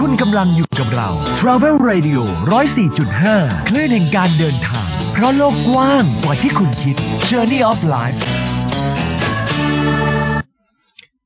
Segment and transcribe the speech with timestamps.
[0.00, 1.10] คุณกำลังอยู่กับเรา
[1.40, 2.20] Travel Radio
[2.94, 6.96] 104.5 คลื่นแห่งการเดินทาง เพราะโลกกว้างกว่าที่คุณคิด
[7.28, 8.20] Journey of Life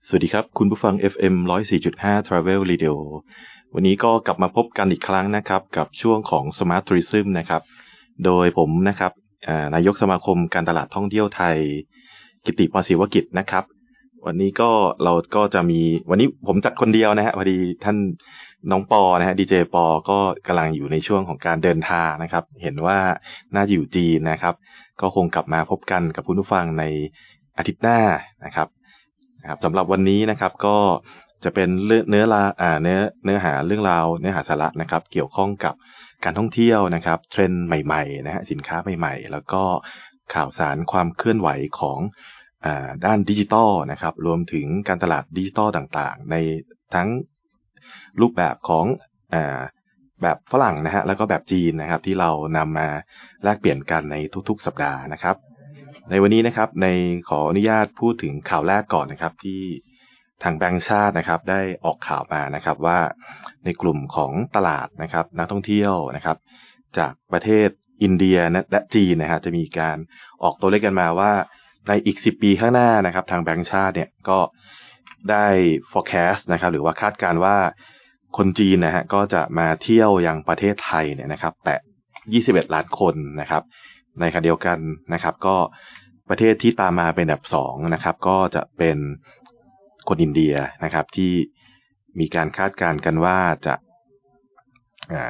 [0.07, 1.35] สวัสดีครับ คุณผู้ฟัง FM
[1.83, 2.95] 104.5 Travel Radio
[3.75, 7.63] วันนี้ก็กลับมาพบกันอีกครั้งนะครับ กับช่วงของ Smart Tourism นะครับ
[8.25, 9.13] โดยผมนะครับ
[9.75, 11.57] นายกสมาคมการตลาดท่องเที่ยวไทย
[12.45, 13.65] กิติปศิวกิจนะครับ
[14.27, 14.71] วันนี้ก็
[15.05, 17.97] เราก็จะมีวันนี้ผมจัดคนเดียวนะฮะพอดีท่าน
[18.71, 22.99] น้องปอนะฮะดีเจปอก็กำลังอยู่ในช่วงของการเดินทางนะครับ เห็นว่า
[23.55, 24.55] น่าอยู่จีนนะครับ
[25.01, 26.85] ก็คงกลับมาพบกันกับคุณผู้ฟังใน
[27.59, 28.01] อาทิตย์หน้า
[28.45, 28.69] นะครับ
[29.41, 30.77] นะครับสำหรับวันนี้นะครับก็
[31.45, 31.69] จะเป็น
[32.09, 35.75] เนื้อลาอ่าเนื้อเนื้อหาเรื่องราวเนื้อหาสาระนะครับ เกี่ยวข้องกับ
[36.25, 39.63] การท่องเที่ยวนะครับ เทรนด์ใหม่ๆนะฮะสินค้าใหม่ ๆ แล้วก็
[40.35, 41.49] ข่าวสารความเคลื่อนไหว
[41.81, 41.99] ของ
[42.67, 42.69] อ
[43.05, 46.37] ด้านดิจิตอลนะครับ รวมถึงการตลาดดิจิตอลต่างๆ ใน
[46.95, 47.09] ทั้ง
[48.23, 48.85] รูปแบบของ
[49.35, 49.61] อ่า
[50.23, 52.89] แบบฝรั่งนะฮะแล้วก็แบบจีนนะครับ ที่เรานำมา
[53.45, 54.17] แลกเปลี่ยนกันใน
[54.49, 55.37] ทุกๆ สัปดาห์นะครับ
[56.11, 56.89] ในวันนี้นะครับใน
[57.29, 59.63] ขออนุญาตพูดถึงข่าวแรกก่อนนะครับ ที่
[60.43, 62.99] ทางแบงก์ชาตินะครับ ได้ออกข่าวมานะครับว่า
[63.65, 66.37] ในกลุ่มของตลาดนะครับ นักท่องเที่ยวนะครับ
[66.99, 67.69] จากประเทศ
[68.03, 68.39] อินเดีย
[68.73, 69.97] และจีนนะฮะจะมีการ
[70.43, 71.33] ออกตัวเลขกันมาว่า
[71.89, 74.39] ในอีก 10 ปีข้างหน้านะครับ ทางแบงก์ชาติเนี่ยก็
[75.31, 75.47] ได้
[75.93, 77.57] forecast นะครับ หรือว่าคาดการณ์ว่า
[78.37, 81.79] คนจีนนะฮะก็จะมาเที่ยวยังประเทศไทยเนี่ยนะครับ แตะ
[82.27, 83.63] 21 ล้านคนนะครับ
[84.21, 84.79] ในขณะเดียวกัน
[85.15, 85.57] นะครับ ก็
[86.29, 88.99] ประเทศที่ตามมาเป็นอันดับสองนะครับ ก็จะเป็น
[90.09, 91.33] คนอินเดียนะครับ ที่
[92.21, 93.75] มีการคาดการณ์กันว่าจะ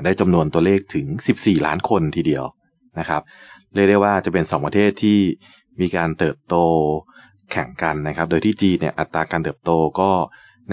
[0.04, 1.06] ได้จำนวนตัวเลขถึง
[1.38, 2.44] 14 ล้านคนทีเดียว
[2.98, 3.22] นะครับ
[3.74, 5.18] เรียกได้ว่าจะเป็นสองประเทศที่
[5.80, 6.56] มีการเติบโต
[7.52, 10.10] แข่งกันนะครับ โดยที่จีนเนี่ยอัตราการเติบโตก็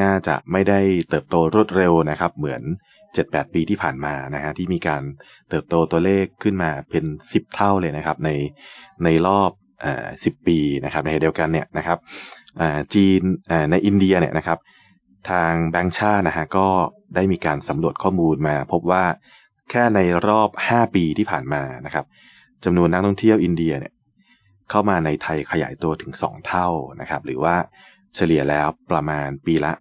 [0.02, 0.80] น่าจะไม่ได้
[1.10, 2.62] เติบโตรวดเร็วนะครับ เหมือน
[3.08, 5.04] 7-8 ปีที่ผ่านมานะฮะที่มีการ
[5.50, 8.30] เติบโตตัวเลขขึ้นมาเป็น 10 เท่าเลยนะครับ ใน
[9.04, 9.52] ในรอบ
[9.86, 11.98] อ่า10 ปีนะครับ ในเดียวกันเนี่ยนะครับ
[12.62, 13.22] อ่าจีน
[13.52, 14.60] อ่าในอินเดียเนี่ยนะครับ
[15.30, 16.68] ทางแบงก์ชาตินะฮะก็
[17.16, 19.06] ได้มีการสำรวจข้อมูลมา พบว่า
[19.70, 22.06] แค่ในรอบ 5 ปีที่ผ่านมานะครับ
[22.64, 23.94] จำนวนนักท่องเที่ยวอินเดียเนี่ย
[24.70, 26.68] เข้ามาในไทยขยายตัวถึง 2 เท่า
[27.02, 27.56] นะครับ หรือว่า
[28.16, 29.72] เฉลี่ยแล้วประมาณปีละ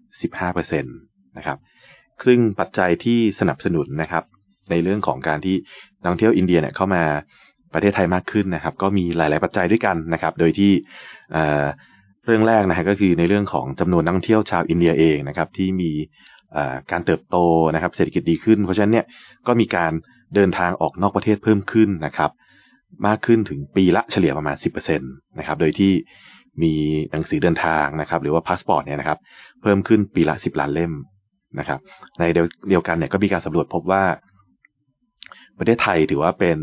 [0.43, 1.59] 15%นะครับ
[2.25, 4.25] ซึ่งปัจจัยที่สนับสนุนนะครับ
[4.71, 5.56] ในเรื่องของการที่
[6.00, 7.03] นักท่องเที่ยวอินเดียเนี่ยเข้ามา
[7.75, 10.73] ประเทศไทยมากขึ้นนะครับ ก็มีหลาย ๆ ปัจจัยด้วยกันนะครับ โดยที่
[11.32, 15.91] เรื่องแรกนะฮะก็คือในเรื่องของจำนวนนักท่องเที่ยวชาวอินเดียเองนะครับ ที่มี
[16.91, 17.37] การเติบโต
[17.75, 19.06] นะครับ เศรษฐกิจดีขึ้น เพราะฉะนั้นเนี่ย
[19.47, 19.93] ก็มีการ
[20.34, 22.31] เดินทางออกนอกประเทศเพิ่มขึ้นนะครับ
[23.06, 25.93] มากขึ้นถึงปีละเฉลี่ยประมาณ 10%นะครับ โดยที่
[26.62, 26.75] มี
[27.10, 29.19] หนังสือเดินทางนะครับ หรือว่าพาสปอร์ตเนี่ยนะครับ
[29.62, 30.92] เพิ่มขึ้นปีละ10ล้านเล่ม
[31.59, 31.81] นะครับ
[32.19, 32.22] ใน
[32.69, 34.04] เดียวกันเนี่ยก็มีการสำรวจพบว่า
[35.59, 36.59] ประเทศไทยถือว่าเป็น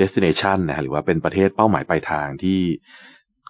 [0.00, 2.60] destination นะฮะหรือว่าเป็นประเทศเป้าหมายปลายทางที่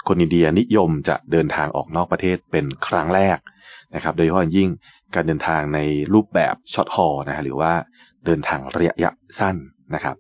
[0.09, 3.39] คนอินเดียนิยมจะเดินทางออกนอกประเทศเป็นครั้งแรก
[3.95, 4.69] นะครับ โดยเฉพาะยิ่ง
[5.15, 5.81] การเดินทางใน
[6.15, 7.73] รูปแบบช็อตฮอลนะฮะหรือว่า
[8.27, 9.57] เดินทางระยะสั้น
[9.95, 10.17] นะครับ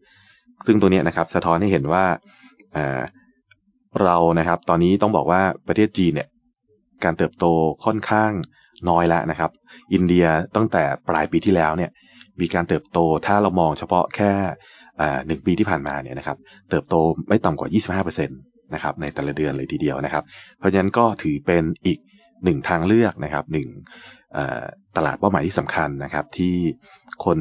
[0.66, 2.04] ซึ่งตัวเนี้ยนะครับ สะท้อนให้เห็นว่า
[4.02, 6.28] เรานะครับ ตอนนี้ต้องบอกว่าประเทศจีนเนี่ย
[7.04, 7.44] การเติบโต
[7.84, 8.32] ค่อนข้าง
[8.88, 9.50] น้อยแล้วนะครับ
[9.92, 10.26] อินเดีย
[10.56, 11.90] ตั้งแต่ปลายปีที่แล้วเนี่ย
[12.40, 14.32] มีการเติบโตถ้าเรามองเฉพาะแค่
[15.26, 16.38] หนึ่งปีที่ผ่านมาเนี่ยนะครับ
[16.70, 16.94] เติบโต
[17.28, 20.24] ไม่ต่ำกว่า 25%นะครับในแต่ละเดือนเลยทีเดียวนะครับ
[20.58, 21.98] เพราะฉะนั้นก็ถือเป็นอีก
[22.44, 23.68] หนึ่งทางเลือกนะครับหนึ่ง
[24.96, 26.54] ตลาดเป้าหมายที่สำคัญนะครับ ที่
[27.24, 27.38] คน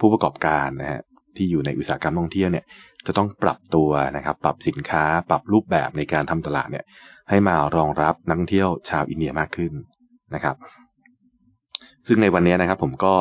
[0.00, 1.02] ผู้ประกอบการนะฮะ
[1.36, 2.64] ที่อยู่ในอุตสาหกรรมท่องเที่ยวเนี่ย
[3.06, 6.84] จะต้องปรับตัวนะครับ ปรับสินค้า ปรับรูปแบบในการทำตลาดเนี่ย
[7.30, 9.72] ให้มารองรับนักท่องเที่ยวชาวอินเดียมากขึ้น
[10.34, 10.56] นะครับ
[12.06, 13.14] ซึ่งในวันนี้นะครับ ผมก็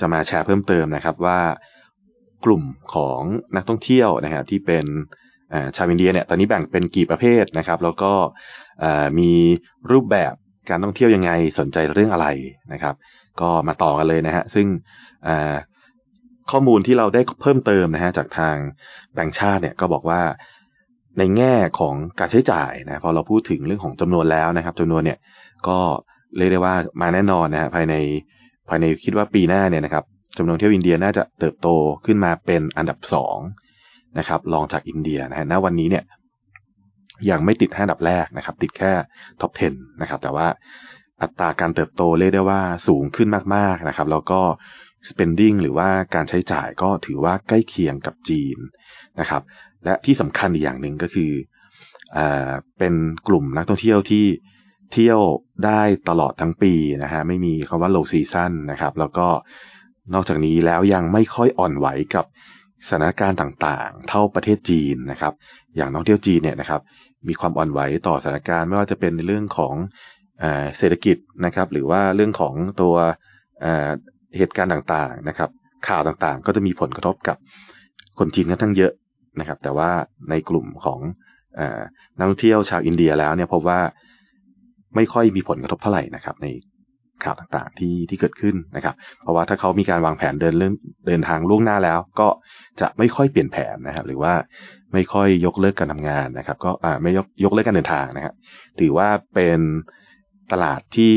[0.00, 1.40] จะมาแชร์เพิ่มเติมนะครับว่า
[2.44, 2.62] กลุ่ม
[2.94, 3.20] ของ
[3.56, 4.86] นักท่องเที่ยวนะฮะที่เป็น
[5.76, 8.12] ชาวอินเดียเนี่ยตอนนี้แบ่งเป็นกี่ประเภทนะครับ แล้วก็
[9.18, 9.30] มี
[9.90, 10.34] รูปแบบ
[10.70, 12.26] การท่องเที่ยวยังไงสนใจเรื่องอะไร
[12.72, 12.94] นะครับ
[13.40, 14.66] ก็มาต่อกันเลยนะฮะซึ่ง
[16.50, 18.56] ข้อมูลที่เราได้เพิ่มเติมนะฮะจากทาง
[19.14, 20.20] แบงก์ชาติเนี่ยก็บอกว่า
[21.18, 25.18] ในแง่ของการใช้จ่ายนะพอเราพูดถึงเรื่องของจำนวนแล้วนะครับจำนวนเนี่ย
[25.68, 25.78] ก็
[26.36, 27.94] เรียกได้ว่ามาแน่นอนนะฮะภายใน
[28.68, 30.04] ภายในคิดว่าปีหน้าเนี่ยนะครับ
[30.38, 31.68] จำนวนเที่ยวอินเดียน่าจะเติบโต
[32.06, 33.38] ขึ้นมาเป็นอันดับสอง
[34.18, 36.04] นะครับรองจากอินเดียนะฮะณวันนี้เนี่ย
[37.30, 38.92] ยังไม่ติดห้าอันดับแรกนะครับ ติดแค่
[39.40, 40.46] ท็อป 10 นะครับ แต่ว่า
[41.22, 44.40] อัตราการเติบโตเรียกได้ว่าสูงขึ้นมากๆนะครับ แล้วก็
[45.10, 48.58] spending หรือว่าการใช้จ่ายก็ถือว่าใกล้เคียงกับจีน
[49.20, 49.42] นะครับ
[49.84, 51.32] และที่สำคัญอีกอย่างหนึ่งก็คือ
[52.16, 52.94] อ่าเป็น
[53.28, 54.26] กลุ่มนักท่องเที่ยวที่
[54.92, 55.20] เที่ยว
[55.64, 59.28] ได้ตลอดทั้งปีนะฮะไม่มีคำว่า low season นะครับ แล้วก็
[60.14, 62.24] นอกจากนี้แล้วยังไม่ค่อยอ่อนไหวกับ
[62.86, 65.32] สถานการณ์ต่างๆ เท่าประเทศจีนนะครับ
[65.76, 66.80] อย่างนักท่องเที่ยวจีนเนี่ยนะครับ
[67.28, 69.74] มีความอ่อนไหวต่อสถานการณ์ไม่ว่าจะเป็นในเรื่องของ
[70.76, 72.94] เศรษฐกิจนะครับ หรือว่าเรื่องของตัว
[74.38, 75.50] เหตุการณ์ต่างๆนะครับ
[75.88, 77.36] ข่าวต่างๆ ก็จะมีผลกระทบกับ
[78.18, 78.92] คนจีนกันทั้งเยอะ
[79.40, 79.90] นะครับ แต่ว่า
[80.30, 81.00] ในกลุ่มของ
[82.18, 83.80] นักท่องเที่ยวชาวอินเดียแล้วเนี่ยพบว่า
[84.96, 86.46] ไม่ค่อยมีผลกระทบเท่าไหร่นะครับ ใน
[87.24, 90.74] ข่าวต่างๆที่ที่เกิดขึ้นนะครับ เพราะว่าถ้าเขามีการวางแผนเดินเรื่อง
[91.06, 92.28] เดินทางล่วงหน้าแล้ว ก็
[92.80, 94.32] จะไม่ค่อยเปลี่ยนแผนนะครับ หรือว่า
[94.92, 98.34] ไม่ค่อยยกเลิกการทำงานนะครับ ก็อ่าไม่ยกยกเลิกการเดินทางนะครับ
[98.80, 99.60] ถือว่าเป็น
[100.52, 101.14] ตลาดที่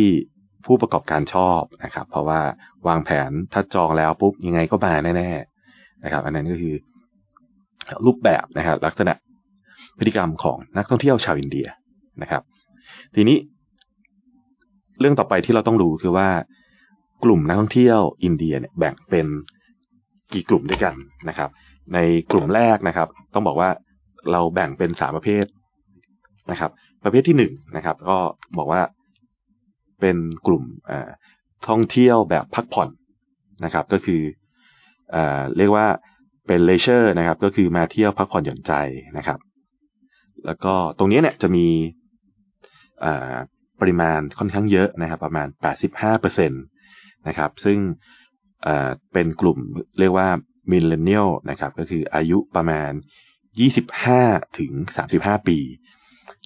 [0.65, 2.39] ผู้ประกอบการชอบนะครับ เพราะว่า
[2.87, 6.75] วางแผนถ้าจองแล้วปุ๊บยังไงก็มาแน่ๆนะครับ อันนั้นก็คือ
[8.05, 9.13] รูปแบบนะครับ ลักษณะ
[9.97, 11.67] พฤติกรรมของนักท่องเที่ยวชาวอินเดีย
[12.21, 12.41] นะครับ
[13.15, 13.37] ทีนี้
[14.99, 16.29] เรื่องต่อไปที่เราต้องรู้คือว่า
[17.23, 19.27] กลุ่มนักท่องเที่ยวอินเดียเนี่ยแบ่งเป็น
[20.33, 20.95] กี่กลุ่มด้วยกัน
[21.29, 21.49] นะครับ
[21.93, 21.97] ใน
[22.31, 23.69] กลุ่มแรกนะครับ ต้องบอกว่า
[24.31, 25.45] เราแบ่งเป็นสามประเภท
[26.51, 26.71] นะครับ
[27.03, 28.17] ประเภทที่หนึ่งนะครับ ก็
[28.57, 28.81] บอกว่า
[29.99, 30.17] เป็น
[30.47, 30.63] กลุ่ม
[31.67, 32.89] ท่องเที่ยวแบบพักผ่อน
[33.65, 34.21] นะครับ ก็คือ
[35.15, 35.17] อ
[35.57, 35.87] เรียกว่า
[36.47, 38.73] เป็น leisure นะครับ ก็คือมาเที่ยวพักผ่อนหย่อนใจ
[39.17, 39.39] นะครับ
[40.45, 41.67] แล้วก็ตรงนี้เนี่ยจะมี
[43.79, 45.47] ปริมาณค่อนข้างเยอะนะครับ ประมาณ
[46.17, 47.77] 85%นะครับ ซึ่ง
[49.13, 49.57] เป็นกลุ่ม
[49.99, 50.29] เรียกว่า
[50.71, 52.91] millennial นะครับ ก็คืออายุประมาณ
[53.75, 54.71] 25 ถึง
[55.09, 55.59] 35 ปี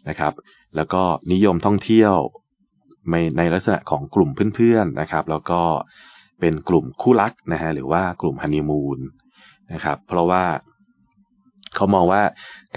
[0.09, 0.33] นะครับ
[0.75, 2.15] แล้วก็นิยมท่องเที่ยว
[3.11, 5.61] ในในลักษณะของกลุ่มเพื่อนๆนะครับ แล้วก็
[6.39, 8.99] เป็นกลุ่มคู่รักนะฮะหรือว่ากลุ่มฮันนีมูน
[9.73, 10.43] นะครับ เพราะว่า
[11.75, 12.23] เขามองว่า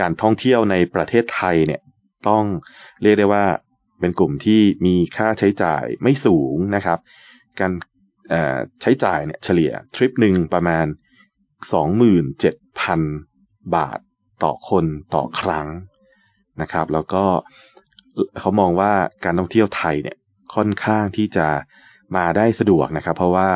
[0.00, 1.80] การท่องเที่ยวในประเทศไทยเนี่ย
[2.28, 2.44] ต้อง
[3.02, 3.44] เรียกได้ว่า
[4.00, 6.98] เป็นกลุ่มที่มีค่าใช้จ่ายไม่สูงนะครับ
[7.60, 7.72] การ
[8.80, 10.86] ใช้จ่ายเนี่ยเฉลี่ยทริปหนึ่งประมาณ
[11.72, 13.00] สองหมื่นเจ็ดพัน
[13.74, 13.98] บาท
[14.42, 14.84] ต่อคน
[15.14, 15.68] ต่อครั้ง
[16.60, 17.24] นะครับ แล้วก็
[18.40, 18.92] เขามองว่า
[19.24, 20.16] การท่องเที่ยวไทยเนี่ย
[20.54, 21.46] ค่อนข้างที่จะ
[22.16, 23.48] มาได้สะดวกนะครับ เพราะว่า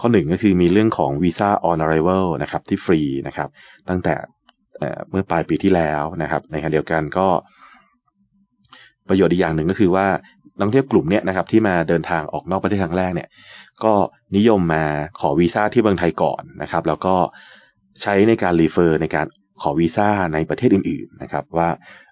[0.00, 3.48] ข้อหนึ่งก็คือมีเรื่องของวีซ่า on arrival นะครับที่ฟรีนะครับ
[3.88, 4.14] ตั้งแต่
[5.10, 7.28] เมื่อปลายปีที่แล้วนะครับ ในขณะเดียวกันก็
[9.08, 10.06] ประโยชน์อีกอย่างหนึ่งก็คือว่า
[10.58, 13.28] นักท่องเที่ยวกลุ่มเนี้ยนะครับ ที่มาเดินทางออกนอกประเทศครั้งแรกเนี่ย
[13.84, 13.94] ก็
[14.36, 14.84] นิยมมา
[15.20, 17.14] ขอวีซ่าที่เมืองไทยก่อนนะครับ แล้วก็
[18.02, 19.26] ใช้ในการรีเฟอร์ในการ
[19.62, 21.68] ขอวีซ่าในประเทศอื่นๆนะครับ ว่า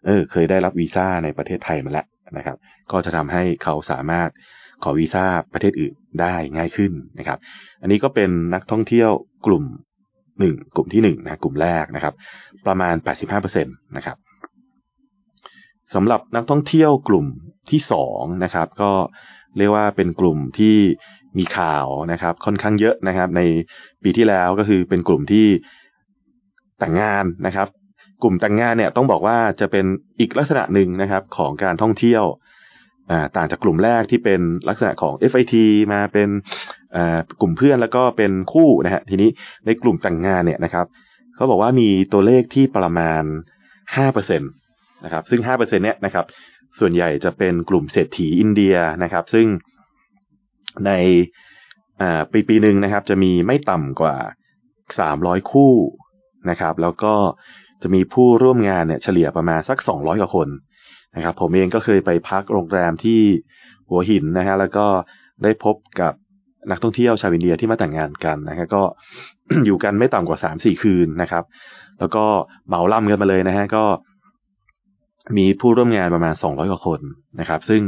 [0.07, 2.07] เออเคยได้รับวีซ่าในประเทศไทยมาแล้ว
[2.37, 2.57] นะครับ
[2.93, 4.31] ก็จะทำให้เขาสามารถ
[4.83, 7.39] ขอวีซ่าประเทศอื่นได้ง่ายขึ้นนะครับ
[7.83, 9.11] อันนี้ก็เป็นนักท่องเที่ยว
[9.47, 9.65] กลุ่ม
[10.41, 12.15] หนึ่งกลุ่มที่หนึ่งนะกลุ่มแรกนะครับ
[12.67, 14.17] ประมาณแปดสิบห้าเปอร์เซ็นตนะครับ
[15.95, 17.27] สำหรับนักท่องเที่ยวกลุ่ม
[17.71, 18.91] ที่สองนะครับ ก็
[19.57, 20.77] เรียกว่าเป็นกลุ่มที่
[21.39, 23.43] มีข่าวนะครับ ค่อนข้างเยอะนะครับ ใน
[24.03, 25.47] ปีที่แล้วก็คือเป็นกลุ่มที่
[26.79, 27.69] แต่งงานนะครับ
[28.23, 29.87] กลุ่มแต่งงานเนี่ยต้องบอกว่าจะเป็น
[30.21, 32.25] อีกลักษณะหนึ่งนะครับของการท่องเที่ยว
[33.37, 35.55] ต่างจากกลุ่มแรกที่เป็นลักษณะของ FIT
[35.93, 36.29] มาเป็น
[37.41, 39.31] กลุ่มเพื่อนแล้วก็เป็นคู่นะฮะทีนี้
[39.67, 40.87] ในกลุ่มแต่งงานเนี่ยนะครับ
[41.35, 43.23] เขาบอกว่ามีตัวเลขที่ประมาณ
[43.97, 44.47] ห้าเปอร์เซ็นต
[45.05, 46.25] นะครับซึ่งห้าเปอร์เซ็นเนี่ยนะครับ
[46.79, 49.47] ส่วนใหญ่จะเป็นกลุ่มเศรษฐีอินเดียนะครับ ซึ่ง
[50.87, 50.93] ใน
[52.33, 54.17] ปีปีหนึ่งนะครับ จะมีไม่ต่ำกว่า
[54.99, 55.75] สามร้อยคู่
[56.51, 57.15] นะครับ แล้วก็
[57.83, 60.49] จะมีผู้ร่วมงานเนี่ยเฉลี่ยประมาณสักสองร้อยกว่าคน
[61.17, 63.21] นะครับ ผมเองก็เคยไปพักโรงแรมที่
[63.89, 64.87] หัวหินนะฮะแล้วก็
[65.43, 66.13] ได้พบกับ
[66.71, 68.83] นักท่องเที่ยวชาวอินเดียที่มาแต่งงานกันนะฮะก็
[69.67, 71.45] อยู่กันไม่ต่ำกว่าสามสี่คืนนะครับ
[71.99, 72.25] แล้วก็
[72.67, 73.85] เหมาล่ำกันมาเลยนะฮะก็
[75.37, 77.01] มีผู้ร่วมงานประมาณสองร้อยกว่าคน
[77.41, 77.83] นะครับ ซึ่ง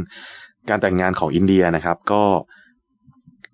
[0.69, 2.23] การแต่งงานของอินเดียนะครับ ก็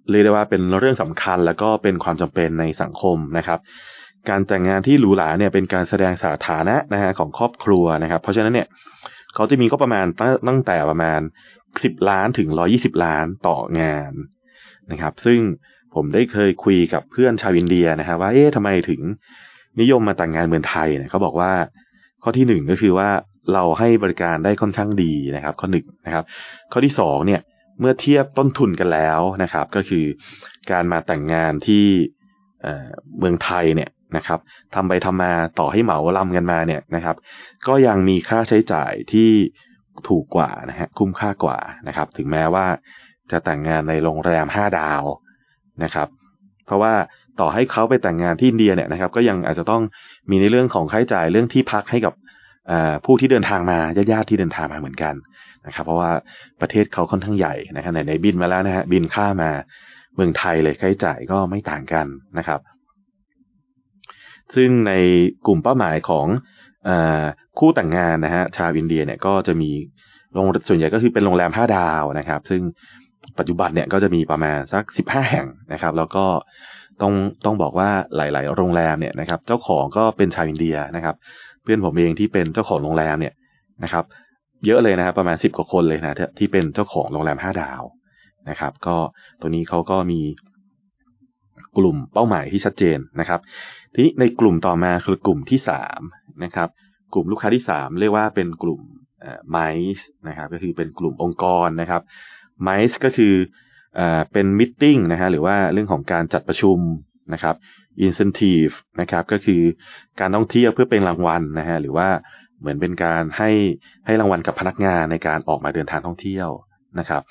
[0.10, 3.60] เรียกได้ว่าเป็นเรื่องสำคัญแล้วก็เป็นความจำเป็นในสังคมนะครับ
[4.30, 8.68] การแต่งงานที่หรูหราเนี่ยเป็นการแสดงสถานะนะฮะของครอบครัวนะครับ เพราะฉะนั้นเนี่ย
[9.36, 10.06] เขาจะมีก็ประมาณ
[10.48, 11.20] ตั้งแต่ประมาณ
[11.84, 14.12] สิบล้านถึงร้อยี่สิบล้านต่องาน
[14.92, 15.40] นะครับ ซึ่ง
[15.96, 19.02] ผมได้เคยคุยกับเพื่อนชาวอินเดียนะครับว่าเอ๊ะทำไมถึง
[19.82, 21.52] นิยมมาแต่งงานเมืองไทยเนี่ยเขาบอกว่า
[22.24, 23.10] ข้อที่หนึ่งก็คือว่า
[23.54, 26.24] เราให้บริการได้ค่อนข้างดีนะครับ ข้อหนึ่งนะครับ
[26.72, 27.42] ข้อที่สองเนี่ย
[27.80, 30.06] เมื่อเทียบต้นทุนกันแล้วนะครับ ก็คือ
[30.72, 31.86] การมาแต่งงานที่
[33.20, 34.40] เมืองไทยเนี่ย นะครับ
[34.76, 37.16] ทำไปทำมาต่อให้เหมาลำกันมาเนี่ยนะครับ
[37.68, 39.30] ก็ยังมีค่าใช้จ่ายที่
[40.08, 42.66] ถูกกว่านะฮะคุ้มค่ากว่านะครับ ถึงแม้ว่า
[43.32, 45.04] จะแต่งงานในโรงแรมห้าดาว
[45.84, 46.08] นะครับ
[46.66, 46.94] เพราะว่า
[47.40, 49.82] ต่อให้เขาไปแต่งงานที่อินเดียเนี่ยนะครับ ก็ยังอาจจะต้อง
[50.30, 52.14] มีในเรื่องของค่าใช้จ่ายเรื่องที่พักให้กับ
[53.06, 53.80] ผู้ที่เดินทางมา
[54.12, 55.14] ญาติๆที่เดินทางมาเหมือนกัน
[55.68, 56.12] นะครับ เพราะว่า
[56.62, 59.50] ประเทศเขาค่อนข้างใหญ่นะครับไหนๆบินมาแล้วนะฮะบินค่ามา
[60.16, 62.06] เมืองไทยเลยค่าใช้จ่ายก็ไม่ต่างกัน
[62.38, 62.60] นะครับ
[64.56, 64.94] ซึ่งใน
[65.48, 66.28] กลุ่มเป้าหมายของ
[66.88, 66.90] อ
[67.60, 69.72] คู่แต่งงานนะฮะชาวอินเดียเนี่ยก็จะมี
[70.34, 72.62] โรงส่วนใหญ่ก็คือเป็นโรงแรมห้าดาวนะครับ ซึ่ง
[73.40, 76.26] ปัจจุบันเนี่ยก็จะมีประมาณสักสิบห้าแห่งนะครับ แล้วก็
[77.02, 77.14] ต้อง
[77.46, 81.16] ต้องบอกว่าหลาย ๆ โรงแรมเนี่ยนะครับ เจ้าของก็เป็นชาวอินเดียนะครับ
[81.64, 83.34] เพื่อนผมเองที่เป็นเจ้าของโรงแรมเนี่ย
[83.84, 84.06] นะครับ
[84.66, 87.84] เยอะเลยนะครับประมาณสิบกว่าคนเลยนะที่เป็นเจ้าของโรงแรมห้าดาว
[88.50, 88.98] นะครับ ก็
[89.42, 90.22] ตัวนี้เขาก็มี
[91.78, 93.40] กลุ่มเป้าหมายที่ชัดเจนนะครับ
[93.94, 96.02] ทีนี้ในกลุ่มต่อมาคือกลุ่มที่สาม
[96.44, 96.70] นะครับ
[97.14, 98.82] กลุ่มลูกค้าที่สามเรียกว่าเป็นกลุ่ม
[99.52, 99.58] ไม
[99.98, 102.02] ซ์นะครับก็คือเป็นกลุ่มองค์กรนะครับ
[102.64, 103.34] ไมซ์ก็คือ
[104.32, 106.80] เป็นมิ팅นะฮะหรือว่าเรื่องของการจัดประชุม
[107.34, 107.56] นะครับ
[108.06, 109.62] incentive นะครับก็คือ
[110.20, 112.10] การท่องเที่ยวเพื่อเป็นรางวัลนะฮะหรือว่า
[112.60, 113.52] เหมือนเป็นการให้
[114.06, 116.50] ให้รางวัลกับพนักงานในการออกมาเดินทางท่องเที่ยว
[117.00, 117.22] นะครับ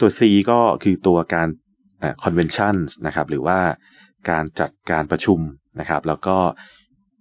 [0.00, 0.20] ตัว C
[0.50, 1.48] ก็คือตัวการ
[2.22, 2.74] convention
[3.06, 3.58] นะครับหรือว่า
[4.30, 5.40] การจัดการประชุม
[5.80, 6.36] นะครับ แล้วก็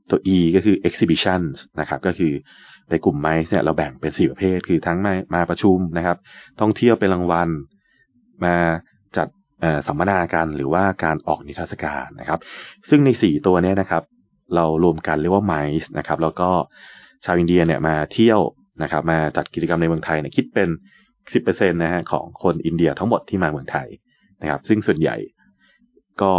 [0.10, 1.42] ตัว E ก็คือ exhibition
[1.80, 2.34] นะครับก็คือ
[2.90, 6.18] ในกลุ่มไมซ์เนี่ยเราแบ่งเป็นสี่ประเภท คือทั้งมามาประชุมนะครับ
[6.60, 7.50] ท่องเที่ยวเป็นรางวัล
[8.46, 8.56] มา
[9.18, 9.28] จัด
[9.88, 12.40] สัมมนากันหรือว่าการออกนิทรรศการนะครับ
[12.90, 14.04] ซึ่งในสี่ตัวนี้นะครับ
[14.56, 16.50] เรารวมกันเรียกว่าไมซ์นะครับ แล้วก็
[17.26, 18.40] ชาวอินเดียเนี่ยมาเที่ยว
[18.84, 20.70] นะครับ มาจัดกิจกรรมในเมืองไทยเนี่ยคิดเป็น
[21.34, 23.88] สิบเปอร์เซ็นตนะฮะของคนอินเดียทั้งหมดที่มาเมืองไทย
[24.42, 25.16] นะครับ ซึ่งส่วนใหญ่
[26.22, 26.32] ก็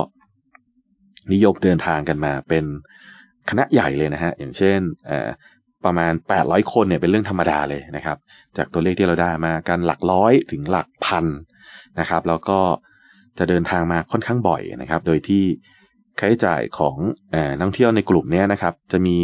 [1.33, 2.65] นิยมเดินทางกันมาเป็น
[3.51, 4.79] คณะใหญ่เลยนะฮะ อย่างเช่น
[5.85, 6.13] ประมาณ
[6.43, 8.17] 800 คนเนี่ยเป็นเรื่องธรรมดาเลยนะครับ
[8.57, 11.27] จากตัวเลขที่เราได้มาการหลักร้อยถึงหลักพัน
[12.01, 12.61] นะครับ แล้วก็
[13.39, 15.45] จะเดินทางมาค่อนข้างบ่อยนะครับ โดยที่
[16.19, 16.97] ค่าใช้จ่ายของ
[17.57, 19.17] นักท่องเที่ยวในกลุ่มนี้นะครับ จะมี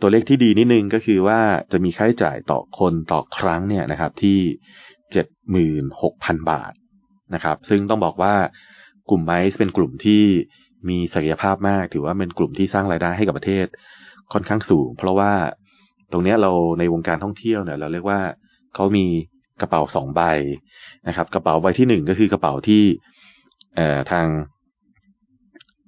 [0.00, 1.40] ตัวเลขที่ดีนิดนึงก็คือว่า
[1.72, 4.38] จะมีค่าใช้จ่ายต่อคนต่อครั้งเนี่ยนะครับที่
[5.12, 6.72] เจ็ดหมื่นหกพันบาท
[7.34, 8.34] นะครับ ซึ่งต้องบอกว่า
[9.10, 10.24] กลุ่มไมซ์เป็นกลุ่มที่
[10.88, 13.66] มีศักยภาพมาก ถือว่าเป็นกลุ่มที่สร้างรายได้ให้กับประเทศ
[14.32, 15.32] ค่อนข้างสูง เพราะว่า
[16.12, 18.20] ตรงนี้เราในวงการท่องเที่ยวเนี่ย เราเรียกว่า
[18.74, 19.06] เขามี
[19.60, 20.22] กระเป๋าสองใบ
[21.08, 22.82] นะครับ กระเป๋าใบที่หนึ่งก็คือกระเป๋าที่
[23.76, 24.26] เอ่อทาง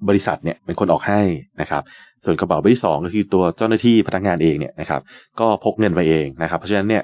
[0.09, 1.21] บริษัทเนี่ยเป็นคนออกให้
[1.61, 1.83] นะครับ
[2.25, 5.01] ส่วนกระเป๋าใบที่สองก็คือตัวเจ้าหน้าที่พนักงานเองเนี่ยนะครับ
[5.41, 7.03] ก็พกเงินไปเองนะครับ เพราะฉะนั้นเนี่ย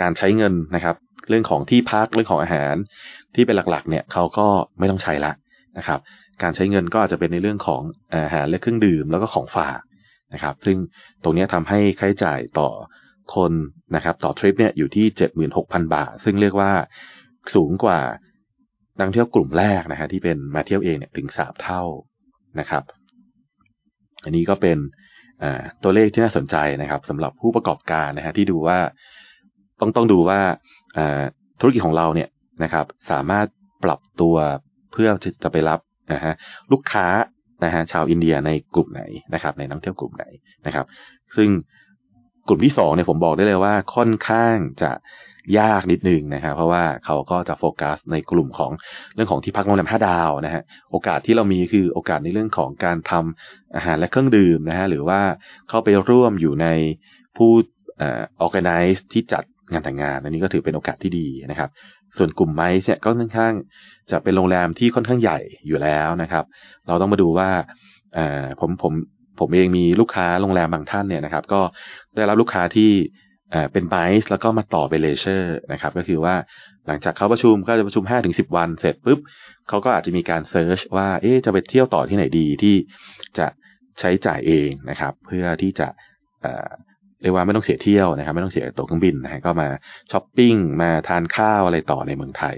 [0.00, 0.96] การใช้เงินนะครับ
[1.28, 2.74] เรื่องของที่พักเรื่องของอาหาร
[3.34, 4.46] ที่เป็นหลักๆ เนี่ยเขาก็
[4.78, 5.32] ไม่ต้องใช้ละ
[5.78, 6.00] นะครับ
[6.42, 7.82] การใช้เงินก็อาจจะเป็นในเรื่องของ
[8.14, 9.80] อาหารและเครื่องดื่มแล้วก็ของฝาก
[10.34, 10.76] นะครับ ซึ่ง
[11.22, 12.68] ตรงนี้ทำให้ค่าใช้จ่ายต่อ
[13.34, 13.52] คน
[13.96, 16.72] นะครับ ต่อทริปเนี่ยอยู่ที่เจ็ดหมื่นหกพันบาท ซึ่งเรียกว่า
[17.54, 18.00] สูงกว่า
[18.98, 21.82] นักเที่ยวกลุ่มแรกนะฮะที่เป็นมาเที่ยวเองเนี่ยถึงสามเท่า
[22.60, 22.82] นะครับ
[24.24, 24.78] อันนี้ก็เป็น
[25.82, 28.78] ตัวเลขที่น่าสนใจนะครับสำหรับผู้ประกอบการนะฮะที่ดูว่า
[29.80, 30.40] ต้องต้องดูว่า
[31.60, 32.28] ธุรกิจของเราเนี่ย
[32.64, 33.46] นะครับ สามารถ
[33.84, 34.36] ปรับตัว
[34.92, 35.08] เพื่อ
[35.42, 35.80] จะไปรับ
[36.12, 36.32] นะฮะ
[36.72, 37.06] ลูกค้า
[37.64, 39.02] นะฮะชาวอินเดียในกลุ่มไหน
[39.34, 40.24] นะครับ ในนักเที่ยวกลุ่มไหน
[40.66, 40.86] นะครับ
[41.36, 41.48] ซึ่ง
[42.48, 44.92] กลุ่มที่สองเนี่ยผมบอกได้เลยว่าค่อนข้างจะ
[45.58, 48.70] ยากนิดนึงนะครับเพราะว่าเขาก็จะโฟกัสในกลุ่มของ
[49.14, 55.20] เรื่องของที่พักโรงแรมห้าดาวนะฮะโอกาสที่เรามีคือโอกาสในเรื่องของการทำอาหารและเครื่องดื่มนะฮะหรือว่า
[55.68, 56.66] เข้าไปร่วมอยู่ใน
[57.36, 57.50] ผู้
[57.98, 61.70] เอ่อ organize ที่จัดงานแต่งงาน อันนี้ก็ถือเป็นโอกาสที่ดีนะครับ
[62.16, 63.52] ส่วนกลุ่มไมซ์เนี่ยก็ค่อนข้าง
[64.10, 66.44] จะเป็นโรงแรมที่ค่อนข้างใหญ่อยู่แล้วนะครับ
[66.86, 67.50] เราต้องมาดูว่า
[68.60, 68.92] ผมผม
[69.40, 71.60] ผมเองมีลูกค้าโรงแรมบางท่านเนี่ยนะครับ ก็
[72.16, 72.90] ได้รับลูกค้าที่
[73.72, 76.34] เป็น MICE แล้วก็มาต่อเป็น leisure นะครับ ก็คือว่า
[76.86, 79.18] หลังจากเขาประชุมก็จะประชุมห้าถึงสิบวันเสร็จปุ๊บ
[79.68, 82.76] เขาก็อาจจะมีการ search ว่าเอ๊จะไปเที่ยวต่อที่ไหนดีที่
[83.38, 83.46] จะ
[83.98, 85.88] ใช้จ่ายเองนะครับ เพื่อที่จะ
[87.22, 89.68] เรียกว่าไม่ต้องเสียเที่ยวนะครับ ไม่ต้องเสียตั๋วเครื่องบินนะฮะก็มา
[90.10, 92.56] ช้อปปิ้งมาทานข้าวอะไรต่อในเมืองไทย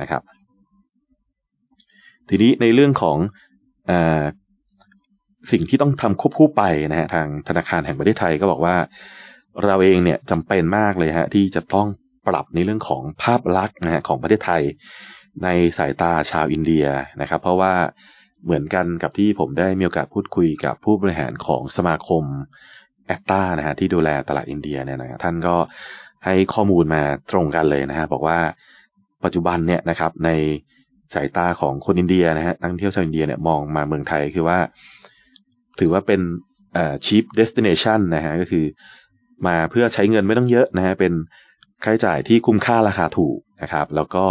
[0.00, 0.22] นะครับ
[2.28, 3.16] ทีนี้ในเรื่องของ
[3.90, 3.92] อ
[5.52, 8.76] สิ่งที่ต้องทำควบคู่ไปนะฮะทางธนาคารแห่งประเทศไทยก็บอกว่า
[9.64, 11.88] เราเองเนี่ยจำเป็นมากเลยฮะที่จะต้อง
[12.28, 14.62] ปรับในเรื่องของภาพลักษณ์นะฮะของประเทศไทย
[15.44, 15.48] ใน
[15.78, 16.86] สายตาชาวอินเดีย
[17.20, 17.74] นะครับ เพราะว่า
[18.44, 22.24] เหมือนกันกับที่ผมได้มีโอกาสพูดคุยกับผู้บริหารของสมาคม
[23.10, 25.56] แอคตานะฮะที่ดูแลตลาดอินเดียเนี่ยนะท่านก็
[26.24, 28.38] ให้ข้อมูลมาตรงกันเลยนะฮะบอกว่า
[29.24, 30.30] ปัจจุบันเนี่ยนะครับใน
[31.14, 34.58] สายตาของคนอินเดียนะฮะนักท่องเที่ยวชาวอินเดียเนี่ยมองมาเมืองไทยคือว่า
[35.80, 36.20] ถือว่าเป็น
[36.74, 38.64] เอ่อ cheap destination นะฮะก็คือ
[39.46, 41.12] มาเพื่อใช้เงินไม่ต้องเยอะนะฮะเป็น
[41.84, 44.26] ค่าใช้จ่ายที่คุ้มค่าราคาถูกนะครับ แล้วก็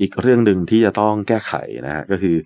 [0.00, 1.52] อีกเรื่องหนึ่งที่จะต้องแก้ไข
[1.86, 2.36] นะฮะก็คือ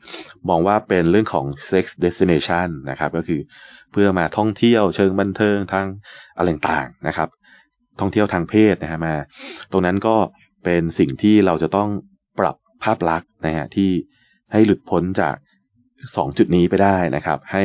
[0.48, 3.40] มองว่าเป็นเรื่องของ sex destination นะครับ ก็คือ
[3.96, 5.86] พื่อมาท่องเที่ยวเชิงบันเทิงทาง
[6.36, 7.28] อะไรต่างๆนะครับ
[8.00, 9.14] ท่องเที่ยวทางเพศนะฮะมา
[9.72, 10.16] ตรงนั้นก็
[10.64, 11.88] เป็นสิ่งที่เราจะต้อง
[12.38, 13.90] ปรับภาพลักษณ์นะฮะที่
[14.52, 15.34] ให้หลุดพ้นจาก
[16.16, 17.64] สองจุดนี้ไปได้นะครับ ให้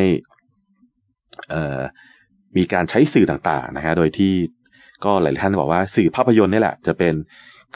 [2.57, 4.33] มีการใช้สื่อต่างๆนะฮะโดยที่
[5.05, 7.13] ก็หลายท่านบอกว่าสื่อภาพยนตร์นี่แหละ จะเป็น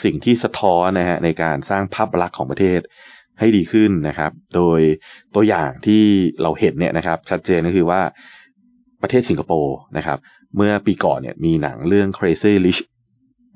[0.04, 2.80] สิ่งที่สะท้อนนะฮะในการสร้างภาพลักษณ์ของประเทศ
[3.40, 4.80] ให้ดีขึ้นนะครับ โดย
[5.36, 6.04] ตัวอย่างที่
[6.42, 8.02] เราเห็นเนี่ยนะครับ ชัดเจนก็คือว่า
[9.06, 10.20] ประเทศสิงคโปร์นะครับ
[10.56, 12.82] เมื่อปีก่อนเนี่ยมีหนังเรื่อง Crazy Rich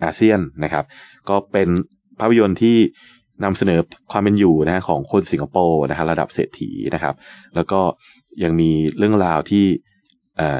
[0.03, 0.85] อาเซียนนะครับ
[1.29, 1.69] ก็เป็น
[2.19, 2.77] ภาพยนตร์ที่
[3.43, 3.79] นำเสนอ
[4.11, 7.15] ความเป็นอยู่นะของคนสิงคโปร์นะครับระดับเศรษฐีนะครับ
[7.55, 7.79] แล้วก็
[8.43, 9.65] ยังมีเรื่องราวที่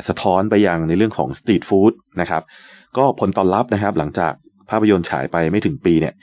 [0.08, 2.44] สะท้อนไปยังในเรื่องของสตรีทฟู้ดนะครับ
[2.98, 4.34] ก็ผลตอบรับนะครับ หลังจาก
[4.70, 6.14] ภาพยนตร์ฉายไปไม่ถึงปีเนี่ย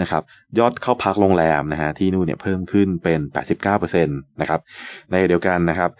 [0.00, 0.22] นะครับ
[0.58, 3.20] ยอดเข้าพักโรงแรมนะฮะที่นู่นเนี่ยเพิ่มขึ้นเป็น
[3.80, 4.60] 89%นะครับ
[5.10, 5.90] ในเดียวกันนะครับ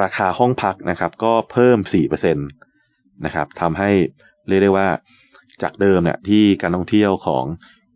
[0.00, 1.78] ราคาห้องพักนะครับก็เพิ่ม
[2.10, 3.90] 4%นะครับทำให้
[4.48, 4.88] เรียกได้ว่า
[5.62, 7.44] จากเดิมเนี่ยที่การท่องเที่ยวของ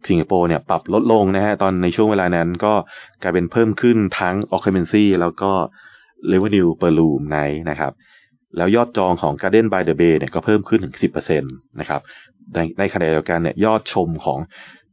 [0.08, 2.72] สิงคโปร์เนี่ยปรับลดลงนะฮะตอนในช่วงเวลานั้นก็
[3.22, 5.52] กลายเป็นเพิ่มขึ้นทั้ง occupancy แล้วก็
[6.32, 7.92] revenue per room night นะครับ
[8.56, 12.00] แล้วยอดจองของ Garden by the Bay เนี่ยก็เพิ่มขึ้นถึง 10%นะครับ
[12.54, 14.38] ในในขณะเดียวกันเนี่ยยอดชมของ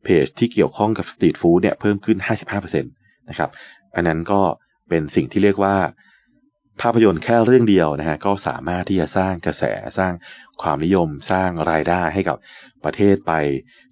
[0.04, 2.18] เพจที่เกี่ยวข้องกับสตรีทฟู้ดเนี่ยเพิ่มขึ้น
[2.54, 3.50] 55%นะครับ
[3.96, 4.42] อันนั้นก็
[4.90, 5.76] เป็นสิ่งที่เรียกว่า
[6.82, 9.64] ภาพยนตร์แค่เรื่องเดียวนะฮะก็สามารถที่จะสร้างกระแส
[9.98, 10.14] สร้าง
[10.62, 12.38] ความนิยมสร้างรายได้ให้กับ
[12.86, 13.34] ประเทศไป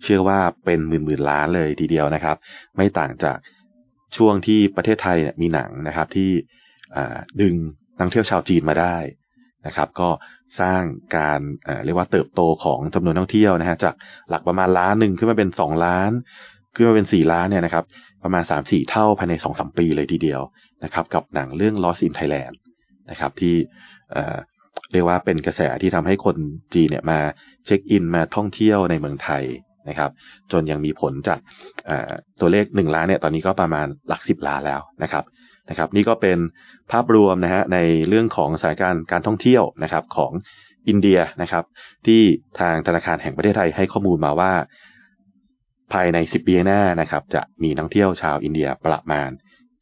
[0.04, 2.38] เชื่อว่าเป็นหมื่นหมื่นล้านเลยทีเดียวนะครับ
[2.78, 3.38] ไม่ต่างจาก
[4.18, 6.32] ช่วงที่ประเทศไทยเนี่ยมีหนังนะครับที่
[7.42, 7.56] ดึง
[8.00, 8.98] นักเที่ยวชาวจีนมาได้
[9.68, 10.10] นะครับ ก็
[10.60, 10.82] สร้าง
[11.18, 11.40] การ
[11.86, 13.94] เรียกว่าเติบโตของจำนวนนักเที่ยวนะฮะจาก
[14.30, 16.12] หลักประมาณล้านหนึ่งขึ้นมาเป็นสองล้าน
[16.76, 17.86] ขึ้นมาเป็นสี่ล้านเนี่ยนะครับ
[18.24, 20.42] ประมาณสามสี่เท่าภายในสองสมปีเลยทีเดียว
[20.84, 22.56] นะครับ กับหนังเรื่อง Lost in Thailand
[23.12, 23.56] นะครับที่
[24.92, 26.36] เรียกว่าเป็นกระแสที่ทำให้คน
[26.74, 27.20] จีนเนี่ยมา
[27.66, 29.44] เช็คอินมาท่องเที่ยวในเมืองไทย
[29.90, 30.12] นะครับ
[30.52, 31.40] จนยังมีผลจาก
[32.40, 35.24] ตัวเลขหนึ่งล้านเนี่ยตอนนี้ก็ประมาณหลักสิบล้านแล้วนะครับ
[35.72, 36.38] นะครับ นี่ก็เป็น
[36.92, 37.78] ภาพรวมนะฮะใน
[38.10, 40.32] เรื่องของสถานการณ์การท่องเที่ยวนะครับของ
[40.88, 41.64] อินเดียนะครับ
[42.06, 42.22] ที่
[42.60, 44.54] ทางธนาคารแห่งประเทศไทยให้ข้อมูลมาว่า
[45.94, 49.30] ภายในสิบปีหน้านะครับ จะมีนักเที่ยวชาวอินเดียประมาณ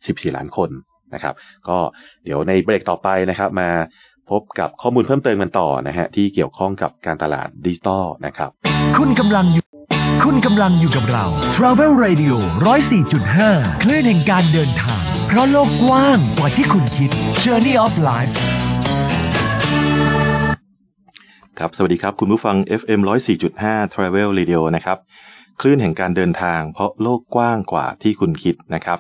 [0.08, 0.70] สิบสี่ล้านคน
[1.14, 1.36] นะครับ
[1.70, 1.78] ก็
[2.24, 3.70] เดี๋ยวในเบรกต่อไปนะครับมา
[4.30, 8.50] พบกับข้อมูลเพิ่มเติมกันต่อนะฮะที่เกี่ยวข้องกับการตลาดดิจิตอลนะครับ
[8.98, 9.69] คุณกำลังอยู่
[10.26, 12.36] คุณกำลังอยู่กับเรา Travel Radio
[13.10, 17.10] 104.5 คลื่นแห่งการเดินทาง เพราะโลกกว้างกว่าที่คุณคิด
[17.44, 18.34] Journey of Life
[21.60, 23.00] ครับ สวัสดีครับ คุณผู้ฟัง FM
[23.48, 24.98] 104.5 Travel Radio นะครับ
[25.62, 29.00] คลื่นแห่งการเดินทาง เพราะโลกกว้างกว่าที่คุณคิดนะครับ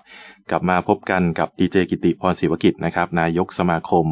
[0.50, 4.06] กลับมาพบกันกับดีเจกิติพรศิวกิจนะครับ นายกสมาคม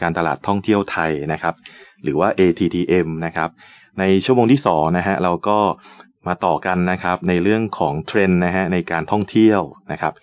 [0.00, 1.54] การตลาดท่องเที่ยวไทยนะครับ
[2.02, 3.50] หรือว่า ATTM นะครับ
[3.98, 5.58] ในชั่วโมงที่สองนะฮะเราก็
[6.26, 9.60] มาต่อกันนะครับในเรื่องของเทรนด์นะฮะในการท่องเที่ยว
[9.92, 10.14] นะครับ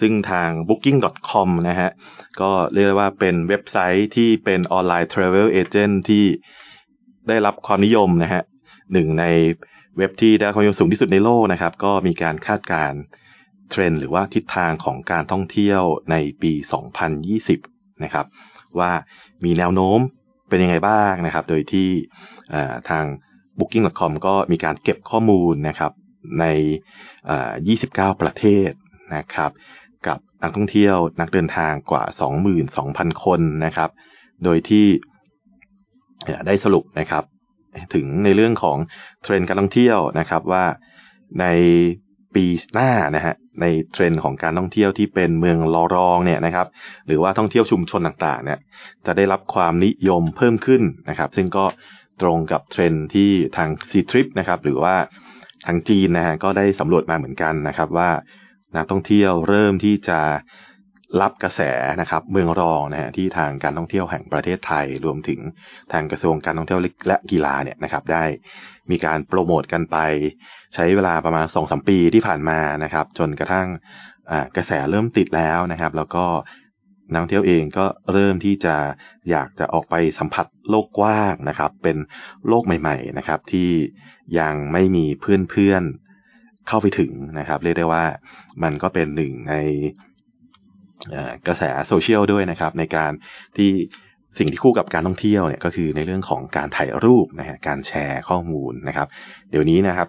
[0.00, 1.90] ซึ่งทาง booking.com นะฮะ
[2.40, 6.24] ก็เรียกว่าเป็นเว็บไซต์ที่เป็นออนไลน์ travel agent ที่
[7.28, 8.42] ได้รับความนิยมนะฮะ
[8.92, 9.24] หนึ่งใน
[9.96, 12.92] เว็บที่ได้ความนิยมสูงที่สุดในโลกนะครับ ก็มีการคาดการ
[13.70, 16.52] เทรนด์หรือว่าทิศทางของการท่องเที่ยวในปี
[17.28, 18.26] 2020 นะครับ
[18.78, 18.90] ว่า
[19.44, 19.98] มีแนวโน้ม
[20.48, 21.88] เป็นยังไงบ้างนะครับ โดยที่
[22.90, 23.04] ทาง
[23.60, 25.92] Booking.com ก็มีการเก็บข้อมูลนะครับ
[26.40, 26.44] ใน
[27.52, 28.70] 29 ประเทศ
[29.16, 29.50] นะครับ
[30.06, 32.04] กับนักท่องเที่ยวนักเดินทางกว่า
[32.64, 33.90] 22,000 คนนะครับ
[34.44, 34.86] โดยที่
[36.46, 37.24] ได้สรุปนะครับ
[37.94, 38.78] ถึงในเรื่องของ
[39.22, 40.64] เทรนด์การท่องเที่ยวนะครับว่า
[41.40, 41.46] ใน
[42.34, 46.66] ปีหน้านะฮะในเทรนด์ของการท่องเที่ยวที่เป็นเมืองรอรองเนี่ยนะครับ
[47.06, 48.58] หรือว่าท่องเที่ยวชุมชนต่างๆเนี่ย
[49.06, 51.64] จะได้รับความนิยมเพิ่มขึ้นนะครับ ซึ่งก็
[52.22, 54.94] ตรงกับเทรนที่ทางซีทริปนะครับหรือว่า
[55.66, 58.10] ทางจีนนะฮะก็ได้สำรวจมาเหมือนกันนะครับ ว่า
[58.76, 60.20] นักท่องเที่ยวเริ่มที่จะ
[61.20, 61.60] รับกระแส
[62.00, 65.40] นะครับเมืองรองนะฮะที่ทางการท่องเที่ยวแห่งประเทศไทย รวมถึง
[65.92, 68.24] ทางกระทรวงการท่องเที่ยวและกีฬาเนี่ยนะครับ ได้
[68.90, 69.96] มีการโปรโมทกันไป
[70.74, 73.66] ใช้เวลาประมาณสองสมปีที่ผ่านมานะครับ จนกระทั่ง
[74.56, 76.24] กระแสเริ่มติดแล้วนะครับ แล้วก็
[77.10, 78.76] นักท่องเที่ยวเองก็เริ่มที่จะ
[79.30, 81.96] อยากจะออกไปสัมผัสโลกกว้างนะครับ เป็น
[82.48, 83.70] โลกใหม่ ๆนะครับ ที่
[84.38, 88.04] ยังไม่มีเพื่อนๆเข้าไปถึงนะครับ เรียกได้ว่า
[88.62, 89.54] มันก็เป็นหนึ่งใน
[91.46, 93.12] กระแสโซเชียลด้วยนะครับ ในการ
[93.56, 93.70] ที่
[94.38, 99.08] สิ่งที่คู่กับการท่องเที่ยวเนี่ยก็คือในเรื่องของการถ่ายรูปนะฮะการแชร์ข้อมูลนะครับ
[99.50, 100.08] เดี๋ยวนี้นะครับ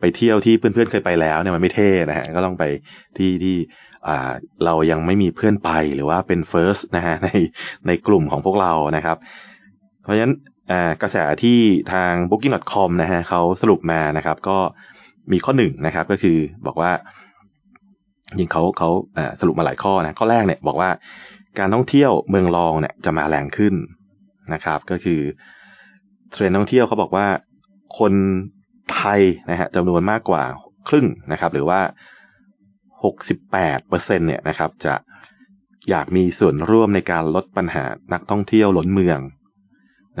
[0.00, 2.64] ไปเที่ยวที่เพื่อนๆเคยไปแล้วเนี่ยมันไม่เท่นะฮะก็ต้องไป
[3.18, 3.56] ที่ที่
[4.64, 7.28] เรายังไม่มีเพื่อนไปหรือว่าเป็น first นะฮะใน
[7.86, 9.16] ในกลุ่มของพวกเรานะครับ
[10.02, 10.34] เพราะฉะนั้น
[11.02, 11.58] กระแสที่
[11.92, 14.58] ทาง booking.com นะฮะเขาสรุปมานะครับ ก็
[15.32, 16.90] มีข้อหนึ่งนะครับ ก็คือบอกว่า
[18.38, 18.90] ยิงเขาเขา
[19.40, 20.90] สรุปมาหลายข้อนะข้อแรกเนี่ยบอกว่า
[21.58, 23.74] การท่องเที่ยวเมืองรองเนี่ยจะมาแรงขึ้น
[24.54, 25.20] นะครับ ก็คือ
[26.32, 27.26] เทรนท่องเที่ยวเขาบอกว่า
[27.98, 28.12] คน
[28.94, 30.42] ไทยนะฮะจำนวนมากกว่า
[30.88, 31.80] ครึ่งนะครับ หรือว่า
[33.04, 34.94] หกสิบแปดเปอร์เซ็นเนี่ยนะครับจะ
[35.90, 39.20] อยากมีส่วนร่วมในการลดปัญหานักท่องเที่ยวล้นเมือง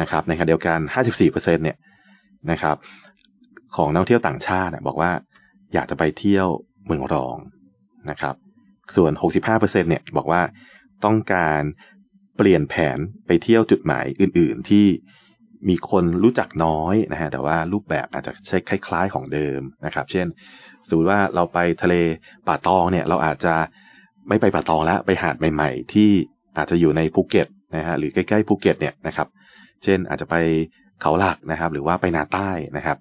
[0.00, 1.76] นะครับในขณะเดียวกันห้าสิบสี่เปอร์เซ็นเนี่ย
[2.50, 2.76] นะครับ
[3.76, 5.10] ของนักท่องเที่ยวต่างชาติบอกว่า
[5.74, 6.46] อยากจะไปเที่ยว
[6.86, 7.36] เมืองรอง
[8.10, 8.34] นะครับ
[8.96, 10.42] ส่วนหกสิบห้าเปอร์เซ็นเนี่ยบอกว่า
[11.04, 11.62] ต้องการ
[12.36, 14.86] เปลี่ยนแผนไปเที่ยวจุดหมายอื่น ๆ ที่
[15.68, 20.26] มีคนรู้จักน้อยนะฮะแต่ว่ารูปแบบอาจจะใช้คล้าย ๆ ของเดิมนะครับ เช่น
[20.90, 21.94] สมมติว่าเราไปทะเล
[22.48, 23.54] ป่าตองเนี่ย เราอาจจะ
[24.28, 26.10] ไม่ไปป่าตองแล้วไปหาดใหม่ ๆ ที่
[26.56, 29.28] อาจจะอยู่ในภูเก็ตนะฮะหรือใกล้ๆภูเก็ตเนี่ยนะครับ
[29.84, 30.36] เช่นอาจจะไป
[31.00, 32.98] เขาหลักนะครับ หรือว่าไปนาใต้นะครับ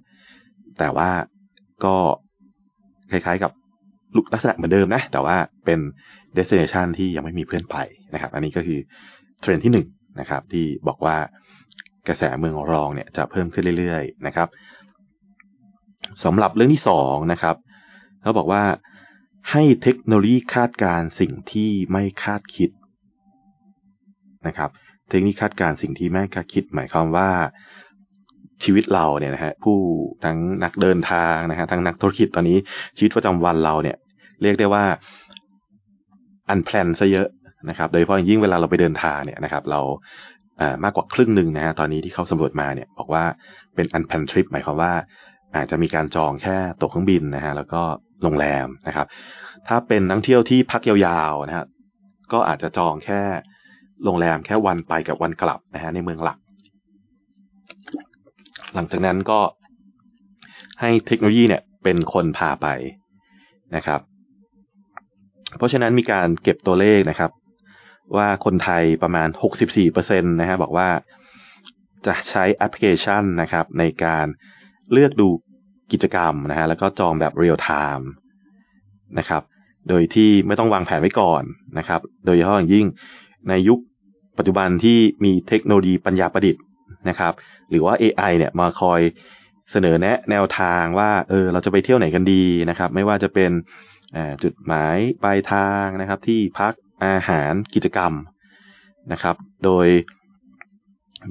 [0.80, 1.10] แต่ว่า
[1.86, 1.96] ก็
[3.12, 3.52] คล้ายๆกับ
[4.34, 5.80] ลักษณะเหมือนเดิมนะ แต่ว่าเป็น
[6.38, 7.78] destination ที่ยังไม่มีเพื่อนไป
[8.14, 8.80] นะครับ อันนี้ก็คือ
[9.42, 9.88] เทรนที่หนึ่ง
[10.20, 11.18] นะครับที่บอกว่า
[12.08, 14.48] กระแสเมืองรองเนี่ยจะเพิ่มขึ้นเรื่อยๆนะครับ
[16.24, 17.56] สำหรับเรื่องที่สองนะครับ
[18.22, 18.64] เขาบอกว่า
[19.52, 22.70] ให้เทคโนโลยีคาดการสิ่งที่ไม่คาดคิด
[24.48, 24.70] นะครับ
[25.10, 27.30] เทคโนโลยีคาดการสิ่งที่ไม่คาดคิด หมายความว่า
[28.64, 29.78] ชีวิตเราเนี่ยนะฮะผู้
[30.24, 32.58] ทั้งนักเดินทางนะฮะทั้งนักธุรกิจตอนนี้
[32.98, 33.98] ชีวิตประจำวันเราเนี่ย
[34.42, 34.84] เรียกได้ว่า
[36.50, 37.28] unplanned ซะเยอะ
[37.70, 39.82] นะครับ โดยเฉพาะยิ่งเวลาเราไปเดินทางเนี่ยนะครับ เรา
[40.84, 43.24] มากกว่าครึ่งหนึ่งนะฮะตอนนี้ที่เขาสำรวจมาเนี่ย บอกว่า
[43.76, 44.94] เป็น unplanned trip หมายความว่า
[45.56, 47.82] อาจจะมีการจองแค่ตั๋วเครื่องบินนะฮะแล้วก็
[48.24, 49.08] โรงแรมนะครับ
[49.68, 51.66] ถ้าเป็นนักเที่ยวที่พักยาวๆนะฮะ
[52.34, 53.22] ก็อาจจะจองแค่
[54.04, 56.38] โรงแรมแค่วันไปกับวันกลับนะฮะในเมืองหลัก
[58.74, 59.40] หลังจากนั้นก็
[60.82, 62.68] ให้เทคโนโลยีเนี่ยเป็นคนพาไป
[63.76, 64.02] นะครับ
[65.58, 67.32] เพราะฉะนั้นมีการเก็บตัวเลขนะครับ
[68.16, 69.30] ว่าคนไทยประมาณ
[69.80, 70.90] 64%นะฮะบอกว่า
[72.06, 74.26] จะใช้แอปพลิเคชันนะครับ ในการ
[74.94, 75.30] เลือกดู
[75.92, 78.10] กิจกรรมนะฮะแล้วก็จองแบบเรียลไทม์
[79.20, 79.44] นะครับ
[79.90, 81.44] โดยที่ไม่ต้องวางแผนไว้ก่อน
[81.78, 82.86] นะครับ โดยเฉพาะอย่างยิ่ง
[83.50, 83.80] ในยุค
[84.38, 86.64] ปัจจุบันที่มีเทคโนโลยีปัญญาประดิษฐ์
[87.10, 87.34] นะครับ
[87.70, 89.02] หรือว่า AI เนี่ยมาคอย
[89.72, 93.52] เสนอแนะแนวทางว่าเออเราจะไปเที่ยวไหนกันดีนะครับ ไม่ว่าจะเป็น
[94.44, 96.74] จุดหมายปลายทางนะครับ ที่พัก
[97.06, 98.14] อาหารกิจกรรม
[99.12, 99.88] นะครับ โดย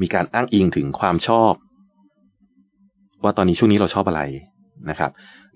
[0.00, 1.52] มีการอ้างอิงถึงความชอบ
[3.22, 4.22] ว่าตอนนี้ช่วงนี้เราชอบอะไร
[4.90, 5.10] นะครับ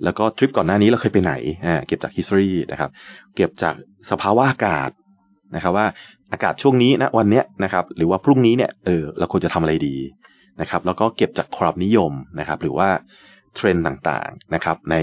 [0.05, 1.35] แล้วก็ทริปก่อนหน้านี้เราเคยไปไหน
[1.67, 2.91] อ่าเก็บจาก history นะครับ
[3.35, 3.75] เก็บจาก
[4.11, 4.91] สภาวะอากาศ
[5.55, 5.87] นะครับว่า
[6.33, 9.97] อากาศช่วงนี้นะวันเนี้ยนะครับ หรือว่าพรุ่งนี้เนี่ยเออเราควรจะทำอะไรดี
[10.61, 12.89] นะครับ แล้วก็เก็บจากความนิยมนะครับ หรือว่า
[13.55, 14.97] เทรนด์ต่างๆนะครับ ใน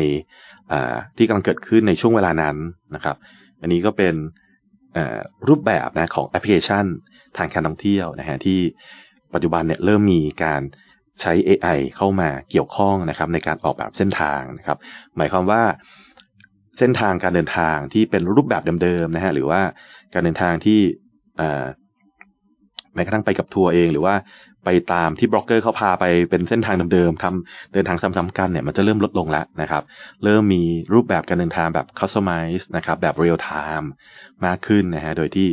[1.17, 2.57] ที่กำลังเกิดขึ้นในช่วงเวลานั้น
[2.95, 3.15] นะครับ
[3.61, 4.15] อันนี้ก็เป็น
[5.47, 6.85] รูปแบบนะของแอปพลิเคชัน
[7.37, 8.59] ทางการท่องเที่ยวนะฮะที่
[9.33, 10.61] ปัจจุบันเนี่ยเริ่มมีการ
[11.21, 14.77] ใช้ AI เข้ามาเกี่ยวข้องนะครับ ในการออกแบบเส้นทางนะครับ
[15.17, 15.61] หมายความว่า
[16.77, 19.61] เส้นทางการเดินทางที่เป็นรูปแบบเดิมๆนะฮะหรือว่า
[20.13, 20.79] การเดินทางที่
[22.93, 24.15] แม้กระทั่งไปกับทัวร์เอง หรือว่า
[24.65, 29.83] ไปตามที่บล็อกเกอร์เขาพาไปเป็นเส้นทางเดิมๆทำเดินทางซ้ำๆกันเนี่ยมันจะเริ่มลดลงแล้วนะครับ
[30.23, 33.87] เริ่มมีรูปแบบการเดินทางแบบ customize นะครับ แบบ real time
[34.45, 35.47] มากขึ้นนะฮะโดยที่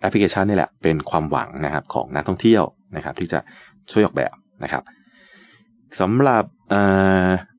[0.00, 2.62] แอปพลิเคชันนี่แหละเป็นความหวังนะครับของนักท่องเที่ยว
[2.96, 3.38] นะครับ ที่จะ
[3.92, 4.82] ช่วยออกแบบนะครับ
[5.98, 6.44] สำหรับ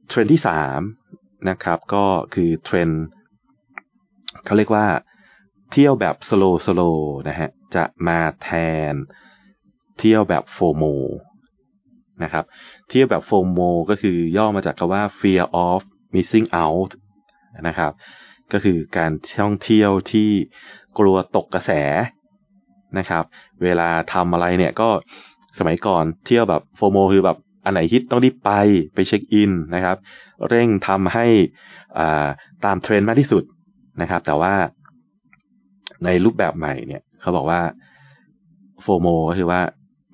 [0.08, 0.80] เทรนที่สาม
[1.50, 2.90] นะครับ ก็คือเทรน
[4.46, 4.88] เขาเรียกว่า
[5.72, 6.98] เที่ยวแบบ slow slow
[7.28, 8.50] นะฮะจะมาแท
[8.92, 8.94] น
[10.00, 10.84] เที่ยวแบบโฟโม
[12.24, 12.46] นะครับ
[12.90, 15.82] เที่ยวแบบโฟโมก็คือย่อมาจากคำว่า fear of
[16.14, 16.92] missing out
[17.68, 17.92] นะครับ
[18.52, 20.30] ก็คือการท่องเที่ยวที่
[21.00, 21.72] กลัวตกกระแส
[22.98, 23.24] นะครับ
[23.64, 24.90] เวลาทำอะไรเนี่ยก็
[25.58, 28.52] สมัยก่อนเที่ยวแบบโฟโมคือแบบ อันไหนฮิตต้องรีบไป
[28.94, 29.98] ไปเช็คอินนะครับ
[30.48, 31.26] เร่งทำให้
[32.66, 33.44] ตามเทรนด์มากที่สุด
[34.02, 34.54] นะครับ แต่ว่า
[36.06, 37.62] ในรูปแบบใหม่เนี่ย เขาบอกว่า
[38.82, 39.62] โฟโมก็คือว่า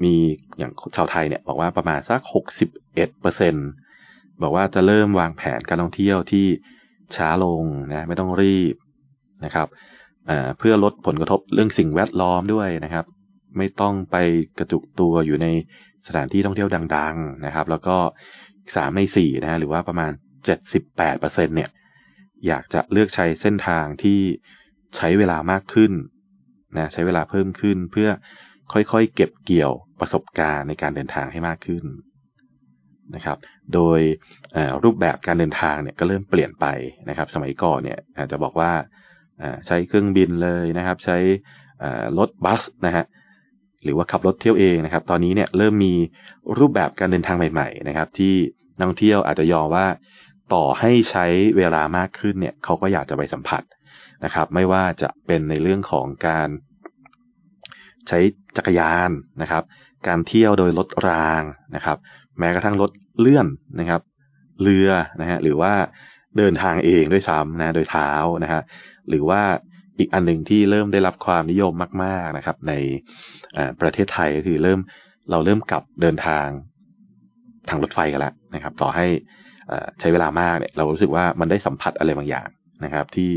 [0.04, 0.14] มี
[0.58, 3.56] อย่างชาวไทยเนี่ย บอกว่าประมาณสักหกสิบเอ็ดเปอร์เซ็น
[4.42, 6.46] บอกว่าจะเริ่มวางแผนการท่องเที่ยวที่
[7.16, 8.76] ช้าลงนะไม่ต้องรีบ
[9.46, 9.68] นะครับ
[10.58, 13.06] เพื่อลดผลกระทบเรื่องสิ่งแวดล้อมด้วยนะครับ
[13.58, 14.18] ไม่ต้องไป
[14.60, 15.48] กระจุกตัวอยู่ใน
[16.08, 17.98] สถานที่ท่องเที่ยวดัง ๆนะครับ แล้วก็
[18.76, 20.12] สามในสี่นะหรือว่าประมาณ
[20.46, 21.70] เจ็ดสิบแปดเปอร์เซ็นเนี่ย
[22.48, 24.20] อยากจะเลือกใช้เส้นทางที่
[24.98, 25.92] ใช้เวลามากขึ้น
[26.78, 28.10] นะใช้เวลาเพิ่มขึ้นเพื่อ
[28.74, 31.84] ค่อยๆ เก็บเกี่ยวประสบการณ์ในการเดินทางให้มากขึ้น
[33.16, 33.38] นะครับ
[33.74, 34.00] โดย
[34.84, 36.66] รูปแบบการเดินทางเนี่ยก็เริ่มเปลี่ยนไป
[37.10, 38.72] นะครับ สมัยก่อนเนี่ยอาจจะบอกว่า
[39.66, 41.18] ใช้เครื่องบินเลยนะครับ ใช้
[42.18, 43.06] รถบัสนะฮะ
[43.84, 45.94] หรือว่าขับรถเที่ยวเองนะครับ ตอนนี้เนี่ยเริ่มมี
[46.60, 48.34] รูปแบบการเดินทางใหม่ ๆ นะครับ ที่
[48.78, 49.88] นักท่องเที่ยวอาจจะยอมว่า
[50.54, 51.26] ต่อให้ใช้
[51.58, 53.64] เวลามากขึ้นเนี่ยเขาก็อยากจะไปสัมผัส
[54.26, 56.50] นะครับ ไม่ว่าจะเป็นในเรื่องของการ
[58.08, 58.20] ใช้
[58.58, 59.64] จักรยานนะครับ
[60.08, 61.44] การเที่ยวโดยรถราง
[61.76, 61.98] นะครับ
[62.40, 63.48] แม้กระทั่งรถเลื่อน
[63.80, 64.02] นะครับ
[64.62, 64.90] เรือ
[65.22, 65.74] นะฮะหรือว่า
[66.38, 68.10] เดินทางเองด้วยซ้ำนะโดยเท้า
[68.44, 68.62] นะฮะ
[69.10, 69.42] หรือว่า
[70.00, 72.74] อีกอันหนึ่งที่เริ่มได้รับความนิยมมาก ๆนะครับ ใน
[73.82, 74.80] ประเทศไทยก็คือเริ่ม
[75.32, 76.48] เราเริ่มกลับเดินทาง
[77.70, 79.06] ทางรถไฟกันแล้วนะครับ ต่อให้
[80.00, 82.48] ใช้เวลามากเนี่ยเรารู้สึกว่ามันได้สัมผัสอะไรบางอย่าง
[82.86, 83.32] นะครับ ที่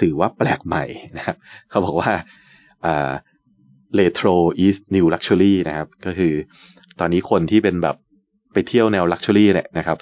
[0.00, 0.84] ถือว่าแปลกใหม่
[1.16, 1.36] นะครับ
[1.70, 2.10] เขาบอกว่า
[3.98, 6.32] retro is new luxury นะครับ ก็คือ
[7.00, 7.96] ตอนนี้คนที่เป็นแบบ
[8.52, 9.98] ไปเที่ยวแนว luxury เนี่ยนะครับ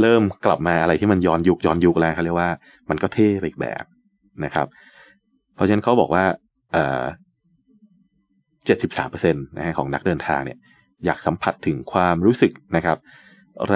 [0.00, 2.50] เริ่มกลับมาอะไรที่มันย้อนยุคย้อนยุคแล้วเขาเรียกว่า
[2.90, 3.84] มันก็เท่ไปอีกแบบ
[4.44, 4.66] นะครับ
[5.54, 6.24] เพราะฉะนั้นเขาบอกว่า
[8.66, 10.58] เจ็ดสิบสามเปอร์เซ็นต์นะของนักเดินทางเนี่ย
[11.04, 12.98] อยากสัมผัสถึงความรู้สึกนะครับ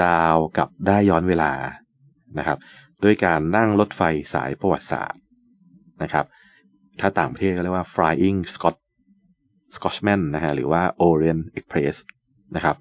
[0.00, 1.52] ราวกับได้ย้อนเวลา
[2.38, 2.58] นะครับ
[3.04, 4.02] ด้วยการนั่งรถไฟ
[4.34, 5.20] สายประวัติศาสตร์
[6.02, 6.26] นะครับ
[7.00, 8.76] ถ้าต่างประเทศก็เรียกว่า flying Scot
[9.74, 11.96] Scotchman นะฮะหรือว่า Orient Express
[12.56, 12.76] นะครับ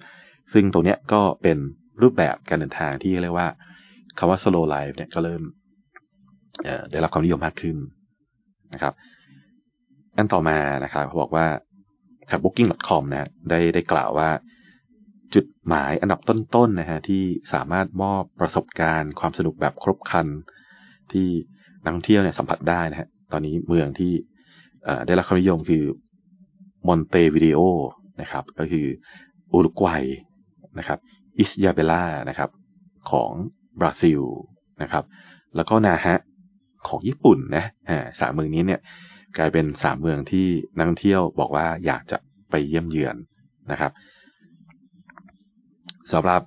[0.53, 1.57] ซึ่งตรงเนี้ยก็เป็น
[2.01, 3.47] รูปแบบการเดินทางที่เรียกว่า
[4.17, 5.41] คำว่า slow life เนี่ยก็เริ่ม
[6.91, 7.77] ได้รับความนิยมมากขึ้น
[8.73, 8.93] นะครับ
[10.17, 11.47] อันต่อมานะครับเขาบอกว่า
[12.29, 14.29] ทาง booking.com นะได้ได้กล่าวว่า
[15.33, 20.27] จุดหมายอันดับต้นๆนะฮะที่สามารถมอบประสบการณ์ ความสนุกแบบครบครัน
[21.11, 21.27] ที่
[21.83, 24.13] นักท่องเที่ยวเนี่ยสัมผัสได้นะฮะตอนนี้เมืองที่
[25.05, 25.83] ได้รับความนิยมคือ
[26.87, 27.59] มอนเตวิเดโอ
[28.21, 28.85] นะครับ ก็คือ
[29.51, 30.03] อุรุกวัย
[30.79, 30.99] นะครับ
[31.39, 32.49] อิสยาเบล่านะครับ
[33.11, 33.31] ของ
[33.79, 34.21] บราซิล
[34.81, 35.03] นะครับ
[35.55, 36.15] แล้วก็นาฮะ
[36.87, 38.81] ของญี่ปุ่นนะอ่าสามเมืองนี้เนี่ย
[39.37, 42.17] กลายเป็นสามเมืองที่นักท่องเที่ยวบอกว่าอยากจะ
[42.49, 43.15] ไปเยี่ยมเยือน
[43.71, 43.91] นะครับ
[46.11, 46.41] สำหรับ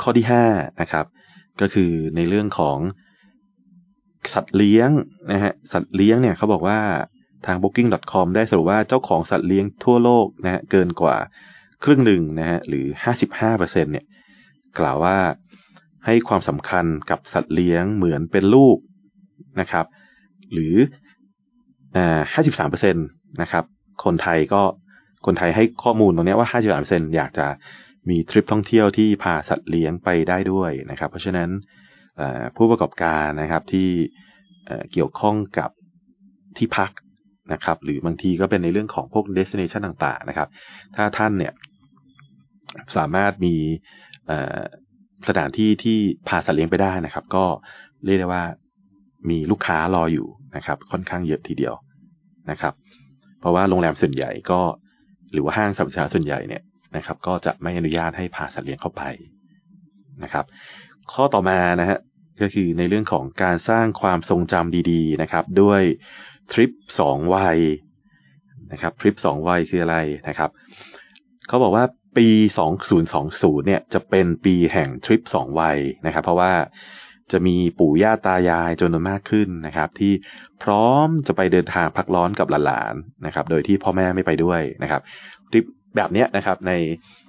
[0.00, 0.44] ข้อที่ห้า
[0.80, 1.06] นะครับ
[1.60, 2.78] ก็คือในเรื่องของ
[4.32, 4.90] สัตว์เลี้ยง
[5.32, 6.78] นะฮะสัตว์เลี้ยงเนี่ยเขาบอกว่า
[7.46, 11.16] ทาง booking.com ได้สรุปว่าเจ้าของสัตว์เลี้ยงทั่วโลกนะฮะเกินกว่า
[11.84, 14.04] ครึ่งหนึ่งนะฮะหรือห้าสิบห้าเปอร์เซ็นเนี่ย
[14.78, 15.18] กล่าวว่า
[16.06, 18.76] ให้ความสำคัญกับสัตว์เลี้ยงเหมือนเป็นลูก
[19.60, 19.86] นะครับ
[20.52, 20.74] หรือ
[21.96, 23.00] อ่าห้าสิบสามเปอร์เซ็นต
[23.42, 23.64] นะครับ
[24.04, 24.62] คนไทยก็
[25.26, 27.46] คนไทยให้ข้อมูลตรงนี้ว่าห้าสิบสามเปอร์เซ็นอยากจะ
[28.08, 31.50] มีทริปท่องเที่ยวที่พาสัตว์เลี้ยงไปได้ด้วยนะครับ เพราะฉะนั้น
[32.56, 33.88] ผู้ประกอบการนะครับที่
[34.92, 35.70] เกี่ยวข้องกับ
[36.58, 36.90] ที่พัก
[37.52, 40.48] นะครับ หรือบางทีก็เป็นในเรื่องของพวก destination ต่างๆนะครับ
[40.96, 41.52] ถ้าท่านเนี่ย
[42.96, 43.54] สามารถมี
[45.28, 45.98] สถานที่ที่
[46.28, 47.44] พาสัตว์เลี้ยงไปได้นะครับ ก็
[48.04, 48.44] เรียกได้ว่า
[49.28, 51.74] มีลูกค้ารออยู่นะครับ ค่อนข้างเยอะทีเดียว
[52.50, 52.74] นะครับ
[53.40, 54.60] เพราะว่าโรงแรมส่วนใหญ่ก็
[55.32, 56.62] หรือว่าห้างสรรพสินค้าส่วนใหญ่เนี่ย
[56.96, 59.02] นะครับ ก็จะไม่อนุญาตให้พาสัตว์เลี้ยงเข้าไป
[60.22, 60.44] นะครับ
[61.12, 61.98] ข้อต่อมานะฮะ
[62.42, 65.82] ก็คือในเรื่องของการสร้างความทรงจำดีๆนะครับ ด้วย
[66.52, 67.58] ทริปสองวัย
[68.72, 69.96] นะครับทริปสองวัยคืออะไร
[70.28, 70.50] นะครับ
[71.48, 71.84] เขาบอกว่า
[72.16, 72.28] ปี
[72.98, 76.52] 2020เนี่ยจะเป็นปีแห่งทริปสองวัยนะครับ เพราะว่า
[77.32, 80.12] จะมีปู่ย่าตายายจำนวนมากขึ้นนะครับ ที่
[80.62, 85.00] พร้อมจะไปเดินทางพักร้อนกับหลานๆนะครับ โดยที่พ่อแม่ไม่ไปด้วยนะครับ
[85.50, 85.64] ทริป
[85.96, 86.72] แบบนี้นะครับใน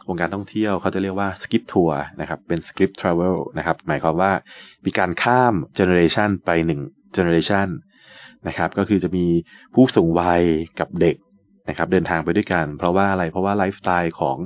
[0.08, 4.32] วงการท่องเที่ยวเขาจะเรียกว่า skip tour นะครับเป็น skip travel นะครับหมายความว่า
[4.86, 6.82] มีการข้ามเจเนอเรชันไปหนึ่ง
[7.14, 7.68] เจเนอเรชัน
[8.48, 9.26] นะครับก็คือจะมี
[9.74, 10.42] ผู้สูงวัย
[10.80, 11.16] กับเด็ก
[11.70, 14.38] นะครับเดินทางไปด้วยกัน เพราะว่าอะไรเพราะว่าไลฟ์สไตล์ของ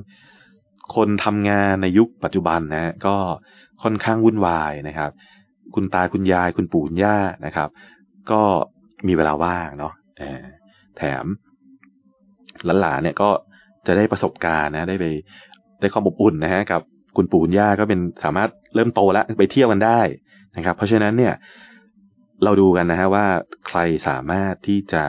[0.95, 3.15] คนทำงานในยุคปัจจุบันนะก็
[3.83, 5.11] ค่อนข้างวุ่นวายนะครับ
[5.75, 7.69] คุณตาคุณยายคุณปู่คุณย่านะครับ
[8.31, 8.41] ก็
[9.07, 9.93] มีเวลาว่างเนาะ
[10.97, 11.25] แถม
[12.81, 13.29] หลานๆเนี่ยก็
[13.87, 15.05] จะได้ประสบการณ์นะได้ไป
[15.79, 16.81] ได้ความอบอุ่นนะฮะกับ
[17.17, 19.99] คุณปู่คุณย่าก็เป็นสามารถเริ่มโตแล้วไปเที่ยวกันได้
[20.57, 21.33] นะครับ เพราะฉะนั้นเนี่ย
[22.43, 23.25] เราดูกันนะฮะว่า
[23.67, 25.03] ใครสามารถที่จะ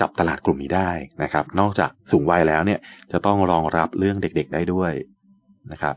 [0.00, 0.90] จับตลาดกลุ่มนี้ได้
[1.22, 2.80] นะครับ นอกจากสูงวัยแล้วเนี่ย
[3.12, 4.92] จะต้องรองรับเรื่องเด็กๆได้ด้วย
[5.72, 5.94] นะครับ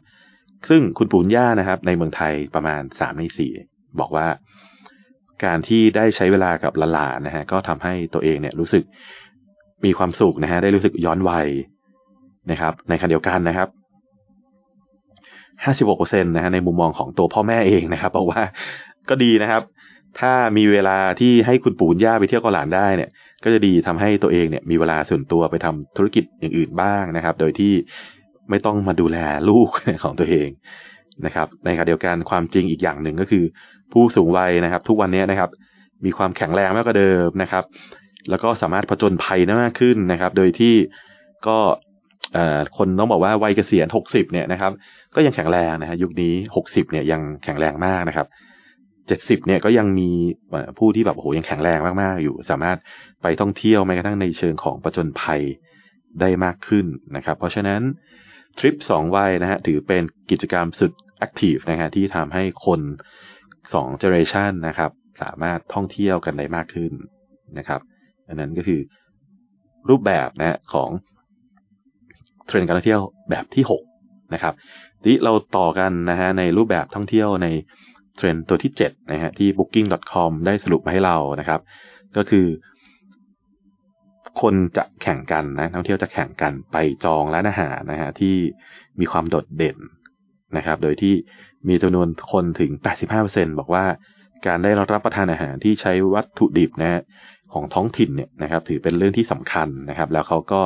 [0.70, 3.52] ซึ่งคุณปู่ย่านะครับ ในเมืองไทยประมาณสามในสี่
[4.00, 4.28] บอกว่า
[5.46, 8.84] การที่ได้ใช้เวลากับหลานๆนะฮะก็ทำให้ตัวเองเนี่ยรู้สึก
[9.86, 11.48] มีความสุขนะฮะได้รู้สึกย้อนวัย
[12.52, 13.70] นะครับ ในขณะเดียวกันนะครับ
[15.64, 18.42] ห้าสิบหกเปอร์เซ็นตนะฮะในมุมมองของตัวพ่อแม่เองนะครับบอกว่า
[19.10, 19.62] ก็ดีนะครับ
[20.20, 23.10] ถ้ามีเวลาที่ให้คุณปู่ย่าไปเที่ยวกับหลานได้เนี่ย
[23.44, 27.74] ก็จะดีทำให้ตัวเองเนี่ยมีเวลาส่วนตัวไปทำธุรกิจอย่างอื่นบ้างนะครับ โดยที่
[28.50, 29.18] ไม่ต้องมาดูแล
[29.50, 29.70] ลูก
[30.04, 30.50] ของตัวเอง
[31.26, 33.44] นะครับในขณะเดียวกันความจริงอีกอย่างหนึ่งก็คือ
[33.94, 35.50] ผู้สูงวัยนะครับ ทุกวันนี้นะครับ
[36.06, 37.64] มีความแข็งแรงมากกว่าเดิมนะครับ
[38.30, 40.74] แล้วก็สามารถผจญภัยได้มากขึ้นนะครับ โดยที่
[41.48, 41.58] ก็
[42.78, 44.72] คนต้องบอกว่าวัยเกษียณหกสิบเนี่ยนะครับ
[45.16, 48.28] ก็ยังแข็งแรงนะฮะยุคนี้หกสิบเนี่ยยังแข็งแรงมากนะครับ
[49.08, 50.10] เจ็ดสิบเนี่ยก็ยังมี
[50.78, 52.78] ผู้ที่แบบโอ้โหยังแข็งแรงมากๆ อยู่ สามารถ
[53.22, 55.42] ไปท่องเที่ยวแม้กระทั่งในเชิงของประจนภัย
[56.22, 57.82] ได้มากขึ้นนะครับ เพราะฉะนั้น
[58.60, 62.82] ทริปสองวัยนะฮะถือเป็นกิจกรรมสุด active นะฮะที่ทำให้คน
[63.74, 64.92] สองเจเนอเรชันนะครับ
[65.22, 66.92] สามารถท่องเที่ยวกันได้มากขึ้น
[67.58, 67.82] นะครับ
[68.28, 68.82] อันนั้นก็คือ
[69.90, 70.90] รูปแบบนะของ
[72.48, 73.84] เทรนด์การท่องเที่ยวแบบที่หก
[74.34, 74.54] นะครับ
[75.04, 77.48] ทีเราต่อกันนะฮะในรูปแบบท่องเที่ยวใน
[78.18, 81.62] เทรนด์ตัวที่เจ็ดนะฮะที่ booking.com ได้สรุปมาให้เรานะครับ
[82.18, 82.46] ก็คือ
[84.42, 88.36] คนจะแข่งกันนะท่องเที่ยวจะแข่งกันไปจองร้านอาหารนะฮะที่
[89.00, 89.78] มีความโดดเด่น
[90.58, 91.14] นะครับ โดยที่
[91.68, 92.72] มีจำนวนคนถึง
[93.16, 93.86] 85%บอกว่า
[94.46, 97.02] การได้รับประทานอาหารที่ใช้วัตถุดิบนะฮะ
[97.54, 100.62] ของท้องถิ่นเนี่ยนะครับ ถือเป็นเรื่องที่สำคัญนะครับ แล้วเขาก็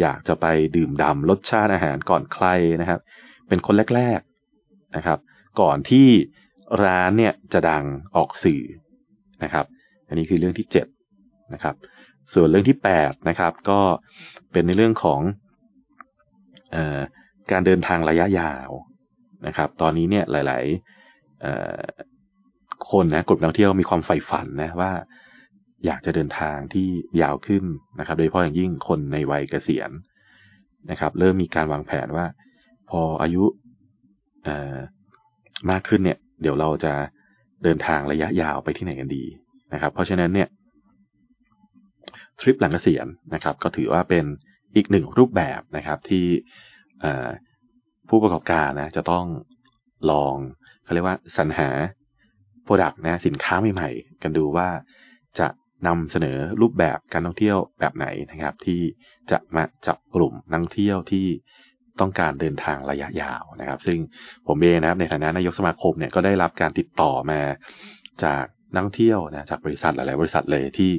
[0.00, 0.46] อยากจะไป
[0.76, 2.46] ดื่มด่ารสชาติอาหารก่อนใคร
[2.80, 3.00] นะครับ
[3.48, 4.20] เป็นคนแรก
[4.58, 5.18] ๆนะครับ
[5.60, 6.08] ก่อนที่
[6.84, 7.84] ร้านเนี่ยจะดัง
[8.16, 8.62] ออกสื่อ
[9.44, 9.66] นะครับ
[10.08, 10.86] อันนี้คือเรื่องที่เจ็ด
[11.54, 11.74] นะครับ
[12.32, 13.80] ส่วนเรื่องที่แปดนะครับ ก็
[14.52, 15.20] เป็นในเรื่องของ
[16.74, 16.76] อ
[17.50, 18.70] การเดินทางระยะยาว
[19.46, 24.92] นะครับ ตอนนี้เนี่ยหลายๆคนนะกลุ่มนักท่องเที่ยวมีความใฝ่ฝันนะว่า
[25.86, 26.86] อยากจะเดินทางที่
[27.22, 27.64] ยาวขึ้น
[27.98, 29.90] นะครับ โดยเฉพาะอย่างยิ่งคนในวัยเกษียณ
[30.90, 32.26] นะครับ เริ่มมีการวางแผนว่า
[32.90, 33.44] พออายุ
[35.70, 36.92] มากขึ้นเนี่ย เดี๋ยวเราจะ
[37.64, 39.24] เดินทางระยะยาวไปที่ไหนกันดี
[39.72, 40.48] นะครับ เพราะฉะนั้นเนี่ย
[42.40, 44.24] ทริปหลังเกษียณนะครับ ก็ถือว่าเป็น
[44.76, 46.26] อีกหนึ่งรูปแบบนะครับที่
[48.08, 49.26] ผู้ประกอบการนะจะต้อง
[50.10, 50.34] ลอง
[50.84, 51.70] เขาเรียกว่าสรรหา
[52.64, 54.68] โปรดักต์นะสินค้าใหม่ๆ กันดูว่า
[55.38, 55.48] จะ
[55.86, 58.80] นำเสนอรูปแบบการท่องเที่ยวแบบไหนนะครับ ที่
[59.30, 61.26] จะมาจับกลุ่มนักท่องเที่ยวที่
[62.00, 63.98] ต้องการเดินทางระยะยาวนะครับ ซึ่ง
[64.46, 67.40] ผมเองนะครับในฐานะนายกสมาคมเนี่ยก็ได้รับการติดต่อมา
[68.24, 68.44] จาก
[68.76, 70.90] นักเที่ยวนะจากบริษัทหลาย ๆ บริษัทเลยที่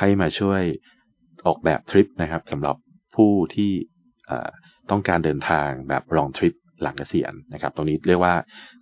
[0.00, 0.62] ให้มาช่วย
[1.46, 2.76] ออกแบบทริปนะครับสำหรับ
[3.16, 3.72] ผู้ที่
[4.90, 8.34] ต้องการเดินทางแบบ long trip หลังเกษียณนะครับ ตรงนี้เรียกว่า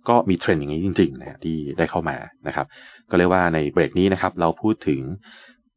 [0.09, 2.67] ก็มีเทรนด์อย่างนี้จริงๆนะที่ได้เข้ามานะครับ
[3.09, 5.01] ก็เรียกว่าในเบรกนี้นะครับ เราพูดถึง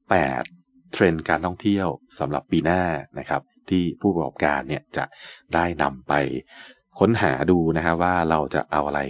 [0.09, 2.83] 8 เทรนด์การท่องเที่ยวสำหรับปีหน้า
[3.19, 5.05] นะครับ ที่ผู้ประกอบการเนี่ยจะ
[5.55, 6.15] ได้นำไป
[6.99, 9.01] ค้นหาดูนะฮะว่าเราจะเอาอะไร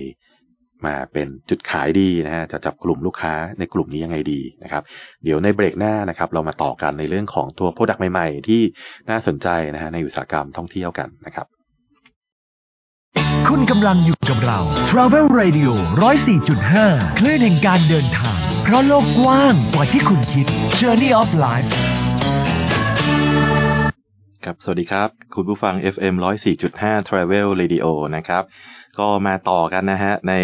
[0.87, 4.83] มาเป็นจุดขายดีนะฮะจะจับกลุ่มลูกค้าในกลุ่มนี้ยังไงดีนะครับ
[5.25, 8.63] เดี๋ยวในเบรกหน้านะครับ เรามาต่อกันในเรื่องของตัวโปรดักต์ใหม่ ๆ ที่
[9.11, 11.47] น่าสนใจนะฮะในอุตสาหกรรมท่องเที่ยวกันนะครับ
[13.49, 14.61] คุณกำลังอยู่กับเรา
[14.91, 15.71] Travel Radio
[16.45, 20.47] 104.5 คลื่นแห่งการเดินทาง เพราะโลกกว้างกว่าที่คุณคิด
[20.81, 21.71] Journey of Life
[24.45, 26.15] ครับ สวัสดีครับ คุณผู้ฟัง FM
[26.59, 27.87] 104.5 Travel Radio
[28.17, 28.43] นะครับ
[28.99, 30.35] ก็มาต่อกันนะฮะใน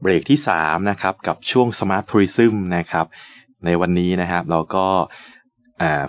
[0.00, 3.06] เบรกที่สามนะครับกับช่วง Smart Tourism นะครับ
[3.64, 4.86] ในวันนี้นะครับเราก็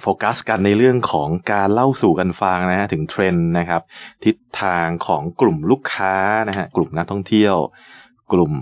[0.02, 3.82] โฟกัสกันในเรื่องของการเล่าสู่กันฟังนะฮะถึงเทรนด์นะครับ
[4.26, 6.16] ทิศทางของกลุ่มลูกค้า
[6.50, 7.56] นะฮะกลุ่มนักท่องเที่ยว
[8.34, 8.54] กลุ่ม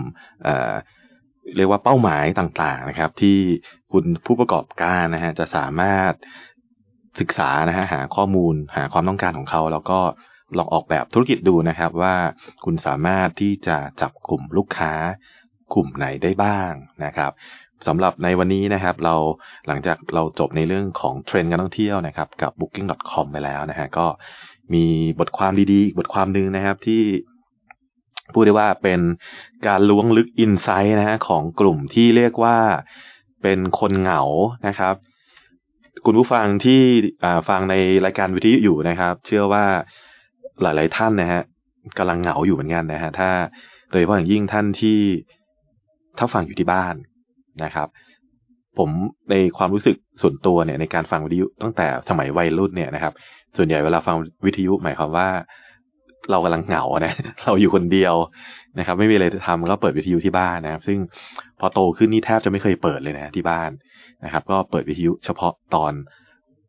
[1.56, 3.38] เรียกว่าเป้าหมายต่างๆนะครับ ที่
[3.92, 6.12] คุณผู้ประกอบการนะฮะจะสามารถ
[7.20, 10.00] ศึกษานะฮะหาข้อมูลหาความต้องการของเขา แล้วก็
[10.58, 12.14] ลองออกแบบธุรกิจดูนะครับว่า
[12.64, 14.92] คุณสามารถที่จะจับกลุ่มลูกค้า
[15.74, 16.72] กลุ่มไหนได้บ้าง
[17.04, 17.32] นะครับ
[17.86, 19.14] สำหรับในวันนี้นะครับ เรา
[19.66, 24.06] หลังจากเราจบในเรื่องของเทรนด์การท่องเที่ยวนะครับ กับ booking.com ไปแล้วนะฮะก็
[24.74, 24.86] มี
[25.20, 27.02] บทความดีๆอีกบทความหนึ่งนะครับที่
[28.32, 29.00] พูดได้ว่าเป็น
[29.66, 32.58] การล้วงลึกอินไซต์นะฮะของกลุ่มที่เรียกว่า
[33.42, 34.22] เป็นคนเหงา
[34.68, 34.94] นะครับ
[36.04, 36.82] คุณผู้ฟังที่
[37.48, 39.64] ฟังในรายการวิทยุอยู่นะครับ เชื่อว่า
[40.62, 41.42] หลาย ๆ ท่านนะฮะ
[41.98, 43.30] กำลังเหงาอยู่เหมือนกันนะฮะถ้า
[43.90, 44.98] โดยเฉพาะอย่างยิ่งท่านที่
[46.18, 46.94] ถ้าฟังอยู่ที่บ้าน
[47.64, 47.88] นะครับ
[48.78, 48.90] ผม
[49.30, 53.12] ในความรู้สึกส่วนตัวเนี่ยในการฟังวิทยุตั้งแต่สมัยวัยรุ่นเนี่ยนะครับ
[53.56, 54.16] ส่วนใหญ่เวลาฟัง
[54.46, 55.28] วิทยุหมายความว่า
[56.30, 57.14] เรากำลังเหงานะ
[57.44, 58.14] เราอยู่คนเดียว
[58.78, 60.98] นะครับ ไม่มีอะไรทำก็เปิดวิทยุที่บ้านนะครับ ซึ่ง
[61.60, 63.70] พอโตขึ้นนี่แทบจะไม่เคยเปิดเลยนะที่บ้าน
[64.24, 65.92] นะครับ ก็เปิดวิทยุเฉพาะตอน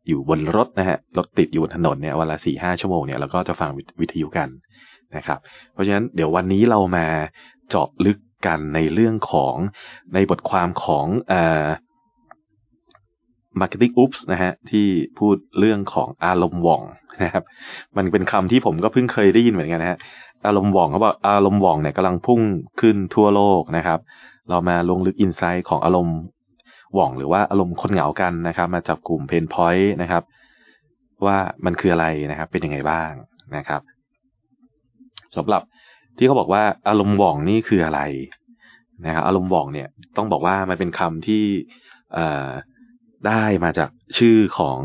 [0.08, 4.48] อยู่บนรถนะฮะรถติดอยู่บนถนนเนี่ยวันละสี่ห้าชั่วโมงเนี่ยเราก็จะฟังวิทยุกัน
[5.16, 5.38] นะครับ
[5.72, 7.06] เพราะฉะนั้นเดี๋ยววันนี้เรามา
[7.68, 9.54] เจาะลึกกันในเรื่องของ
[10.14, 11.66] ในบทความของเอ่อ
[13.60, 14.86] marketing oops นะฮะที่
[15.18, 16.82] พูดเรื่องของอารมณ์ว่อง
[17.22, 17.44] นะครับ
[17.96, 19.98] มันเป็นคำที่ผมก็เพิ่งเคยได้ยินเหมือนกันนะฮะ
[20.46, 22.40] อารมณ์ว่องเขาบอกอารมณ์ว่องเนี่ยกำลังพุ่ง
[22.80, 23.98] ขึ้นทั่วโลกนะครับ
[24.50, 26.18] เรามาลงลึกอินไซต์ของอารมณ์
[26.94, 30.22] หว่องหรือว่าอารมณ์คนเหงากันนะครับ มาจับกลุ่มเพนพอยต์นะครับ
[31.26, 33.10] ว่ามันคืออะไรนะครับ เป็นยังไงบ้าง
[33.56, 33.80] นะครับ
[35.36, 35.62] สำหรับ
[36.16, 38.00] ที่เขาบอกว่าอารมณ์หว่องนี่คืออะไร
[39.06, 41.44] นะครับอารมณ์หว่องเนี่ยต้องบอกว่ามันเป็นคำที่
[43.26, 44.78] ได้มาจากชื่อของ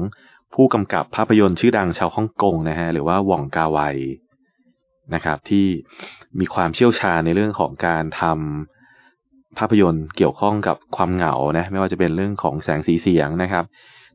[0.54, 3.80] ผู้กำกับภาพยนตร์ชื่อดังชาวฮ่องกงนะฮะหรือว่าหว่องกาไว
[5.14, 5.66] นะครับ ที่
[6.40, 8.77] มีความเชี่ยวชาญในเรื่องของการทำ
[9.58, 13.66] ภาพยนตร์เกี่ยวข้องกับความเหงานะไม่ว่าจะเป็นเรื่องของแสงสีเสียงนะครับ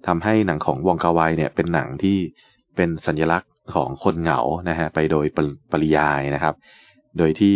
[0.06, 2.16] ทำให้หนังของวองกาไวเนี่ยเป็นหนังที่
[2.76, 5.26] เป็นสัญลักษณ์ของคนเหงานะฮะไปโดย
[5.72, 6.54] ปริยายนะครับ
[7.18, 7.54] โดยที่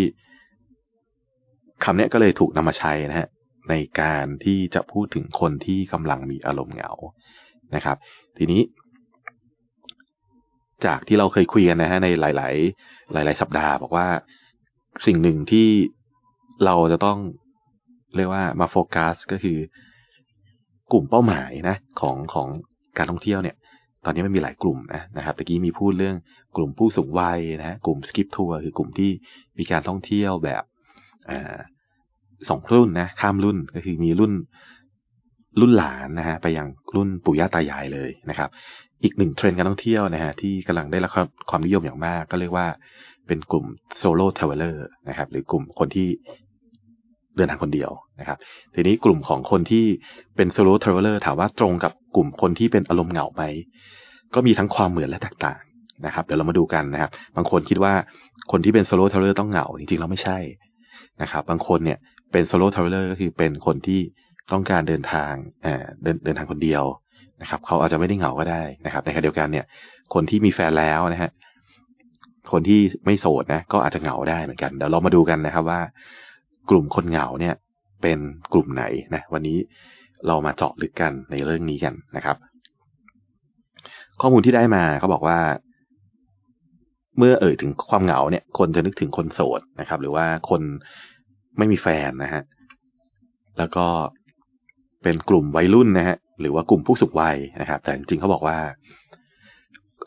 [1.85, 3.29] คำนี้ก็เลยถูกนำมาใช้นะฮะ
[3.71, 6.93] ในการที่จะพูดถึงคนที่กำลังมีอารมณ์เหงา
[7.75, 7.97] นะครับ
[8.39, 8.63] ทีนี้
[10.87, 14.07] จากที่เราเคยคุยกันนะฮะในหลาย ๆ หลาย ๆ สัปดาห์ บอกว่า
[15.07, 15.69] สิ่งหนึ่งที่
[16.65, 17.19] เราจะต้อง
[18.17, 19.59] เรียกว่ามาโฟกัสก็คือ
[20.93, 22.49] กลุ่มเป้าหมายนะของของ
[22.99, 23.57] การท่องเที่ยวเนี่ย
[24.05, 26.17] ตอนนี้มันมีหลายกลุ่มนะนะครับตะกี้มีพูดเรื่อง
[26.57, 29.11] กลุ่มผู้สูงวัยนะกลุ่มสกิปทัวร์คือกลุ่มที่
[29.59, 30.63] มีการท่องเที่ยวแบบ
[32.49, 34.33] สองรุ่นนะข้ามรุ่นก็คือมีรุ่น
[35.61, 38.49] รุ่นหลานนะฮะไปยังรุ่นปู่ย่าตายายเลยนะครับ
[39.03, 41.11] อีกหนึ่งเทรนด์การท่องเที่ยวนะฮะที่กำลังได้รับ
[41.51, 42.67] ความนิยมอย่างมาก ก็เรียกว่า
[43.27, 43.65] เป็นกลุ่ม
[43.99, 46.09] solo traveler นะครับ หรือกลุ่มคนที่
[47.37, 48.39] เดินทางคนเดียวนะครับ
[48.75, 49.85] ทีนี้กลุ่มของคนที่
[50.37, 53.43] เป็น solo traveler ถามว่าตรงกับกลุ่มคนที่เป็นอารมณ์เหงาไหม
[54.35, 55.61] ก็มีทั้งความเหมือนและแตกต่าง
[56.07, 57.95] นะครับ เดี๋ยวเรามาดูกันนะครับ บางคนคิดว่า
[58.51, 60.39] คนที่เป็น solo traveler ต้องเหงาจริงๆเราไม่ใช่
[61.23, 61.99] นะครับ บางคนเนี่ย
[62.33, 64.01] เป็น solo traveler ก็คือเป็นคนที่
[64.53, 65.33] ต้องการเดินทาง
[66.03, 66.85] เดินเดินทางคนเดียว
[67.43, 69.65] นะครับ เขาอาจจะไม่ได้เหงาก็ได้นะครับ ในขณะเดียวกันเนี่ย
[70.15, 71.31] คนที่มีแฟนแล้วนะฮะ
[72.53, 75.81] คนที่ไม่โสดนะก็อาจจะเหงาได้เหมือนกันเดี๋ยวเรามาดูกันนะครับว่า
[76.71, 77.55] กลุ่มคนเหงาเนี่ย
[78.03, 78.19] เป็น
[78.53, 79.59] กลุ่มไหนนะวันนี้
[80.27, 82.37] เรามาเจาะลึกกันในเรื่องนี้กันนะครับ
[84.21, 85.39] ข้อมูลที่ได้มาเขาบอกว่า
[87.19, 90.63] เมื่อเอ่ยถึงความเหงาเนี่ย คนจะนึกถึงคนโสดนะครับ หรือว่าคน
[91.59, 92.43] ไม่มีแฟนนะฮะ
[93.59, 93.87] แล้วก็
[95.03, 98.59] เป็นกลุ่มวัยรุ่นนะฮะหรือว่ากลุ่มผู้สูงวัยนะครับ แต่จริงๆเขาบอกว่า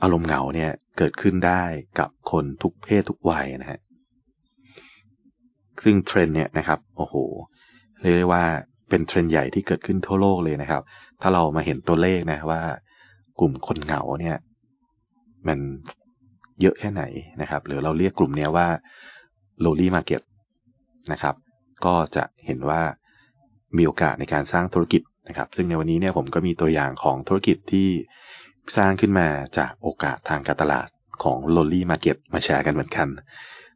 [0.03, 1.63] อารมณ์เหงาเนี่ยเกิดขึ้นได้
[1.99, 3.79] กับคนทุกเพศทุกวัยนะฮะ
[5.83, 7.15] ซึ่งเทรนด์เนี่ยนะครับโอ้โห
[7.99, 8.43] เรียกได้ว่า
[8.89, 10.81] เป็นเทรนด์ใหญ่ที่เกิดขึ้นทั่วโลกเลยนะครับ
[11.21, 12.61] ถ้าเรามาเห็นตัวเลขนะว่า
[13.39, 14.37] กลุ่มคนเหงาเนี่ย
[15.47, 15.59] มัน
[16.61, 17.03] เยอะแค่ไหน
[17.41, 18.67] นะครับ หรือเราเรียกกลุ่มนี้ว่า
[19.63, 20.21] lowly market
[21.11, 21.35] นะครับ
[21.85, 22.81] ก็จะเห็นว่า
[23.77, 27.87] มีโอกาสในการสร้างธุรกิจนะครับ ซึ่งในวันนี้เนี่ยผมก็มีตัวอย่างของธุรกิจที่
[28.77, 29.27] สร้างขึ้นมา
[29.57, 30.87] จากโอกาสทางการตลาด
[31.23, 33.07] ของ l o l l y Market มาแชร์กันเหมือนกัน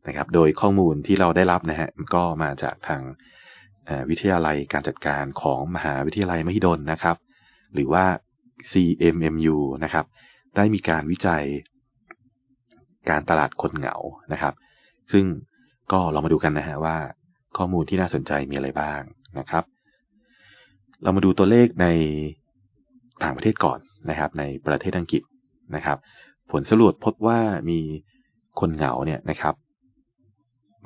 [0.08, 3.02] นะครับ โดยข้อมูลที่เราได้รับนะฮะก็มาจากทาง
[4.10, 7.18] วิทยาลัยการจัดการของมหาวิทยาลัยมหิดลนะครับ
[7.74, 8.06] หรือว่า
[8.72, 10.06] CMMU นะครับ
[10.56, 11.44] ได้มีการวิจัย
[13.10, 13.96] การตลาดคนเหงา
[14.34, 14.54] นะครับ
[15.12, 15.26] ซึ่ง
[15.92, 16.98] ก็เรามาดูกันนะฮะว่า
[17.58, 19.02] ข้อมูลที่น่าสนใจมีอะไรบ้าง
[19.40, 19.64] นะครับ
[21.04, 21.88] เรามาดูตัวเลขใน
[23.24, 23.80] ต่างประเทศก่อน
[24.10, 25.24] นะครับ ในประเทศอังกฤษ
[25.76, 25.98] นะครับ
[26.52, 27.40] ผลสรุปพบว่า
[27.70, 27.80] มี
[28.60, 29.56] คนเหงาเนี่ยนะครับ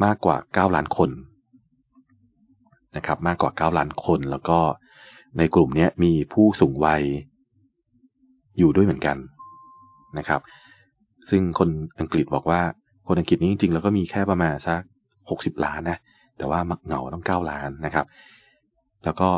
[0.05, 0.37] มากกว่า
[0.69, 1.09] 9 ล้านคน
[2.97, 4.59] นะครับ มากกว่า 9 ล้านคน แล้วก็
[5.37, 7.03] ในกลุ่มนี้มีผู้สูงวัย
[8.57, 9.17] อยู่ด้วยเหมือนกัน
[10.17, 10.41] นะครับ
[11.29, 11.69] ซึ่งคน
[11.99, 12.61] อังกฤษบอกว่า
[13.07, 14.81] คนอังกฤษนี้จริงๆแล้วก็มีแค่ประมาณสัก
[15.29, 15.97] หกสิบล้านนะ
[16.37, 18.05] แต่ว่ามักเหงาต้องเก้าล้านนะครับ
[19.05, 19.29] แล้วก็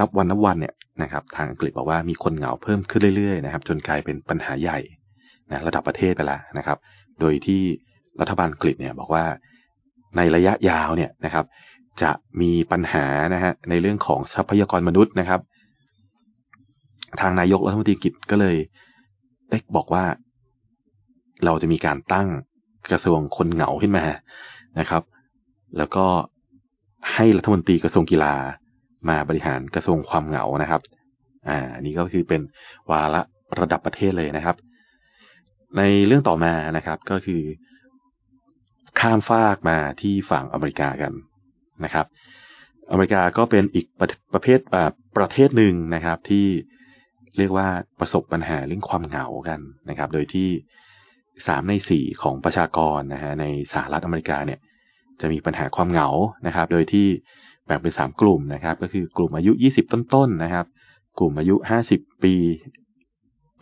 [0.00, 4.78] นับวันนับวันเนี่ยนะครับ ทางอังกฤษบอกว่ามีคนเหงาเพิ่มขึ้นเรื่อยๆนะครับ จนกลายเป็นปัญหาใหญ่
[5.50, 6.78] นะระดับประเทศไปแล้วนะครับ
[7.20, 7.62] โดยที่
[8.20, 9.24] รัฐบาลอังกฤษเนี่ยบอกว่า
[10.16, 11.44] ในระยะยาวเนี่ยนะครับ
[12.02, 15.40] จะมีปัญหานะฮะในเรื่องของทรัพยากรมนุษย์นะครับ
[17.20, 18.56] ทางนายกรัฐมนตรีกิจก็เลย
[19.50, 20.04] ได้บอกว่า
[21.44, 22.28] เราจะมีการตั้ง
[22.90, 24.04] กระทรวงคนเหงาขึ้นมา
[24.78, 25.02] นะครับ
[25.78, 26.06] แล้วก็
[27.14, 28.34] ให้รัฐมนตรีกระทรวงกีฬา
[29.08, 30.82] มาบริหารกระทรวงความเหงานะครับ
[31.48, 32.40] อ่านี่ก็คือเป็น
[32.90, 33.20] วาระ
[33.60, 34.56] ระดับประเทศเลยนะครับ
[35.76, 37.42] ในเรื่องต่อมานะครับก็คือ
[39.00, 41.12] ข้ามฟากมาที่ฝั่งอเมริกากัน
[41.84, 42.06] นะครับ
[42.90, 44.58] อเมริกาก็เป็นอีกประประเภท
[45.16, 46.46] ประเทศหนึ่งนะครับ ที่
[47.38, 47.68] เรียกว่า
[48.00, 50.48] ประสบปัญหาเรื่องความเหงากันนะครับ โดยที่
[51.46, 54.60] สามในสี่ของประชากรนะฮะในสหรัฐอเมริกาเนี่ย
[55.20, 56.08] จะมีปัญหาความเหงา
[56.46, 57.06] นะครับ โดยที่
[57.66, 60.66] แบ่งเป็นสามกลุ่มนะครับ ก็คือกลุ่มอายุยี่สิบต้นๆนะครับ
[61.18, 62.34] กลุ่มอายุห้าสิบปี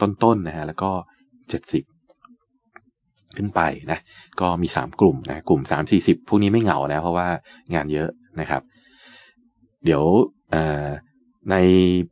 [0.00, 0.90] ต้นๆนะฮะแล้วก็
[1.48, 1.84] เจ็ดสิบ
[3.36, 3.60] ขึ้นไป
[3.90, 3.98] นะ
[4.40, 7.28] ก็มีสามกลุ่มนะกลุ่มสามสี่สิบพวกนี้ไม่เหงานะเพราะว่า
[7.74, 8.08] งานเยอะ
[8.40, 8.62] นะครับ
[9.84, 10.02] เดี๋ยว
[11.50, 11.56] ใน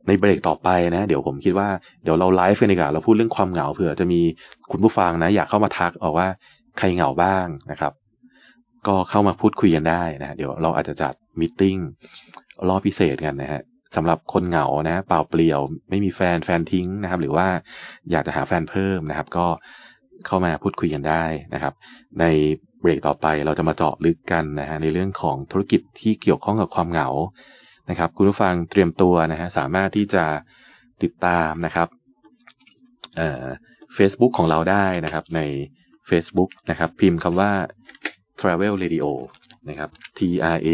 [0.07, 1.69] ในเบรกต่อไปนะ เดี๋ยวผมคิดว่า
[2.03, 4.21] เดี๋ยวเราไลฟ์กันดีกว่าเราพูดเรื่องความเหงาเผื่อจะมี
[4.71, 6.27] คุณผู้ฟังนะ อยากเข้ามาทักออกว่า
[6.77, 7.93] ใครเหงาบ้างนะครับ
[8.87, 11.61] ก็เข้ามาพูดคุยกันได้นะเดี๋ยวเราอาจจะจัดมิ팅
[12.69, 13.61] รอบพิเศษกันนะฮะ
[13.95, 15.59] สำหรับคนเหงานะ เปล่าเปลี่ยว
[15.89, 17.47] ไม่มีแฟนแฟนทิ้งนะครับ หรือว่า
[18.11, 19.47] อยากจะหาแฟนเพิ่มนะครับ ก็
[20.25, 21.73] เข้ามาพูดคุยกันได้นะครับ
[22.19, 22.25] ใน
[22.79, 27.09] เบรกต่อไปเราจะมาเจาะลึกกันนะฮะในเรื่องของธุรกิจที่เกี่ยวข้องกับความเหงา
[27.89, 30.25] นะครับ คุณผู้ฟังเตรียมตัวนะฮะสามารถที่จะ
[31.03, 31.87] ติดตามนะครับ
[33.17, 33.45] เอ่อ
[33.97, 35.41] Facebook ของเราได้นะครับใน
[36.09, 37.51] Facebook นะครับ พิมพ์คำว่า
[38.39, 39.05] Travel Radio
[39.69, 40.19] นะครับ T
[40.55, 40.69] R A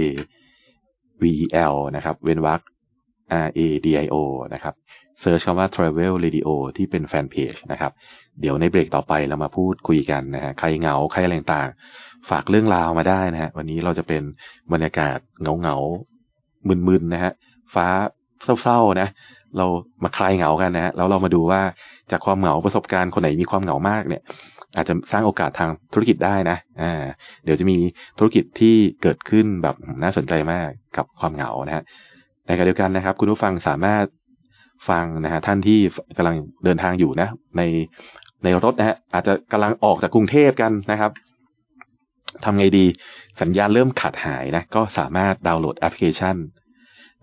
[1.22, 2.62] V E L นะครับ เว้นวรรค
[3.46, 4.16] R A D I O
[4.54, 4.76] นะครับ
[5.22, 7.92] เซิร์ชคำว่า Travel Radio ที่เป็นแฟนเพจนะครับ
[8.42, 11.70] เดี๋ยวในเบรกต่อไปเรามาพูดคุยกันนะฮะใครเหงาใครอะไรต่าง
[12.30, 14.22] ฝากเรื่องราวมาได้นะฮะวันนี้เราจะเป็น
[14.74, 15.78] บรรยากาศเงาเงา
[16.88, 17.32] มึนๆนะฮะ
[17.74, 17.88] ฟ้า
[18.62, 19.10] เศร้าๆนะ
[19.58, 19.66] เรา
[20.04, 21.62] มาคลายเหงากันนะฮะแล้วเรามาดูว่า
[22.12, 24.22] จากความเหงาประสบการณ์คนไหนมีความเหงามากเนี่ย
[24.76, 27.04] อาจจะสร้างโอกาสทางธุรกิจได้นะอ่า
[27.44, 27.78] เดี๋ยวจะมี
[28.18, 31.84] ธุรกิจที่เกิดขึ้นแบบน่าสนใจมากกับความเหงานะฮะ
[32.48, 34.06] ในขณะเดียวกันนะครับ คุณผู้ฟังสามารถ
[34.90, 35.80] ฟังนะฮะท่านที่
[36.18, 37.28] กำลังเดินทางอยู่นะ
[37.58, 37.62] ใน
[38.44, 41.12] ในรถนะฮะอาจจะกำลังออกจากกรุงเทพกันนะครับ
[42.44, 42.86] ทำไงดี
[43.42, 46.36] สัญญาณเริ่มขาดหายนะ ก็สามารถดาวน์โหลดแอปพลิเคชัน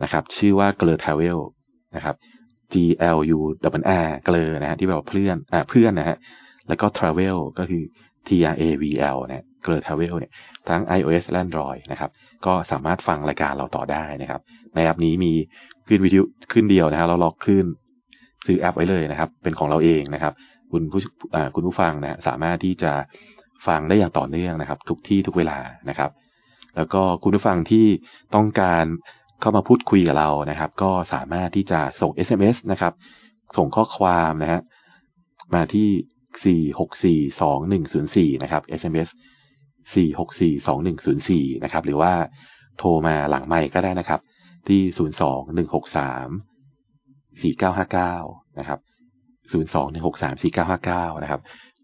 [0.03, 1.39] นะครับ ชื่อว่าเกลอ Travel
[1.97, 2.17] นะครับ
[2.73, 2.75] G
[3.17, 3.41] L U
[3.81, 6.17] W R เกลอนะฮะที่แปลว่าเพื่อนอ่าเพื่อนนะฮะ
[6.69, 7.83] แล้วก็ Travel ก็คือ
[8.27, 10.33] T R A V L นะเกลอ Travel เนี่ย
[10.69, 12.11] ทั้ง iOS และ Android นะครับ
[12.47, 14.41] ก็สามารถฟังรายการเราต่อได้นะครับ
[14.75, 15.33] ในแอปนี้มี
[15.89, 16.23] คลื่นวิทยุค
[16.53, 17.65] ลื่นเดียวนะฮะเราล็อกคลื่น
[18.47, 20.33] ซื้อแอปไว้เลยนะครับ เป็นของเราเองนะครับ
[20.73, 21.01] คุณผู้
[21.55, 22.93] คุณผู้ฟังนะสามารถที่จะ
[23.67, 25.59] ฟังได้อย่างต่อเนื่องนะครับ ทุกที่ทุกเวลา
[25.89, 26.11] นะครับ
[26.77, 27.87] แล้วก็คุณผู้ฟังที่
[28.35, 28.85] ต้องการ
[29.41, 32.93] เข้ามาพูดคุยกับเรานะครับ ก็สามารถที่จะส่ง SMS นะครับ
[33.57, 34.61] ส่งข้อความนะฮะ
[35.55, 35.91] มาที่
[38.33, 39.09] 4642104 นะครับ SMS
[39.95, 42.13] 4642104 นะครับ หรือว่า
[42.79, 44.21] โทรมาหลังไมค์ก็ได้นะครับ
[44.69, 44.81] ที่
[45.71, 48.79] 02163 4959 นะครับ
[49.53, 50.43] 02163
[51.13, 51.41] 4959 นะครับ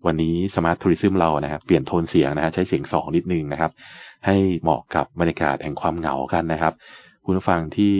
[0.07, 3.71] วันนี้สมาร์ททัวริซึมเรานะครับ เปลี่ยนโทนเสียงนะฮะใช้เสียงสองนิดนึงนะครับ
[4.27, 6.73] ให้เหมาะกับบรรยากาศแห่งความเหงากันนะครับ
[7.25, 7.95] คุณผู้ฟังที่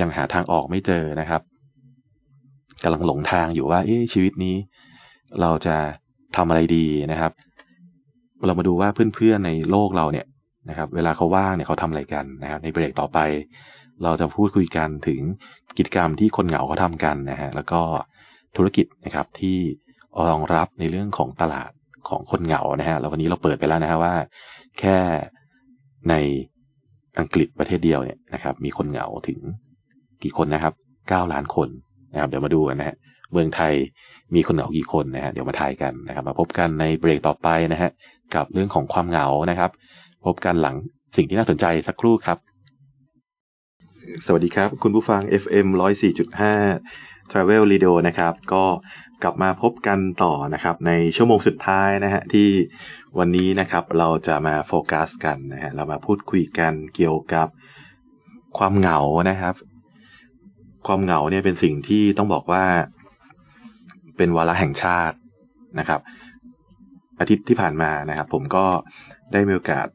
[0.00, 1.42] ยังหาทางออกไม่เจอนะครับ
[2.82, 4.56] กำลังหลงทางอยู่ว่า เอ๊ะชีวิตนี้
[5.40, 5.76] เราจะ
[6.36, 7.32] ทำอะไรดีนะครับ
[8.46, 10.26] เรามาดูว่าเพื่อนๆในโลกเราเนี่ย
[10.68, 13.18] นะครับ เวลาเขาว่างเนี่ยเขาทำอะไรกันนะครับ ในเบรกต่อไป
[14.02, 15.20] เราจะพูดคุยกันถึง
[15.76, 17.80] กิจกรรมที่คนเหงาเขาทากันนะฮะแล้วก็
[18.56, 19.58] ธุรกิจนะครับที่
[20.28, 21.70] รองรับในเรื่องของตลาด
[22.08, 24.14] ของคนเหงานะฮะแล้ววันนี้เราเปิดไปแล้วนะฮะว่า
[24.78, 24.96] แค่
[26.10, 26.14] ใน
[27.18, 29.38] อังกฤษประเทศเดียวเนี่ยนะครับ มีคนเหงาถึง
[30.22, 30.74] กี่คนนะครับ
[31.08, 31.68] เก้าล้านคน
[32.12, 32.96] นะครับ เดี๋ยวมาดูกันนะฮะ
[33.32, 33.72] เมืองไทย
[34.34, 37.90] มีคนเหงากี่คนนะฮะเดี๋ยวมาทายกันนะครับ มาพบกันในเบรกต่อไปนะฮะ
[38.34, 39.70] กับเรื่องของความเหงานะครับ
[40.26, 40.76] พบกันหลัง
[41.16, 42.38] สิ่งที่น่าสนใจสักครู่ครับ
[44.26, 45.66] สวัสดีครับ คุณผู้ฟัง FM
[46.32, 48.64] 104.5 Travel Radio นะครับ ก็
[49.22, 52.48] กลับมาพบกันต่อนะครับ ในชั่วโมงสุดท้ายนะฮะที่
[53.18, 57.48] วันนี้นะครับเราจะมาโฟกัสกันนะฮะเรามาพูดคุยกันเกี่ยวกับ
[58.58, 58.98] ความเหงา
[59.30, 59.54] นะครับ
[60.86, 62.64] ความเหงาเนี่ยเป็นสิ่งที่ต้องบอกว่า
[64.16, 65.16] เป็นวาระแห่งชาติ
[65.78, 66.00] นะครับ
[67.20, 68.64] อาทิตย์ที่ผ่านมานะครับ ผมก็
[69.32, 69.86] ได้มีโอกาส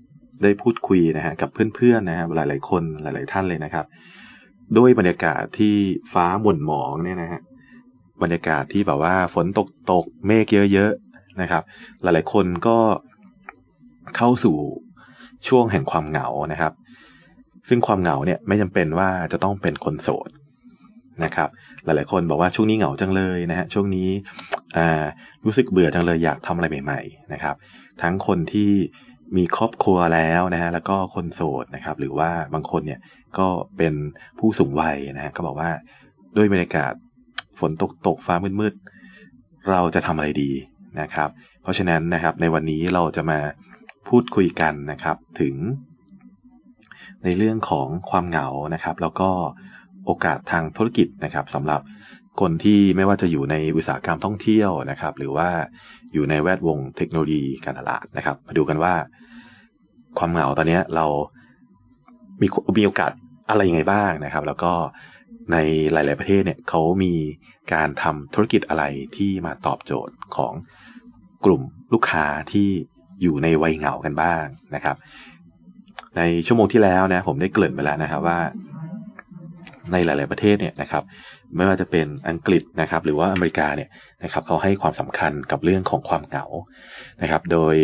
[0.44, 3.86] ได้พูดคุยนะฮะกับเพื่อนๆนะฮะหลาย ๆ คนหลาย ๆ ท่านเลยนะครับ
[4.78, 5.76] ด้วยบรรยากาศที่
[6.14, 7.42] ฟ้าหม่นหมองเนี่ยนะฮะ
[8.22, 11.64] บรรยากาศที่แบบว่าฝนตกตกเมฆเยอะๆนะครับ
[12.02, 12.78] หลายๆคนก็
[14.18, 14.58] เข้าสู่
[15.48, 16.74] ช่วงแห่งความเหงานะครับ
[17.70, 20.30] ซึ่งความเหงาเนี่ยไม่จำเป็นว่าจะต้องเป็นคนโสด
[21.24, 21.50] นะครับ
[21.84, 24.10] หลายๆคนบอกว่าช่วงนี้เหงาจังเลยนะฮะช่วงนี้
[25.46, 27.56] รู้สึกเบื่อจังเลยอยากทำอะไรใหม่ ๆ นะครับ
[28.02, 28.72] ทั้งคนที่
[29.38, 33.00] มีครอบครัวแล้วนะฮะแล้วก็คนโสดนะครับ หรือว่าบางคนเนี่ย
[33.38, 33.48] ก็
[33.78, 33.94] เป็น
[34.40, 35.70] ผู้สูงวัยนะฮะก็บอกว่า
[36.38, 36.94] ด้วยบรรยากาศ
[37.60, 40.52] ฝนตกตกฟ้ามืดๆเราจะทำอะไรดี
[41.02, 41.30] นะครับ
[41.62, 43.40] เพราะฉะนั้นนะครับในวันนี้เราจะมา
[44.08, 45.56] พูดคุยกันนะครับถึง
[47.24, 49.30] ในเรื่องของความเหงานะครับ แล้วก็
[50.06, 51.82] โอกาสทางธุรกิจนะครับสำหรับ
[52.42, 55.50] คนที่ไม่ว่าจะอยู่ในอุตสาหกรรมท่องเที่ยวนะครับ หรือว่า
[56.14, 58.94] อยู่ในแวดวงเทคโนโลยีการตลาดนะครับ มาดูกันว่า
[60.18, 61.06] ความเหงาตอนนี้เรา
[62.42, 63.12] มีมีโอกาส
[63.50, 64.74] อะไรยังไงบ้างนะครับ แล้วก็
[65.52, 65.58] ใน
[65.92, 67.14] หลาย ๆ ประเทศเนี่ยเขามี
[67.74, 68.84] การทำธุรกิจอะไร
[69.18, 70.54] ที่มาตอบโจทย์ของ
[71.46, 71.62] กลุ่ม
[71.94, 72.70] ลูกค้าที่
[73.22, 74.44] อยู่ในวัยเหงากันบ้าง
[74.76, 74.96] นะครับ
[76.18, 78.40] ในชั่วโมงที่แล้วนะผมได้เกริ่นไปแล้วนะครับว่า
[79.92, 81.04] ในหลาย ๆ ประเทศเนี่ยนะครับ
[81.56, 83.90] ไม่ว่าจะเป็นอังกฤษนะครับ หรือว่าอเมริกาเนี่ย
[84.24, 86.46] นะครับเขาให้ความสำคัญกับเรื่องของความเหงา
[87.22, 87.76] นะครับ โดย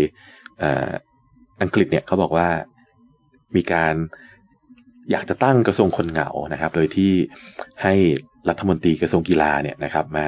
[1.61, 2.47] อังกฤษเนี่ยเขาบอกว่า
[3.55, 3.95] มีการ
[5.11, 7.11] อยากจะตั้งกระทรวงคนเหงานะครับ โดยที่
[7.83, 7.93] ให้
[8.49, 10.25] รัฐมนตรีกระทรวงกีฬาเนี่ยนะครับมา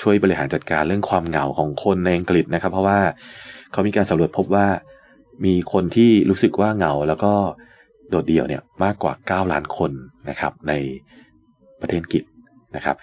[0.00, 3.00] ช่วยบริหารจัดการเรื่องความเหงาของคนในอังกฤษนะครับ เพราะว่า
[3.72, 4.66] เขามีการสำรวจพบว่า
[5.44, 7.32] มีคนที่รู้สึกว่าเหงาแล้วก็
[8.08, 9.12] โดดเดี่ยวเนี่ยมากกว่า
[9.46, 9.90] 9 ล้านคน
[10.28, 10.72] นะครับ ใน
[11.80, 12.22] ประเทศอังกฤษ
[12.76, 12.96] นะครับ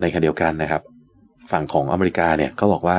[0.00, 0.82] ในขณะเดียวกันนะครับ
[1.52, 2.98] ฝั่งของอเมริกาเนี่ยก็บอกว่า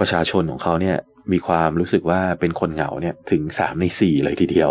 [0.00, 0.96] ประชาชนของเขาเนี่ย
[1.32, 4.70] มีความรู้สึกว่าเป็นคนเหงาเนี่ยถึงสามในสี่เลยทีเดียว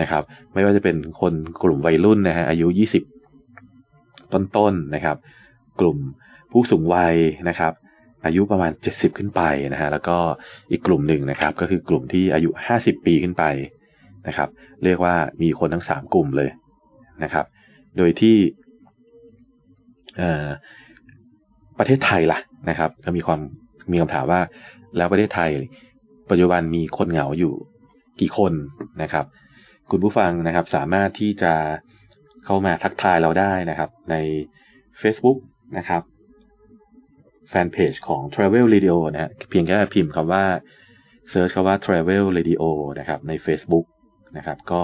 [0.00, 0.22] นะครับ
[0.52, 1.32] ไม่ว่าจะเป็นคน
[1.62, 3.02] กลุ่มวัยรุ่นนะฮะอายุยี่สิบ
[4.32, 5.16] ต้นๆนนะครับ
[5.80, 5.96] กลุ่ม
[6.52, 7.16] ผู้สูงวัย
[7.48, 7.72] นะครับ
[8.26, 10.16] อายุประมาณเจ็ดสิบขึ้นไปนะฮะแล้วก็
[10.70, 13.44] อีกกลุ่มหนึ่งนะครับ ก็คือกลุ่มที่อายุห้าสิบปีขึ้นไป
[14.28, 14.48] นะครับ
[14.84, 16.50] เรียกว่ามีคนทั้งสามกลุ่มเลย
[17.22, 17.44] นะครับ
[17.96, 18.36] โดยที่
[21.78, 22.38] ประเทศไทยล่ะ
[22.68, 23.40] นะครับก็มีความ
[23.90, 24.40] มีคำถามว่า
[24.96, 25.50] แล้วประเทศไทย
[26.30, 27.54] ปัจจุบันมีคนเหงาอยู่
[28.20, 28.52] กี่คน
[29.02, 29.26] นะครับ
[29.90, 31.54] คุณผู้ฟังนะครับ สามารถที่จะ
[32.44, 34.16] เข้ามาทักทายเราได้นะครับ ใน
[35.00, 35.38] Facebook
[35.78, 36.02] นะครับ
[37.48, 40.44] แฟนเพจของ Travel Radio นะเพียงแค่พิมพ์คำว่า
[41.30, 42.62] เซิร์ชคำว่า Travel Radio
[42.98, 43.86] นะครับ ใน Facebook
[44.36, 44.82] นะครับ ก็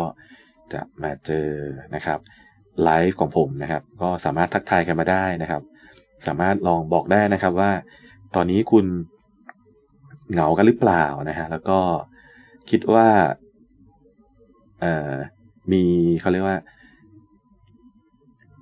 [0.72, 1.48] จะมาเจอ
[1.94, 2.18] นะครับ
[2.82, 5.62] ไลฟ์ของผมนะครับ ก็สามารถทักทายกันมาได้นะครับ
[6.26, 7.70] สามารถลองบอกได้นะครับว่า
[8.34, 8.86] ตอนนี้คุณ
[10.32, 11.78] เหงากันหรือเปล่านะฮะแล้วก็
[12.70, 13.08] คิดว่า
[15.72, 15.82] มี
[16.20, 16.58] เขาเรียกว่า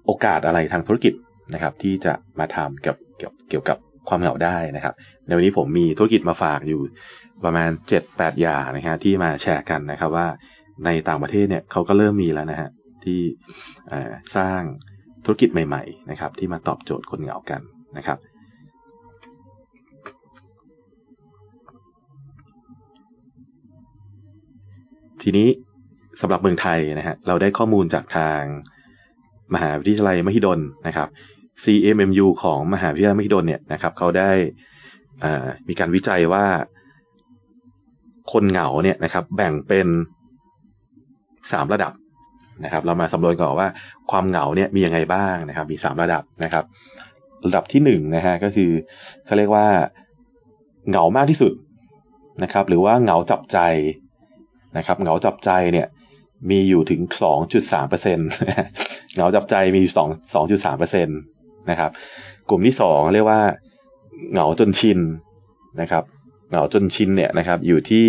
[0.07, 1.15] โอกาสอะไรทางธุรกิจ
[1.55, 4.95] นะครับ ที่จะมาทำเกี่ยวเกี่ยวเกี่ยวกับความเหงาได้นะครับ
[5.27, 6.81] ในวันนี้ผมมีธุรกิจมาฝากอยู่
[7.45, 10.27] ประมาณเจ็ดแปดอย่างนะฮะที่มาแชร์กันนะครับว่า
[10.85, 12.71] ในต่างประเทศเนี่ยเขาก็เริ่มมีแล้วนะฮะ
[13.05, 13.21] ที่
[14.37, 14.61] สร้าง
[15.25, 17.61] ธุรกิจใหม่ ๆ นะครับ ที่มาตอบโจทย์คนเหงากัน
[17.97, 18.19] นะครับ
[25.23, 25.49] ทีนี้
[26.21, 28.41] สำหรับเมืองไทยนะฮะเราได้ข้อมูลจากทาง
[29.55, 31.09] มหาวิทยาลัยมหิดลนะครับ
[31.65, 34.31] CMMU ของมหาวิทยาลัยมหิดลเนี่ยนะครับเขาได้
[35.69, 36.45] มีการวิจัยว่า
[38.33, 39.89] คนเหงาเนี่ยนะครับ แบ่งเป็น
[41.53, 41.93] สามระดับ
[42.65, 43.69] นะครับ เรามาสำรวจก่อนว่า
[44.11, 46.65] ความเหงาเนี่ยมียังไงบ้างนะครับ มีสามระดับนะครับ
[47.47, 48.71] ระดับที่หนึ่งนะฮะก็คือ
[49.25, 49.67] เขาเรียกว่า
[50.89, 51.53] เหงามากที่สุด
[52.43, 53.59] นะครับ หรือว่าเหงาจับใจ
[54.77, 55.87] นะครับ เหงาจับใจเนี่ย
[56.51, 57.87] มีอยู่ถึงสองจุดสาม
[59.15, 61.03] เหงาจับใจมีอยู่สองสองจุดสามเปอร์เซ็
[61.71, 61.91] นะครับ
[62.49, 63.43] กลุ่มที่สองเรียกว่า
[64.33, 65.01] เหงาจนชิน
[65.81, 66.05] นะครับ
[66.51, 68.09] เหงาจนชินเนี่ยนะครับ อยู่ที่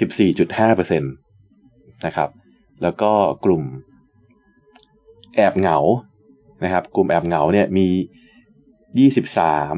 [0.00, 2.30] สิบสี่จุดห้าเปอร์เซ็นะครับ
[2.82, 3.12] แล้วก็
[3.44, 3.62] กลุ่ม
[5.36, 5.78] แอบเหงา
[6.64, 7.88] นะครับ กลุ่มแอบเหงาเนี่ยมี
[8.98, 9.74] ยี่สิบสาม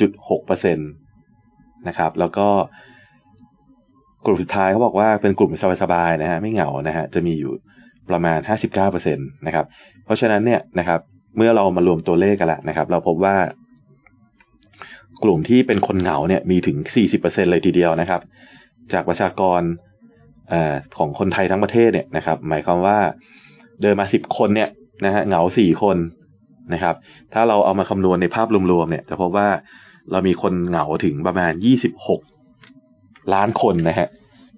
[0.00, 2.48] จุดหกเปอร์เซ็นะครับ แล้วก็
[4.30, 5.50] ลุ่มสุดท้ายเขาบอกว่าเป็นกลุ่ม
[5.82, 7.52] สบายๆนะฮะไม่เหงานะฮะจะมีอยู่
[8.10, 9.64] ประมาณห้าสิบเก้าเปอร์เซ็นตนะครับ
[10.04, 11.00] เพราะฉะนั้นเนี่ยนะครับ
[11.36, 13.36] เมื่อเรามารวมตัวเลขกันแล้วนะครับ เราพบว่า
[15.22, 18.20] กลุ่มที่เป็นคนเหงาเนี่ยมีถึงสี่สิบเปอร์เซ็นเลยทีเดียวนะครับ
[18.92, 19.60] จากประชากร
[20.52, 20.54] อ
[20.98, 22.98] ของคนไทยทั้งประเทศเนี่ยนะครับ หมายความว่า
[23.82, 24.68] เดินมาสิบคนเนี่ย
[25.04, 25.96] นะฮะเหงาสี่คน
[26.74, 26.94] นะครับ
[27.32, 29.48] ถ้าเราเอามาคำนวณในภาพรวมๆเนี่ยจะพบว่า
[30.10, 32.20] เรามีคนเหงาถึงประมาณยี่สิบหก
[33.34, 34.08] ล้านคนนะฮะ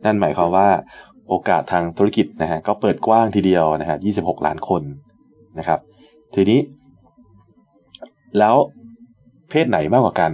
[0.04, 0.68] นั่นหมายความว่า
[1.28, 4.82] โอกาสทางธุรกิจนะฮะก็เปิดกว้างทีเดียวนะฮะ26 ล้านคน
[5.58, 5.80] นะครับ
[6.34, 6.60] ทีนี้
[8.38, 8.56] แล้ว
[9.50, 10.32] เพศไหนมากกว่ากัน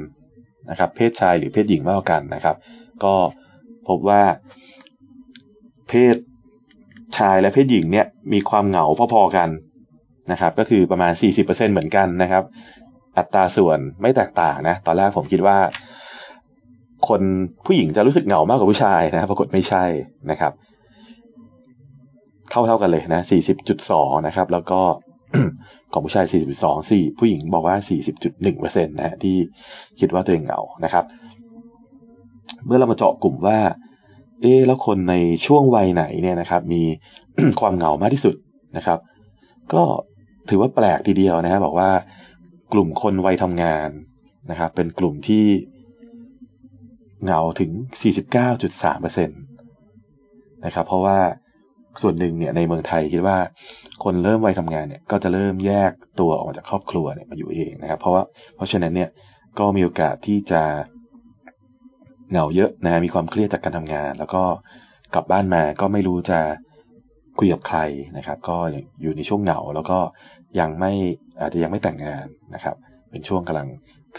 [0.71, 2.57] นะครับ เพศชายหรือเพศหญิงมากกว่ากันนะครับ
[3.05, 3.15] ก็
[3.89, 4.23] พบว่า
[5.89, 6.17] เพศ
[7.19, 9.49] ชายและเพศหญิงเนี่ยมีความเหงาพอๆกัน
[10.33, 11.13] นะครับ ก็คือประมาณ
[11.43, 12.45] 40%เหมือนกันนะครับ
[13.17, 15.59] อัตราส่วนไม่แตกต่างนะ ตอนแรกผมคิดว่า
[17.09, 17.23] คน
[17.67, 19.85] ผู้หญิงจะรู้สึกเหงามากกว่าผู้ชายนะปรากฏไม่ใช่
[20.31, 20.53] นะครับ
[22.51, 24.81] เท่าเท่ากันเลยนะสี่สิบจุดสองนะครับ แล้วก็
[25.93, 29.37] ของผู้ชายสี่สิบสองสี่ผู้หญิงบอกว่าสี่สิบจุดหนึ่งเปอร์เซ็นต์นะที่
[30.01, 31.05] คิดว่าตัวเองเหงานะครับ
[32.67, 33.59] เมื่อเรามาเจาะกลุ่มว่า
[34.41, 35.15] เอ๊แล้วคนใน
[35.47, 36.83] ช่วงวัยไหนเนี่ยนะครับ มี
[37.61, 38.35] ความเหงามากที่สุด
[38.77, 38.99] นะครับ
[39.73, 39.83] ก็
[40.49, 41.91] ถือว่าแปลกทีเดียวนะครับบอกว่า
[42.73, 43.89] กลุ่มคนวัยทำงาน
[44.51, 45.45] นะครับ เป็นกลุ่มที่
[47.23, 47.71] เหงาถึง
[48.49, 51.19] 49.3%นะครับ เพราะว่า
[52.03, 53.39] ส่วนหนึ่งเนี่ยในเมืองไทยคิดว่า
[54.05, 58.23] คนเริ่มวัยทำงานเนี่ยก็จะเริ่มแยกตัวออกมาจากครอบครัวเนี่ยมาอยู่เองนะครับ เพราะว่า
[58.57, 59.11] เพราะฉะนั้นเนี่ย
[59.59, 60.63] ก็มีโอกาสที่จะ
[62.31, 64.43] เหงาเยอะนะมีความเครียดจากการทำงาน แล้วก็
[65.15, 66.41] กลับบ้านมาก็ไม่รู้จะ
[67.39, 67.81] คุยกับใคร
[68.19, 68.57] นะครับ ก็
[69.03, 69.99] อยู่ในช่วงเหงาแล้วก็
[70.61, 70.93] ยังไม่
[71.41, 72.77] อาจจะยังไม่แต่งงานนะครับ
[73.11, 73.69] เป็นช่วงกำลัง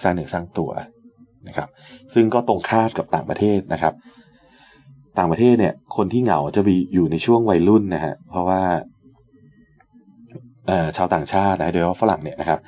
[0.04, 0.72] สร้างเนื้อสร้างตัว
[1.48, 1.70] นะครับ
[2.14, 3.94] ซึ่งก็ตรงคาดกับต่างประเทศนะครับ
[5.18, 8.62] ต่างประเทศเนี่ย คนที่เหงาจะไปอยู่ในช่วงวัยรุ่นนะฮะเพราะว่า
[10.98, 12.60] ชาวต่างชาตินะโดยเฉพาะฝรั่งเนี่ยนะครับ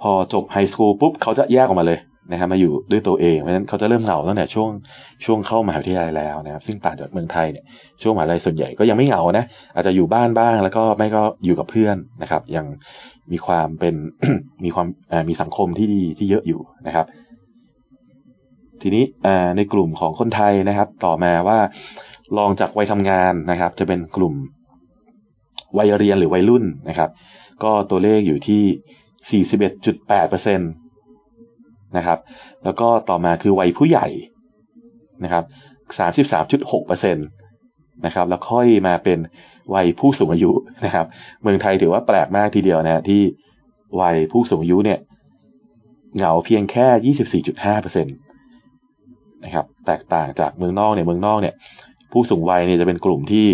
[0.00, 1.98] พอจบไฮสคูลปุ๊บเขาจะแยกออกมาเลย
[2.32, 4.70] นะครับมาอยู่ด้วยตัวเองเพราะฉะนั้นเขาจะเริ่มเหงาตั้งแต่ช่วง
[5.24, 7.64] ช่วงเข้ามหาวิทยาลัยแล้วนะครับ ซึ่งต่างจากเมืองไทยเนี่ย
[8.02, 9.44] ช่วงมหาวิทยาลัยส่วนใหญ่ก็ยังไม่เหงานะ
[9.74, 12.66] อาจจะอยู่บ้านบ้าง แล้วก็ไม่ก็อยู่กับเพื่อนนะครับ ยัง
[13.32, 13.94] มีความเป็น
[14.64, 14.86] มีความ
[15.28, 17.06] มีสังคมที่ดีที่เยอะอยู่นะครับ
[18.82, 19.04] ทีนี้
[19.56, 21.58] ในกลุ่มของคนไทยนะครับ ต่อมาว่า
[22.38, 24.34] ลองจากวัยทำงานนะครับ จะเป็นกลุ่ม
[25.78, 27.10] วัยเรียนหรือวัยรุ่นนะครับ
[27.62, 30.64] ก็ตัวเลขอยู่ที่ 41.8%เปอร์เซ็นต
[31.96, 32.18] นะครับ
[32.64, 34.06] แล้วก็ต่อมาคือวัยผู้ใหญ่
[35.24, 35.44] นะครับ
[36.20, 37.22] 33.6เปอร์เซ็นต
[38.06, 39.18] นะครับ แล้วค่อยมาเป็น
[39.74, 40.52] วัยผู้สูงอายุ
[40.84, 41.06] นะครับ
[41.42, 43.22] เมืองไทยถือว่าแปลกมากทีเดียวนะที่
[44.00, 44.98] วัยผู้สูงอายุเนี่ย
[46.16, 48.10] เหงาเพียงแค่ 24.5เปอร์เซ็นต
[49.48, 51.54] นะครับ แตกต่างจากเมืองนอกเนี่ยเมืองนอกเนี่ย
[52.12, 53.46] ผู้สูงวัยเนี่ยจะเป็นกลุ่มที่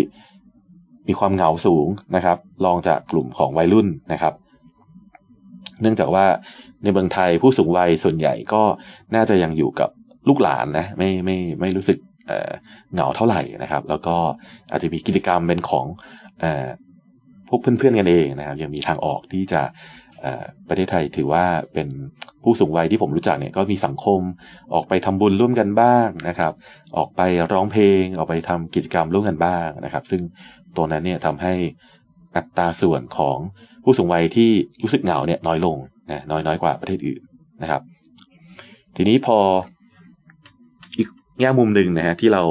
[1.07, 4.33] มีความเหงาสูงนะครับรองจากกลุ่มของวัยรุ่นนะครับ
[5.81, 6.25] เนื่องจากว่า
[6.83, 8.61] ในเมืองไทยผู้สูงวัยส่วนใหญ่ก็
[9.15, 9.89] น่าจะยังอยู่กับ
[10.29, 11.97] ลูกหลานนะไม่ไม่ไม่รู้สึก
[12.93, 14.15] เหงาเท่าไหร่นะครับ แล้วก็
[14.71, 15.85] อาจจะมีกิจกรรมเป็นของ
[17.47, 19.61] พวกเพื่อนๆกันเองนะครับ ยังมีทางออกที่จะ
[20.69, 21.87] ประเทศไทยถือว่าเป็น
[22.43, 24.19] ผู้สูงวัยที่ผมรู้จักเนี่ยก็มีสังคม
[24.73, 26.53] ออกไปทำบุญร่วมกันบ้างนะครับ
[26.97, 30.21] ออกไปร้องเพลง ออกไปทำกิจกรรมร่วมกันบ้างนะครับ ซึ่ง
[30.75, 31.53] ตัวนั้นเนี่ยทำให้
[32.35, 33.37] อัตราส่วนของ
[33.83, 34.51] ผู้สูงวัยที่
[34.81, 35.77] รู้สึกเหงาเนี่ยน้อยลง
[36.11, 37.21] นะน้อยน้อยกว่าประเทศอื่น
[37.61, 37.81] นะครับ
[38.95, 39.37] ทีนี้พอ
[40.97, 41.07] อีก
[41.39, 42.43] แง่มุมหนึ่งนะฮะที่เรา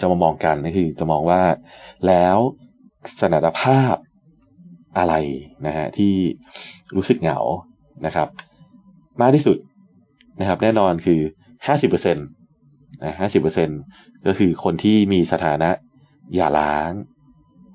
[0.00, 1.42] จะมามองกันก็คือจะมองว่า
[2.06, 2.36] แล้ว
[3.20, 3.94] สถานภาพ
[4.98, 5.14] อะไร
[5.66, 6.14] นะฮะที่
[6.96, 7.38] รู้สึกเหงา
[8.06, 8.28] นะครับ
[9.20, 9.58] มากที่สุด
[10.40, 11.20] นะครับ แน่นอนคือ
[11.66, 12.20] ห้าสิบเปอร์เซ็นต
[13.02, 13.68] นะห้าสิบเปอร์เซ็น
[14.26, 15.70] ก็คือคนที่มีสถานะ
[16.34, 16.92] อย่าล้าง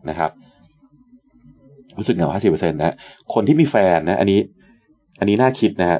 [0.10, 0.32] นะครับ
[1.98, 2.96] รู้สึกเหงาห้าสิบเปอร์เซ็นต์นะ
[3.34, 4.40] คนที่มีแฟนนะ อันนี้
[5.20, 6.00] อันนี้น่าคิดนะฮะ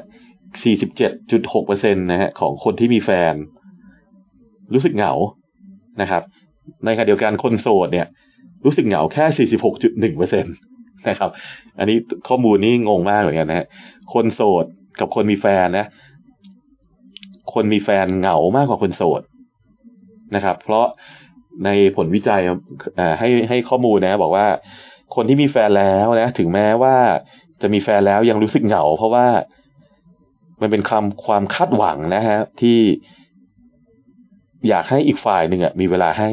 [0.64, 3.34] สี่สิบเจ็ดจุดหกเปอร์เซ็นตนะฮะของคนที่มีแฟน
[4.74, 5.12] รู้สึกเหงา
[6.00, 6.22] นะครับ
[6.84, 8.06] ในขณะเดียวกันคนโสดเนี่ย
[8.64, 10.54] รู้สึกเหงาแค่สี่สิบหกจุดหนึ่งเปอร์เซ็นต์
[11.08, 11.30] นะครับ
[11.78, 11.96] อันนี้
[12.28, 13.66] ข้อมูลนี่งงมากเหมือนกันนะฮะ
[14.14, 14.64] คนโสด
[15.00, 15.86] กับคนมีแฟนนะ
[17.54, 19.22] คนมีแฟนเหงามากกว่าคนโสด
[20.34, 20.86] นะครับ เพราะ
[21.64, 22.42] ในผลวิจัย
[23.18, 24.46] ให้ให้ข้อมูลนะ บอกว่า
[25.14, 26.96] คนที่มีแฟนแล้วนะ ถึงแม้ว่า
[27.62, 29.26] จะมีแฟนแล้วยังรู้สึกเหงา เพราะว่า
[30.60, 32.78] มันเป็นความความคาดหวังนะฮะที่
[34.68, 36.30] อยากให้อีกฝ่ายหนึ่งอะมีเวลาให้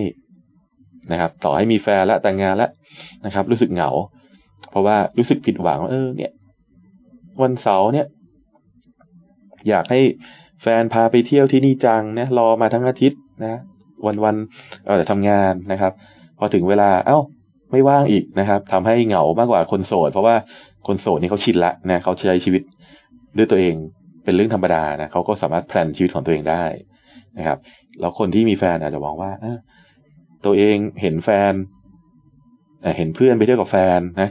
[1.11, 2.71] นะครับ ต่อให้มีแฟนแล้วแต่งงานแล้ว
[3.25, 3.89] นะครับ รู้สึกเหงา
[4.77, 6.31] ราะว่ารู้สึกผิดหวังเออ เนี่ย
[7.41, 8.07] วันเสาร์เนี่ย
[9.69, 9.99] อยากให้
[10.61, 13.59] แฟนพาไปเที่ยวที่นี่จังนะรอมาทั้งอาทิตย์นะ
[14.23, 15.93] วันๆเอาแต่ทำงานนะครับ
[16.37, 17.19] พอถึงเวลา เอา้า
[17.71, 20.35] ไม่ว่างอีกนะครับทำให้เหงามากกว่าคนโสด เพราะว่า
[20.87, 22.61] คนโสดนี่เขาชินละนะเขาใช้ชีวิต
[23.37, 23.75] ด้วยตัวเอง
[24.23, 26.63] เป็นเรื่องธรรมดานะเขาก็สามารถแพลนชีวิตของตัวเองได้
[27.37, 27.57] นะครับ
[27.99, 29.31] แล้วคนที่มีแฟนอาจจะมองว่า
[30.45, 31.53] ตัวเองเห็นแฟน
[32.97, 34.29] เห็นเพื่อนไปเที่ยวกับแฟนนะ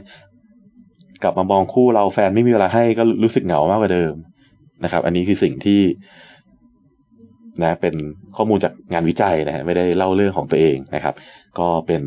[1.23, 4.13] กลับมามองคู่เราแฟนไม่มีเวลาให้ก็รู้สึกเหงามากกว่าเดิม
[4.83, 5.81] นะครับ อันนี้คือสิ่งที่
[7.63, 7.95] นะเป็น
[8.35, 11.15] ข้อมูลจากงานวิจัยนะฮะไม่ได้เล่าเรื่องของตัวเองนะครับ
[11.59, 12.01] ก็เป็น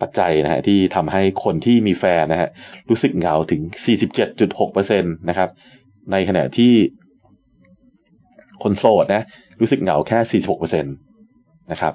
[0.00, 2.48] ปัจจัยนะฮะที่ทำให้คนที่มีแฟนนะฮะ
[2.90, 3.60] รู้สึกเหงาถึง
[4.16, 5.48] 47.6เปอร์เซ็นตนะครับ
[6.12, 6.72] ในขณะที่
[8.62, 9.22] คนโสดนะ
[9.60, 10.90] รู้สึกเหงาแค่ 46เปอร์เซ็นต
[11.72, 11.92] นะครับ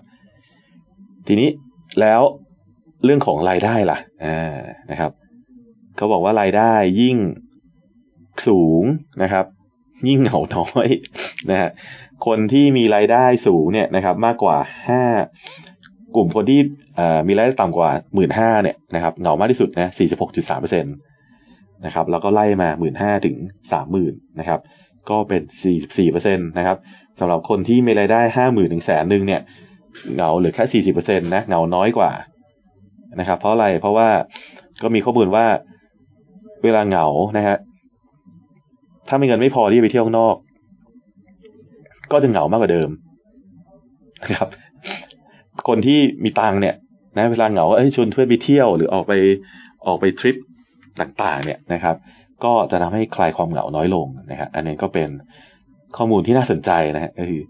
[1.27, 1.49] ทีนี้
[2.01, 2.21] แล้ว
[3.05, 4.59] เรื่องของรายได้ล่ะอ่า
[4.91, 5.11] นะครับ
[6.01, 7.17] เขาบอกว่ารายได้ยิ่ง
[8.47, 8.83] สูง
[9.23, 9.45] นะครับ
[10.07, 10.87] ยิ่งเหงาน้อย
[11.49, 11.69] นะฮะ
[12.25, 15.03] คนที่มีรายได้สูงเนี่ยนะครับ มากกว่าห้า
[16.15, 16.59] กลุ่มคนที่
[17.27, 20.89] มีรายได้ต่ำกว่าหมื่นห้าเนี่ยนะครับเหงามากที่สุดนะสี่สิบหกจุดสามเปอร์เซ็นต
[21.85, 23.35] นะครับ แล้วก็ไล่มาหมื่นห้าถึง
[23.71, 24.59] สามหมื่นนะครับ
[25.09, 26.77] ก็เป็นสี่สี่เปอร์เซ็นตนะครับ
[27.19, 29.41] สำหรับคนที่มีรายได้ห้าหมื่นถึงแสนหนึ่งเนี่ย
[30.13, 32.11] เหงาเหลือแค่สี่สิบเปอร์เซ็นตนะเหงาน้อยกว่า
[33.19, 34.09] นะครับ เพราะอะไรเพราะว่า
[34.81, 35.45] ก็มีข้อมูลว่า
[36.63, 37.07] เวลาเหงา
[37.37, 37.57] นะฮะ
[39.07, 40.35] ถ้ามีเงินไม่พอที่จะไปเที่ยวข้างนอก
[42.11, 42.89] ก็จะเหงามากกว่าเดิม
[44.23, 44.47] นะครับ
[45.67, 46.75] คนที่มีตังเนี่ย
[47.17, 49.13] นะเวลาเหงาเอ้ยชวนเพื่อนไปเที่ยวหรือออกไป
[49.85, 50.35] ออกไปทริป
[50.99, 51.95] ต่างๆ เนี่ยนะครับ
[52.43, 55.09] ก็จะทำให้คลายความเหงาน้อยลงนะครับอันนี้ก็เป็น
[55.97, 57.41] ข้อมูลที่น่าสนใจนะฮะก็คือ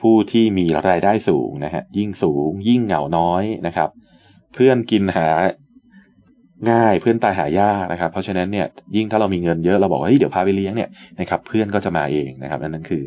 [0.00, 3.90] ผู้ที่มีรายได้สูงนะฮะยิ่งสูง ยิ่งเหงาน้อยนะครับ
[4.54, 5.28] เพื่อนกินหา
[6.70, 10.90] ง่ายเพื่อนตายหายากนะครับ เพราะฉะนั้นเนี่ยยิ่งถ้าเรามีเงินเยอะเราบอกว่าเฮ้ยเดี๋ยวพาไปเลี้ยงเนี่ย
[11.20, 13.02] นะครับเพื่อนก็จะมาเองนะครับนั่นคือ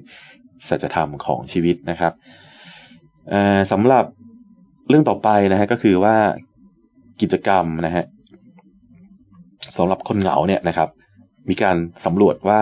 [0.69, 2.13] สัจธรรมของชีวิตนะครับ
[3.71, 4.05] สำหรับ
[4.89, 6.15] เรื่องต่อไปนะฮะก็คือว่า
[7.21, 8.05] กิจกรรมนะฮะ
[9.77, 10.89] สำหรับคนเหงาเนี่ยนะครับ
[11.49, 12.61] มีการสำรวจว่า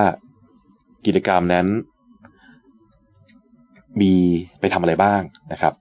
[1.06, 1.68] กิจกรรมนั้น
[4.02, 4.14] มี
[4.60, 5.22] ไปทำอะไรบ้าง
[5.52, 5.74] นะครับ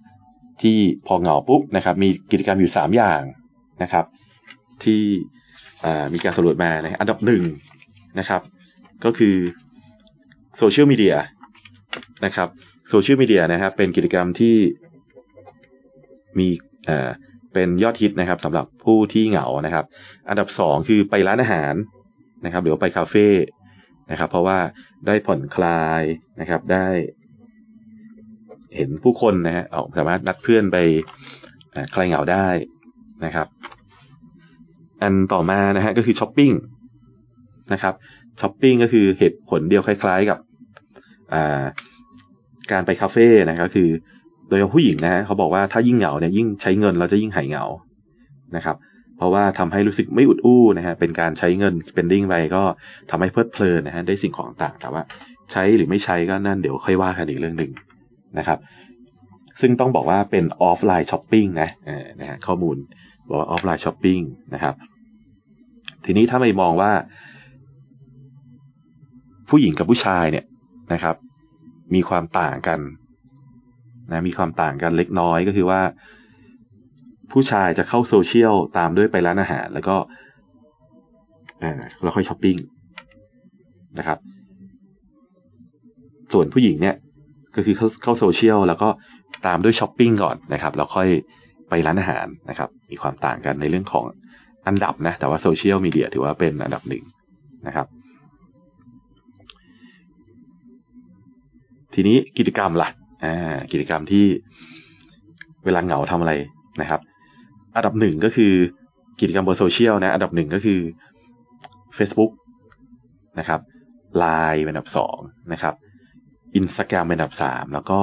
[0.63, 3.23] ที่พอเหงาปุ๊บนะครับ มีกิจกรรมอยู่สามอย่าง
[3.83, 4.05] นะครับ
[4.85, 5.03] ที่
[6.13, 7.43] มีการสำรวจมานะอันดับหนึ่ง
[8.19, 8.43] นะครับ
[9.05, 9.37] ก็คือ
[10.59, 11.17] โซเชียลมีเดีย
[12.25, 12.49] นะครับ
[12.89, 14.57] โซเชียลมีเดียนะครับเป็นกิจกรรมที่
[16.39, 16.49] มี
[17.53, 19.85] เป็นยอดฮิตนะครับสำหรับผู้ที่เหงานะครับ
[20.29, 21.75] อันดับสองคือไปร้านอาหาร
[22.45, 23.29] นะครับ หรือไปคาเฟ่
[24.11, 24.59] นะครับ เพราะว่า
[25.07, 26.03] ได้ผ่อนคลาย
[26.41, 26.87] นะครับ ได้
[28.77, 30.79] เห็นผู้คนนะฮะเอาสามารถนัดเพื่อนไป
[31.95, 32.49] คลายเหงาได้
[33.25, 33.47] นะครับ
[35.03, 36.53] อันต่อมานะฮะก็คือช้อปปิ้ง
[37.73, 37.95] นะครับ
[38.41, 40.39] ช้อปปิ้งก็คือเหตุผลเดียวคล้าย ๆกับ
[42.73, 43.89] การไปคาเฟ่นะครับคือ
[44.49, 47.65] โดยเฉพาะผู้หญิงนะฮะเขาบอกว่าถ้ายิ่งเหงาเนี่ยยิ่งใช้เงินเราจะยิ่งหายเหงา
[48.57, 48.77] นะครับ
[49.17, 52.63] เพราะว่าทำให้รู้สึกไม่อุดอู้นะฮะเป็นการใช้เงิน spending ไปก็
[53.11, 55.03] ทำให้เพลิดเพลินนะฮะได้สิ่งของต่างแต่ว่า
[55.53, 57.73] ใช้หรือไม่ใช้ก็นั่นเดี๋ยวค่อยว่ากันอีกเรื่องหนึ่ง
[58.39, 58.59] นะครับ
[59.61, 61.71] ซึ่งต้องบอกว่าเป็น offline shopping นะ
[62.21, 62.77] นะฮะข้อมูล
[63.29, 64.21] บอกว่า offline shopping
[64.55, 64.75] นะครับ
[66.05, 66.93] ทีนี้ถ้าไม่มองว่า
[69.49, 70.45] ผู้หญิงกับผู้ชายเนี่ย
[70.93, 71.17] นะครับ
[71.95, 72.81] มีความต่างกัน
[74.11, 75.81] นะมีความต่างกันเล็กน้อยก็คือว่า
[77.33, 79.97] ผู้ชายจะเข้าโซเชียลตามด้วยไปร้านอาหาร แล้วก็
[81.63, 82.57] อ่าแล้วค่อยช้อปปิ้ง
[83.99, 84.19] นะครับ
[86.33, 86.97] ส่วนผู้หญิงเนี่ย
[87.55, 88.89] ก็คือเข้าเข้าโซเชียลแล้วก็
[89.47, 91.09] ตามด้วยช้อปปิ้งก่อนนะครับ แล้วค่อย
[91.69, 94.05] ไปร้านอาหารนะครับ มีความต่างกันในเรื่องของ
[94.67, 97.05] อันดับนะ แต่ว่าโซเชียลมีเดียถือว่าเป็นอันดับหนึ่ง
[97.67, 97.87] นะครับ
[101.95, 102.91] ทีนี้กิจกรรมละ่ะ
[103.25, 104.27] อ่ากิจกรรมที่
[105.65, 106.33] เวลาเหงาทำอะไร
[106.81, 107.01] นะครับ
[107.77, 108.53] อันดับหนึ่งก็คือ
[109.21, 110.81] กิจกรรมบนโซเชียลนะ อันดับหนึ่งก็คือ
[111.97, 112.33] Facebook
[113.39, 113.61] นะครับ
[114.19, 115.19] ไลน์เป็นอันดับสอง
[115.53, 115.75] นะครับ
[116.57, 118.01] อินสตาแกรมเป็นอันดับสามแล้วก็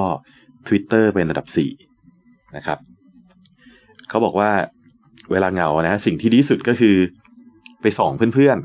[0.67, 1.71] Twitter เป็นอันดับสี่
[2.57, 2.79] นะครับ
[4.13, 4.51] เขาบอกว่า
[5.31, 6.95] เวลาเหงานะ สิ่งที่ดีสุดก็คือ
[7.81, 8.57] ไปส่องเพื่อน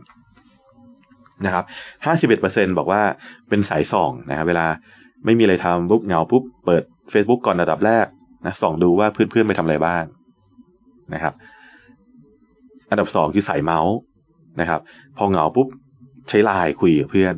[0.69, 1.65] ๆนะครับ
[2.05, 3.03] ห้าสิบเอ็ดเปอร์เซ็นบอกว่า
[3.49, 4.67] เป็นสายส่องนะครับเวลา
[5.25, 6.83] ไม่มีอะไรทำปุ๊บเหงาปุ๊บเปิด
[7.13, 8.07] Facebook ก่อนระดับแรก
[8.47, 10.05] นะส่องดูว่าเพื่อนๆไปทำอะไรบ้าง
[11.15, 11.35] นะครับ
[12.91, 13.97] อันดับสองคือสายเมาท์
[14.61, 14.81] นะครับ
[15.17, 15.69] พอเหงาปุ๊บ
[16.29, 17.35] ใช้ไลน์คุยกับเพื่อน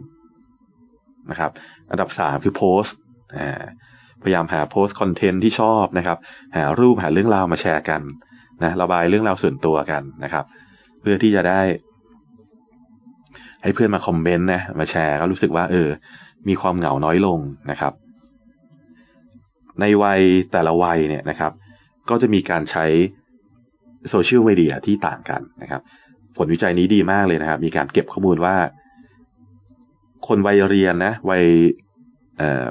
[1.31, 1.51] นะครับ
[1.91, 2.85] อันดับสามคือโพส
[4.23, 6.19] พยายามหาโพสต์คอนเทนต์ที่ชอบนะครับ
[6.57, 8.03] หารูปหาเรื่องราวมาแชร์กัน
[8.63, 10.45] นะระบายเรื่องราวส่วนตัวกันนะครับ
[11.01, 11.61] เพื่อที่จะได้
[13.63, 15.89] ให้เพื่อนมาคอมเมนต์นะมาแชร์ก็รู้สึกว่า เออ
[16.49, 17.39] มีความเหงาน้อยลง
[17.71, 17.93] นะครับ
[19.81, 20.21] ในวัย
[20.53, 21.53] แต่ละวัยเนี่ยนะครับ
[22.09, 22.87] ก็จะมีการใช้
[24.11, 25.83] โซเชียลมีเดียที่ต่างกันนะครับ
[26.37, 28.57] ผลวิจัยนี้ดีมากเลยนะครับ มีการเก็บข้อมูลว่า
[30.29, 31.45] คนวัยเรียนนะวัย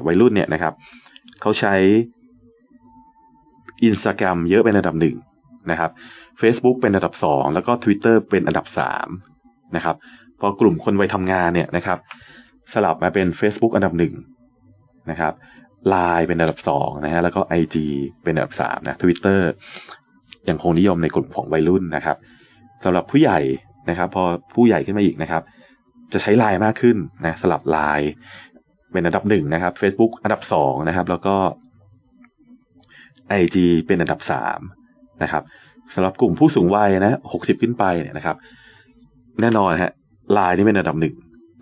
[0.05, 0.73] วัยรุ่นเนี่ยนะครับ
[1.41, 1.75] เขาใช้
[3.83, 5.15] อินสตาแกรมเยอะเป็นอันดับหนึ่ง
[5.71, 5.91] นะครับ
[6.41, 9.07] Facebook เป็นอันดับสองแล้วก็ Twitter เป็นอันดับสาม
[9.75, 9.95] นะครับ
[10.39, 11.99] พอกลุ่มคนวัยทำงานเนี่ยนะครับ
[12.73, 14.13] สลับมาเป็น Facebook อันดับหนึ่ง
[15.09, 15.33] นะครับ
[15.89, 17.75] ไลน์เป็นอันดับสองนะฮะแล้วก็ IG
[18.23, 19.49] เป็นอันดับสามนะทวิตเตอร์
[20.49, 22.17] ยังคงนิยมในกลุ่มของวัยรุ่นนะครับ
[22.83, 23.39] สำหรับผู้ใหญ่
[23.89, 24.23] นะครับ พอ
[24.55, 25.43] ผู้ใหญ่ขึ้นมาอีกนะครับ
[26.13, 28.09] จะใช้ไลน์มากขึ้นนะสลับไลน์
[28.91, 31.35] เป็นอันดับหนึ่งนะครับ Facebook อันดับสองนะครับ แล้วก็
[33.41, 34.59] IG เป็นอันดับสาม
[35.23, 35.43] นะครับ
[35.93, 38.37] สำหรับกลุ่มผู้สูงวัยนะหกสิบขึ้นไปเนี่ยนะครับ
[39.41, 39.91] แน่นอนฮะ
[40.33, 41.15] ไลน์นี่เป็นอันดับหนึ่ง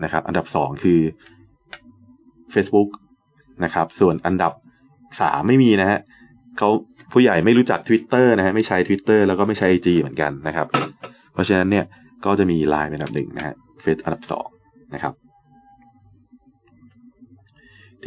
[0.03, 0.99] นะครับ อันดับสองคือ
[2.53, 2.89] Facebook
[3.63, 4.53] นะครับ ส่วนอันดับ
[5.21, 5.99] สามไม่มีนะฮะ
[6.57, 6.69] เขา
[7.13, 10.67] ผู้ใหญ่ไม่รู้จัก Twitter นะฮะไม่ใช้ Twitter แล้วก็ไม่ใช้ IG เหมือนกันนะครับ
[11.33, 11.85] เพราะฉะนั้นเนี่ย
[12.25, 14.47] ก็จะมีไลน์เป็นอันดับหนึ่งนะฮะเฟซอันดับสอง
[14.93, 15.13] นะครับ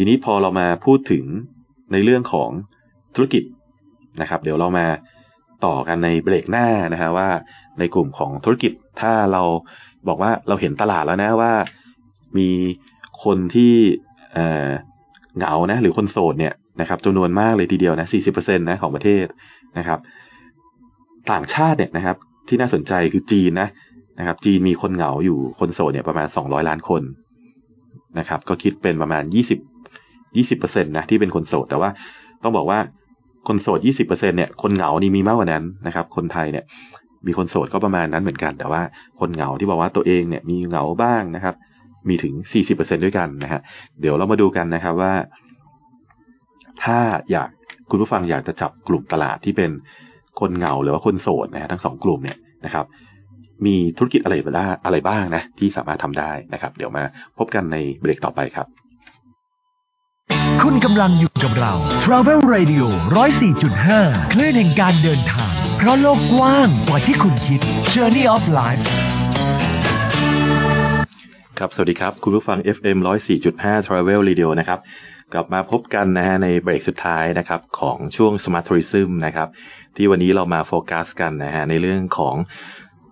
[0.02, 1.24] ทีนี้พอเรามาพูดถึง
[1.92, 2.50] ในเรื่องของ
[3.14, 3.42] ธุรกิจ
[4.20, 4.86] นะครับ เดี๋ยวเรามา
[5.66, 7.28] ต่อกันในเบรกหน้านะฮะว่า
[7.78, 9.42] ในกลุ่มของธุรกิจถ้าเรา
[10.08, 11.52] บอกว่าเราเห็นตลาดแล้วนะว่า
[12.38, 12.50] มี
[13.24, 13.74] คนที่
[15.36, 19.26] เหงานะหรือคนโสดเนี่ยนะครับจำนวนมากเลยทีเดียวนะสี่สิบเปอร์เซ็นตนะของประเทศ
[19.78, 19.98] นะครับ
[21.32, 22.16] ต่างชาติเนี่ยนะครับ
[22.48, 23.68] ที่น่าสนใจคือจีนนะ
[24.18, 27.02] นะครับ จีนมีคนเหงาอยู่คนโสดเนี่ยประมาณสองร้อยล้านคน
[28.18, 29.58] นะครับ ก็คิดเป็นประมาณยี่สิบ
[30.36, 31.90] ยี่สิบเปอร์เซ็นตนะที่เป็นคนโสด แต่ว่า
[32.42, 32.78] ต้องบอกว่า
[33.48, 36.64] คนโสดยี่สิบเปอร์เซ็นเนี่ยคนเหงานี่มีมากกว่านั้นนะครับ คนไทยเนี่ย
[37.26, 38.82] มีคนโสดก็ประมาณนั้นเหมือนกัน แต่ว่า
[39.20, 41.54] คนเหงาที่บอกว่าตัวเองเนี่ยมีเหงาบ้างนะครับ
[42.08, 43.60] มีถึงสี่สิบเปอร์เซ็นด้วยกันนะฮะ
[44.00, 45.14] เดี๋ยวเรามาดูกันนะครับว่า
[46.84, 46.98] ถ้า
[47.30, 47.48] อยาก
[47.90, 49.70] คุณผู้ฟังอยากจะจับกลุ่มตลาดที่เป็น
[50.40, 52.86] คนเหงาหรือว่าคนโสดนะฮะทั้งสองกลุ่มเนี่ยนะครับ
[53.66, 57.04] มีธุรกิจอะไรบ้างอะไรบ้างนะที่สามารถทำได้นะครับ เดี๋ยวมา
[57.38, 58.66] พบกันในเบรกต่อไปครับ
[60.64, 62.84] คุณกำลังอยู่กับเรา Travel Radio
[63.58, 67.60] 104.5 คลื่นแห่งการเดินทาง เพราะโลกกว้างกว่าที่คุณคิด
[67.94, 68.84] Journey of Life
[71.58, 72.98] ครับ สวัสดีครับ คุณผู้ฟัง FM
[73.42, 74.78] 104.5 Travel Radio นะครับ
[75.32, 79.48] กลับมาพบกันนะฮะในเบรกสุดท้ายนะครับของช่วง Smart Tourism นะครับ
[79.96, 82.34] ที่วันนี้เรามาโฟกัสกันนะฮะในเรื่องของ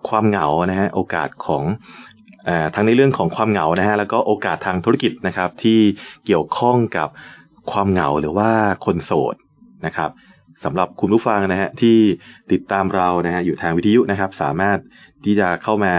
[0.09, 1.65] ความเหงานะฮะโอกาสของ
[2.49, 5.81] อทั้งในเรื่องของความเหงานะฮะแล้วก็โอกาสทางธุรกิจนะครับที่
[6.27, 7.09] เกี่ยวข้องกับ
[7.71, 8.51] ความเหงาหรือว่า
[8.85, 9.35] คนโสด
[9.87, 10.11] นะครับ
[10.65, 11.99] สำหรับคุณผู้ฟังนะฮะที่
[12.53, 14.79] ติดตามเรานะฮะอยู่ทางวิทยุนะครับ สามารถ
[15.25, 15.95] ที่จะเข้ามา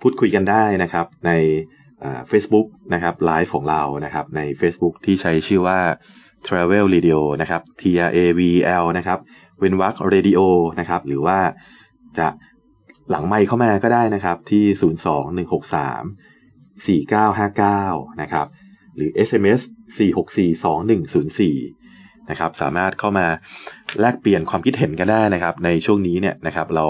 [0.00, 1.32] พูดคุยกันได้นะครับใน
[2.28, 5.78] เฟซบุ๊กนะครับไลฟ์ของเรานะครับใน Facebook ที่ใช้ชื่อว่า
[6.46, 8.40] Travel Radio นะครับ T R A V
[8.82, 9.18] L นะครับ
[9.58, 10.40] เวนวรรค Radio
[10.80, 11.38] นะครับหรือว่า
[12.18, 12.28] จะ
[13.10, 14.64] หลังไมค์เข้ามาก็ได้นะครับที่
[17.16, 18.46] 021634959 นะครับ
[18.96, 19.60] หรือ SMS
[20.96, 23.26] 4642104 นะครับ สามารถเข้ามา
[24.00, 26.84] แลกเปลี่ยนความคิดเห็นกันได้นะครับ ในช่วงนี้เนี่ยนะครับ เรา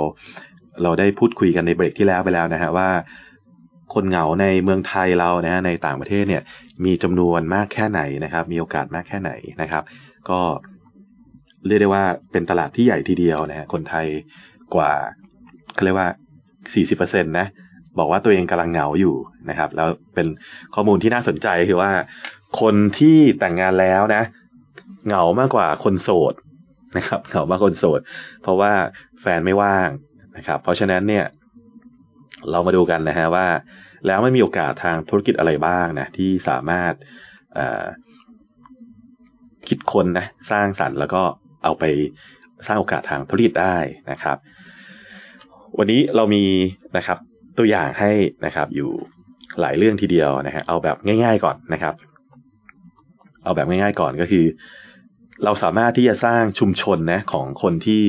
[0.82, 2.88] เราได้พูดคุยกันในเบรกที่แล้วไปแล้วนะฮะว่า
[3.94, 6.42] คนเหงาในเมืองไทยเรานะฮะในต่างประเทศเนี่ย
[6.84, 9.30] มีจำนวนมากแค่ไหนนะครับ มีโอกาสมากแค่ไหน
[9.62, 9.82] นะครับ
[10.30, 10.40] ก็
[11.66, 14.07] เรียกได้ว่าเป็นตลาดที่ใหญ่ทีเดียวนะฮะคนไทย
[14.74, 14.92] กว่า
[15.74, 16.09] เขาเรียกว่า
[16.94, 17.46] 40%นะ
[17.99, 19.14] บอกว่าตัวเองกำลังเหงาอยู่
[19.51, 20.26] นะครับ แล้วเป็น
[20.74, 21.90] ข้อมูลที่น่าสนใจคือว่า
[22.61, 24.22] คนที่แต่งงานแล้วนะ
[25.07, 26.34] เหงามากกว่าคนโสด
[26.97, 28.01] นะครับ เหงามากกว่าคนโสด
[28.42, 28.72] เพราะว่า
[29.20, 29.88] แฟนไม่ว่าง
[30.36, 31.24] นะครับ เพราะฉะนั้นเนี่ย
[32.51, 33.47] เรามาดูกันนะฮะว่า
[34.07, 36.92] แล้วไม่มีโอกาสทางธุรกิจอะไรบ้างนะที่สามารถ
[39.68, 41.22] คิดคนนะสร้างสรรค์แล้วก็
[41.64, 41.84] เอาไป
[42.66, 43.76] สร้างโอกาสทางธุรกิจได้
[44.11, 44.36] นะครับ
[45.78, 46.44] วันนี้เรามี
[46.97, 47.18] นะครับ
[47.59, 48.11] ตัวอย่างให้
[48.46, 48.90] นะครับอยู่
[49.61, 51.94] หลายเรื่องทีเดียวนะฮะเอาแบบง่าย ๆก่อนนะครับ
[53.44, 54.44] เอาแบบง่ายๆก่อนก็คือ
[55.44, 58.02] เราสามารถที่จะสร้างชุมชนนะของคนที่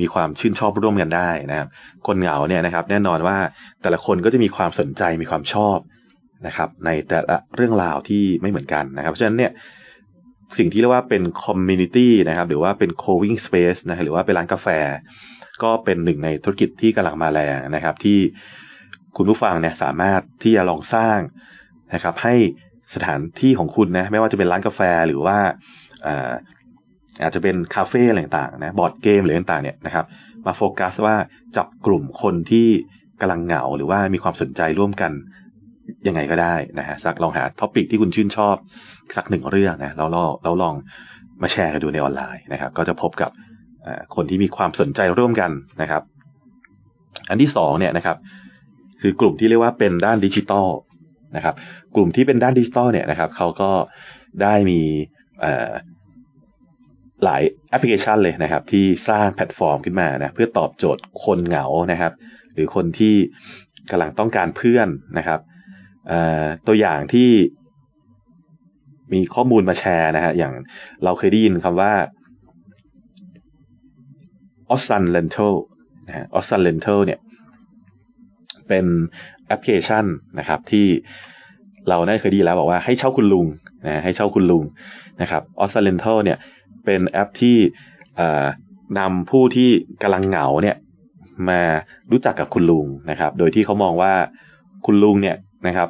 [0.00, 1.68] มีความชื่นชอบร่วมกันได้นะครับ
[2.06, 3.38] คนเหงาเนี่ยนะครับ แน่นอนว่า
[3.82, 5.78] แต่ละคนก็จะมีความสนใจมีความชอบ
[6.46, 9.52] นะครับ ในแต่ละเรื่องราวที่ไม่เหมือนกันนะครับ เพราะฉะนั้นเนี่ย
[10.58, 14.68] สิ่งที่เรียกว่าเป็น community นะครับ หรือว่าเป็น co-working space นะหรือว่าเป็นร้านกาแฟ
[15.62, 18.18] ก็เป็นหนึ่งในธุรกิจที่กำลังมาแรงนะครับ ที่
[19.16, 21.18] คุณผู้ฟังเนี่ยสามารถที่จะลองสร้าง
[21.94, 22.34] นะครับ ให้
[22.94, 25.38] สถานที่ของคุณนะไม่ว่าจะเป็นร้านกาแฟหรือว่า
[27.22, 30.04] อาจจะเป็นคาเฟ่อะไรต่างๆนะบอร์ดเกมหรือต่างๆเนี่ยนะครับ
[30.46, 31.16] มาโฟกัสว่า
[31.56, 32.68] จับกลุ่มคนที่
[33.20, 35.12] กำลังเหงาหรือว่ามีความสนใจร่วมกัน
[36.06, 38.56] ยังไงก็ได้นะฮะสักลองหา topic ที่คุณชื่นชอบ
[39.16, 40.08] สักหนึ่งเรื่องนะแล้ว
[40.42, 40.74] เราลอง
[41.42, 43.30] มาแชร์กันดูในออนไลน์นะครับ ก็จะพบกับ
[44.14, 45.50] คนที่มีความสนใจร่วมกัน
[45.82, 46.02] นะครับ
[47.28, 48.16] อันที่สองเนี่ยนะครับ
[49.06, 50.68] คือกลุ่มที่เรียกว่าเป็นด้านดิจิตอล
[51.36, 51.54] นะครับ
[51.94, 53.70] กลุ่มที่เป็นด้านดิจิตอลเนี่ยนะครับเขาก็
[54.42, 54.80] ได้มี
[57.24, 62.12] หลายแอปพลิเคชันเลยนะครับ ที่สร้างแพลตฟอร์มขึ้นมานะเพื่อตอบโจทย์คนเหงานะครับ
[62.54, 63.14] หรือคนที่
[63.90, 64.88] กำลังต้องการเพื่อน
[65.18, 65.40] นะครับ
[66.66, 67.30] ตัวอย่างที่
[69.12, 70.54] มีข้อมูลมาแชร์นะฮะอย่าง
[71.04, 71.92] เราเคยได้ยินคำว่า
[74.74, 75.54] o s s u n Rental
[76.08, 77.20] นะฮะ o s s u n Rental เนี่ย
[78.68, 78.86] เป็น
[79.46, 80.04] แอปพลิเคชัน
[80.38, 80.86] นะครับ ที่
[81.88, 83.46] เราได้เคยดีแล้วบอกว่าให้เช่าคุณลุง
[83.86, 84.64] นะให้เช่าคุณลุง
[85.20, 86.38] นะครับ o s s u n Rental เนี่ย
[86.84, 87.56] เป็นแอปที่
[88.98, 89.70] นำผู้ที่
[90.02, 90.76] กำลังเหงาเนี่ย
[91.48, 91.62] มา
[92.10, 94.12] รู้จักกับคุณลุงนะครับ โดยที่เขามองว่า
[94.86, 95.36] คุณลุงเนี่ย
[95.66, 95.88] นะครับ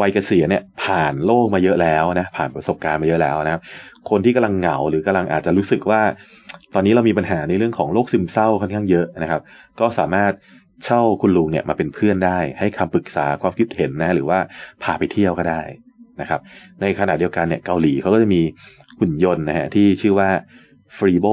[0.00, 3.62] วัยเกษียณเนี่ยผ่านโลกมาเยอะแล้วนะผ่านประสบการณ์มาเยอะแล้วนะครับ
[4.10, 6.00] คนที่กำลังเหงาหรือกำลังอาจจะรู้สึกว่า
[6.74, 9.42] ตอนนี้เรามีปัญหาในเรื่องของโรคซึมเศร้าค่อนข้างเยอะนะครับ
[9.80, 10.32] ก็สามารถ
[10.84, 14.38] เช่าคุณลุงเนี่ยมาเป็นเพื่อนได้ ให้คำปรึกษาความคิดเห็นนะ หรือว่า
[14.82, 15.62] พาไปเที่ยวก็ได้
[16.20, 16.40] นะครับ
[16.80, 18.42] ในขณะเดียวกันเนี่ยเกาหลีเขาก็จะมี
[19.00, 20.30] หุ่นยนต์นะฮะที่ชื่อว่า
[20.96, 21.26] Fribo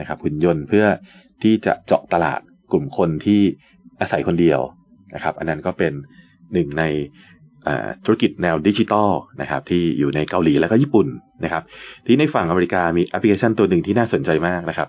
[0.00, 0.86] นะครับหุ่นยนต์เพื่อ
[1.42, 2.40] ที่จะเจาะตลาด
[2.72, 3.40] กลุ่มคนที่
[4.00, 4.60] อาศัยคนเดียว
[5.14, 5.92] นะครับ อันนั้นก็เป็น
[6.52, 6.84] หนึ่งใน
[8.04, 11.06] ธุรกิจแนวดิจิตอลนะครับที่อยู่ในเกาหลีแล้วก็ญี่ปุ่น
[11.44, 11.62] นะครับ
[12.06, 14.88] ที่ในฝั่งอเมริกามีแอปพลิเคชันตัวหนึ่งที่น่าสนใจมากนะครับ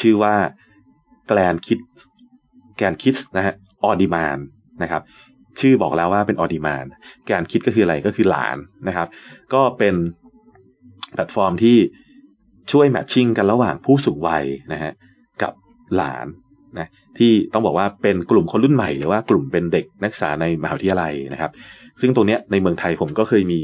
[0.00, 0.34] ชื่อว่า
[1.28, 1.78] แกลนคิด
[2.76, 3.54] แกนคิดนะฮะ
[3.84, 4.38] ออดิมาน
[4.82, 5.02] นะครับ
[5.60, 6.84] ชื่อบอกแล้วว่าเป็นออดิมาน
[7.26, 8.56] แกนคิดก็คืออะไรก็คือหลาน
[8.88, 9.08] นะครับ
[9.54, 9.94] ก็เป็น
[11.12, 11.76] แพลตฟอร์มที่
[12.72, 14.92] ช่วยแมทชิ่งกันระหว่างผู้สูงวัยนะฮะ
[15.42, 15.52] กับ
[15.96, 16.26] หลาน
[16.78, 21.50] นะที่ต้องบอกว่าเป็นกลุ่มคนรุ่นใหม่หรือว่ากลุ่มเป็นเด็กนักศึกษาในมหาวิทยาลัยนะครับ
[22.00, 23.60] ซึ่งตรงเนี้ยในเมืองไทยผมก็เคยมี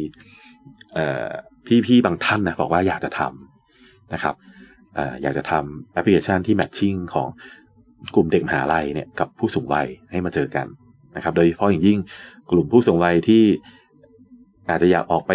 [1.86, 4.34] พี่ๆบางท่านนะบอกว่าอยากจะทำนะครับ
[5.22, 7.28] อยากจะทำแอปพลิเคชันที่ matching ของ
[8.14, 10.66] กลุ่มเด็กมหาลัยเนี่ยกับผู้สูงวัยให้มาเจอกัน
[11.16, 11.98] นะครับ โดยเฉพาะอย่างยิ่ง
[12.50, 13.44] กลุ่มผู้สูงวัยที่
[14.68, 15.32] อาจจะอยากออกไป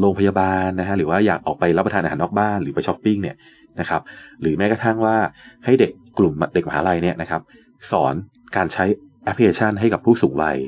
[0.00, 3.36] โรงพยาบาลนะฮะหรือว่าอยากออกไปรับประทานอาหารนอกบ้านหรือไปช้อปปิ้งเนี่ย
[3.80, 4.02] นะครับ
[4.40, 5.16] หรือแม้กระทั่งว่า
[5.64, 7.42] ให้เด็กกลุ่มเด็กมหาลัยเนี่ยนะครับ
[7.90, 8.14] สอน
[8.56, 8.84] การใช้
[9.24, 10.58] แอปพลิเคชันให้กับผู้สูงวัย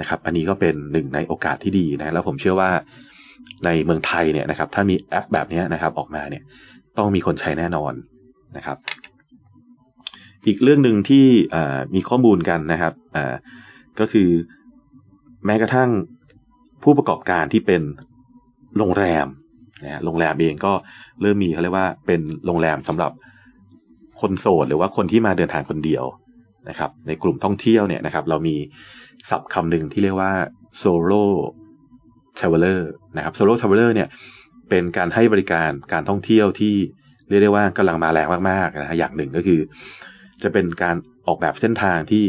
[0.00, 2.70] นะครับ อันนี้ก็เป็นหนึ่งในโอกาสที่ดีนะแล้วผมเชื่อว่า
[3.64, 6.42] ในเมืองไทยเนี่ยนะครับ ถ้ามีแอปแบบนี้นะครับออกมาเนี่ย
[6.98, 7.92] ต้องมีคนใช้แน่นอน
[8.56, 8.76] นะครับ
[10.46, 11.26] อีกเรื่องหนึ่งที่
[11.94, 12.94] มีข้อมูลกันนะครับ
[14.00, 14.28] ก็คือ
[15.46, 15.90] แม้กระทั่ง
[16.82, 17.82] ผู้ประกอบการที่เป็น
[18.78, 19.26] โรงแรม
[19.84, 20.72] นะโรงแรมเองก็
[21.22, 23.12] เริ่มมีเขาเรียกว่าเป็นโรงแรมสำหรับ
[24.20, 26.04] คนโสดหรือว่าคนที่มาเดินทางคนเดียว
[26.68, 28.56] นะครับ ในกลุ่มท่องเที่ยวเนี่ยนะครับ เรามี
[29.30, 30.32] ศัพท์คำหนึ่งที่เรียกว่า
[30.82, 31.24] solo
[32.38, 32.80] traveler
[33.16, 34.08] นะครับ solo traveler เนี่ย
[34.68, 36.74] เป็นการให้บริการการท่องเที่ยวที่
[37.28, 39.60] เรียกได้ว่ากำลังมาแรงมากๆนะฮะอย่างหนึ่งก็คือ
[40.42, 42.24] จะเป็นการออกแบบเส้นทางที่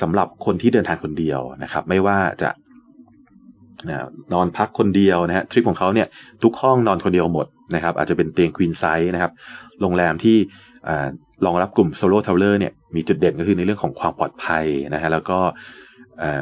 [0.00, 2.50] สำหรับคนที่เดินทางคนเดียวนะครับ ไม่ว่าจะ
[4.32, 6.08] นอนพักคนเดียวนะฮะทริปของเขาเนี่ย
[6.42, 9.32] ทุกห้องนอนคนเดียวหมดนะครับ อาจจะเป็นเตียงควีนไซส์นะครับ
[9.80, 10.36] โรงแรมที่
[11.44, 15.38] รองรับกลุ่ม solo traveler เนี่ยมีจุดเด่นก็คือในเรื่องของความปลอดภัยนะฮะแล้วก็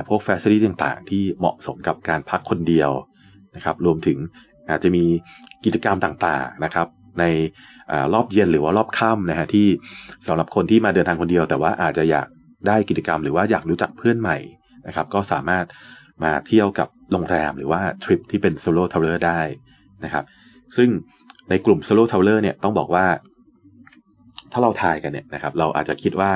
[0.09, 2.91] พวก facility ต่างๆ ที่เหมาะสมกับการพักคนเดียว
[3.57, 4.19] นะครับ รวมถึง
[4.69, 5.05] อาจจะมี
[5.65, 6.87] กิจกรรมต่างๆนะครับ
[7.21, 7.25] ใน
[7.91, 9.67] อรอบเย็นหรือว่ารอบค่ำนะฮะที่
[10.27, 12.27] สำหรับคนที่มาเดินทางคนเดียว แต่ว่าอาจจะอยาก
[12.67, 14.37] ได้กิจกรรม หรือว่าอยากรู้จักเพื่อนใหม่
[14.87, 15.65] นะครับก็สามารถ
[16.25, 19.41] มาเที่ยวกับโรงแรมหรือว่าทริปที่เป็น solo traveler ได้
[20.05, 20.25] นะครับ
[20.77, 20.89] ซึ่ง
[21.51, 23.07] ในกลุ่ม solo traveler เนี่ยต้องบอกว่า
[24.53, 26.33] ถ้าเราทายกันเนี่ยนะครับ เราอาจจะคิดว่า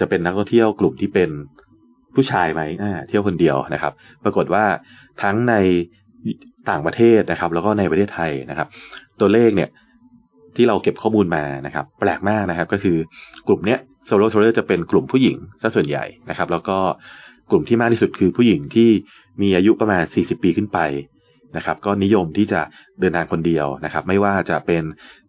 [0.00, 1.30] จะเป็นนักท่องเที่ยวกลุ่มที่เป็น
[2.14, 2.62] ผู้ชายไหม
[3.08, 3.92] เที่ยวคนเดียวนะครับ
[4.24, 4.64] ปรากฏว่า
[5.22, 5.54] ทั้งใน
[6.70, 8.68] ต่างประเทศนะครับ แล้วก็ในประเทศไทยนะครับ
[9.20, 9.68] ตัวเลขเนี่ย
[10.56, 12.96] ที่เราเก็บข้อมูลมานะครับ แปลกมากนะครับ ก็คือ
[13.48, 16.78] กลุ่มเนี้ย solo traveler จะเป็นกลุ่มผู้หญิงซะส่วนใหญ่นะครับ แล้วก็
[17.50, 18.90] กลุ่มที่มากที่สุดคือผู้หญิงที่
[19.42, 20.78] มีอายุประมาณ 40 ปีขึ้นไป
[21.56, 22.60] นะครับ ก็นิยมที่จะ
[23.00, 24.82] เดินทางคนเดียวนะครับ ไม่ว่าจะเป็น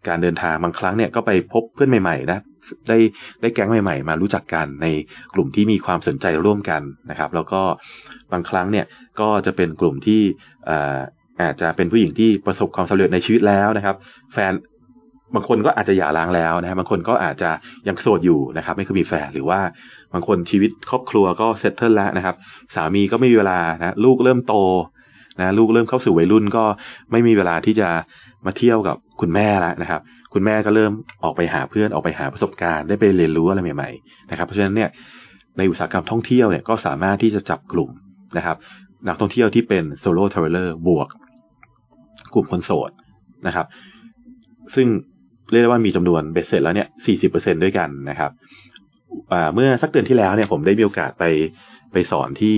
[0.08, 2.40] การเดินทางบางครั้งเนี่ยก็ไปพบเพื่อนใหม่ๆนะ
[2.88, 2.98] ได้
[3.42, 4.88] ได้แก๊งใหม่ ๆ มารู้จักกันใน
[5.34, 7.62] กลุ่มที่มีความสนใจร่วมกันนะครับ แล้วก็
[8.32, 8.86] บางครั้งเนี่ย
[9.20, 10.22] ก็จะเป็นกลุ่มที่
[11.42, 13.96] อาจจะเป็นผู้หญิงที่ประสบความสำเร็จในชีวิตแล้วนะครับ
[14.34, 14.54] แฟน
[15.36, 17.50] บางคนก็อาจจะหย่าร้างแล้วนะครับบางคนก็อาจจะ
[17.88, 19.60] ยังโสดอยู่นะครับ ไม่เคยมีแฟนหรือว่า
[20.14, 22.36] บางคนชีวิตครอบครัวก็ settle แล้วนะครับ
[22.76, 24.56] สามีก็ไม่มีเวลานะลูกเริ่มโต
[25.40, 26.64] นะลูกเริ่มเข้าสู่วัยรุ่นก็
[27.12, 27.90] ไม่มีเวลาที่จะ
[28.46, 30.02] มาเที่ยวกับคุณแม่แล้วนะครับ
[30.34, 30.92] คุณแม่ก็เริ่ม
[31.24, 34.90] ออกไปหาเพื่อนออกไปหาประสบการณ์ได้ไปเรียนรู้อะไรใหม่ๆนะครับ เพราะฉะนั้นเนี่ย
[35.58, 37.90] ในอุตสาหกรรมท่องเที่ยวเนี่ยก็สามารถที่จะจับกลุ่ม
[38.38, 38.58] นะครับ
[39.08, 41.08] นักท่องเที่ยวที่เป็น solo traveler บวก
[42.34, 42.92] กลุ่มคนโสด
[43.48, 43.66] นะครับ
[44.76, 44.88] ซึ่ง
[45.52, 46.88] เรียกได้ว่ามีจำนวนเบ็ดเสร็จแล้วเนี่ย
[47.22, 48.32] 40%ด้วยกันนะครับ
[49.54, 51.24] เมื่อสักเดือนที่แล้วเนี่ยผมได้มีโอกาสไป
[51.94, 52.58] ไปสอนที่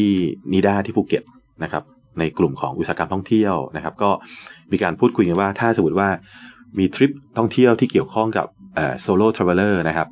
[0.51, 1.23] นิด้าที่ภูเก็ต
[1.63, 1.83] นะครับ
[2.19, 4.09] ในกลุ่มของอุตสาหกรรมท่องเที่ยวนะครับ ก็
[4.71, 6.09] มีการพูดคุยกันว่าถ้าสมมติว่า
[6.79, 8.47] มีทริปท่องเที่ยวที่เกี่ยวข้องกับ
[9.01, 10.07] solo traveler นะครับ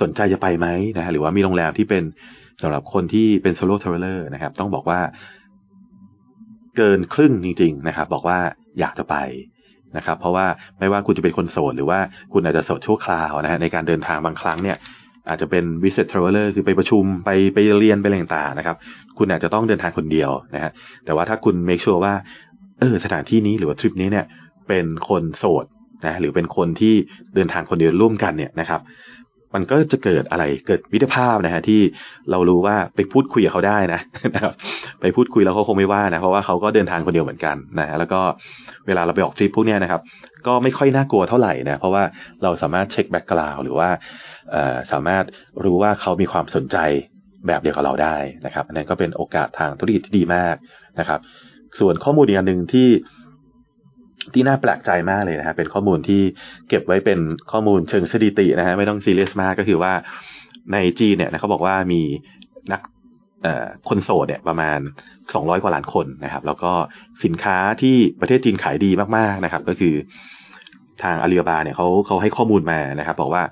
[0.00, 0.66] สนใจจะไปไหม
[0.96, 2.04] นะฮะหรือว่ามีโรงแรมที่เป็น
[2.62, 5.00] สำหรับคนที่เป็น solo traveler นะครับ ต้องบอกว่า
[6.76, 8.38] เกินครึ่งจริง ๆ นะครับ บอกว่า
[8.80, 9.16] อยากจะไป
[9.96, 10.46] นะครับ เพราะว่า
[10.78, 11.98] ไม่ว่าคุณจะเป็นคนโสดหรือว่า
[12.32, 14.76] คุณอาจจะโสดชั่วคราวนะฮะในการเดินทางบางครั้งเนี่ย
[15.28, 18.76] อาจจะเป็นวิสิตทราเวลเลอร์คือไปประชุมไปไปเรียนไปอะไรต่างๆนะครับ
[19.18, 20.70] คุณอาจจะต้องเดินทางคนเดียวนะฮะ
[21.04, 22.14] แต่ว่าถ้าคุณเมคชัวร์ว่า
[22.80, 24.26] เออสถานที่นี้หรือว่าทริปนี้เนี่ย
[24.68, 25.64] เป็นคนโสด
[26.06, 26.94] นะหรือเป็นคนที่
[27.34, 28.80] เดินทางคนเดียวร่วมกันเนี่ยนะครับ
[29.54, 31.80] มันก็จะเกิดอะไรเกิดวิถีภาพนะฮะที่
[32.30, 34.00] เรารู้ว่าไปพูดคุยกับเขาได้นะ
[34.34, 34.52] นะครับ
[35.00, 38.20] ไปพูดคุยแล้วเขาคงไม่ว่านะเพราะว่าเขาก็เดินทางคนเดียวเหมือนกันนะฮะแล้วก็
[38.86, 40.00] เวลาเราไปออกทริปพวกนี้นะครับ
[40.46, 42.02] ก็ไม่ค่อยน่ากลัวเท่าไหร่นะเพราะว่า
[42.42, 43.88] เราสามารถเช็คแบ็กกราวหรือว่า
[44.92, 45.24] สามารถ
[45.64, 46.76] รู้ว่าเขามีความสนใจ
[47.46, 48.16] แบบเดียวกับเราได้
[48.46, 50.54] นะครับอันนั้นก็เป็นโอกาสทางธุรกิจที่ดีมาก
[51.00, 51.20] นะครับ
[51.80, 52.88] ส่วนข้อมูลอีกอันหนึ่งที่
[54.34, 56.22] ที่น่าแปลกใจมากเลยนะฮะเป็นข้อมูลที่
[56.68, 57.20] เก็บไว้เป็น
[57.50, 59.92] ข้อมูลเชิงสถิตินะฮะไม่ต้องซีเรียสมากก็คือว่า
[60.72, 62.02] ในจีนเนี่ยนะเขาบอกว่ามี
[62.72, 62.80] นัก
[63.88, 64.78] คนโสดเนี่ยประมาณ
[65.34, 66.72] สองร้อยกว่าล้านคนนะครับ แล้วก็
[67.24, 69.94] สินค้าที่ประเทศจีนขายดีมากๆนะครับ ก็คือ
[71.02, 73.42] ทางอาลีบาบาเนี่ยเขาเขาให้ข้อมูลมานะครับ บอกว่า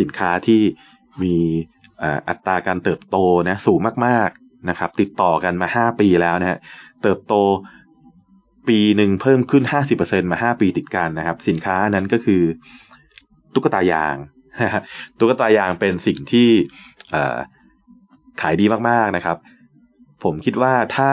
[0.00, 0.60] สินค้าที่
[1.22, 1.36] มี
[2.28, 3.16] อัตราการเติบโต
[3.48, 6.58] นะสูงมากๆนะครับ ติดต่อกันมาห้าปีแล้วนะฮะ
[7.02, 7.34] เติบโต
[8.68, 12.42] ปีหนึ่งเพิ่มขึ้นห้าสิบเปอร์เซ็นมาห้าปีติดกันนะครับ สินค้านั้นก็คือ
[13.54, 14.16] ตุ๊กตายาง
[15.18, 16.48] ตุ๊กตายางเป็นสิ่งที่
[18.40, 19.36] ขายดีมากๆนะครับ
[20.24, 21.10] ผมคิดว่าถ้า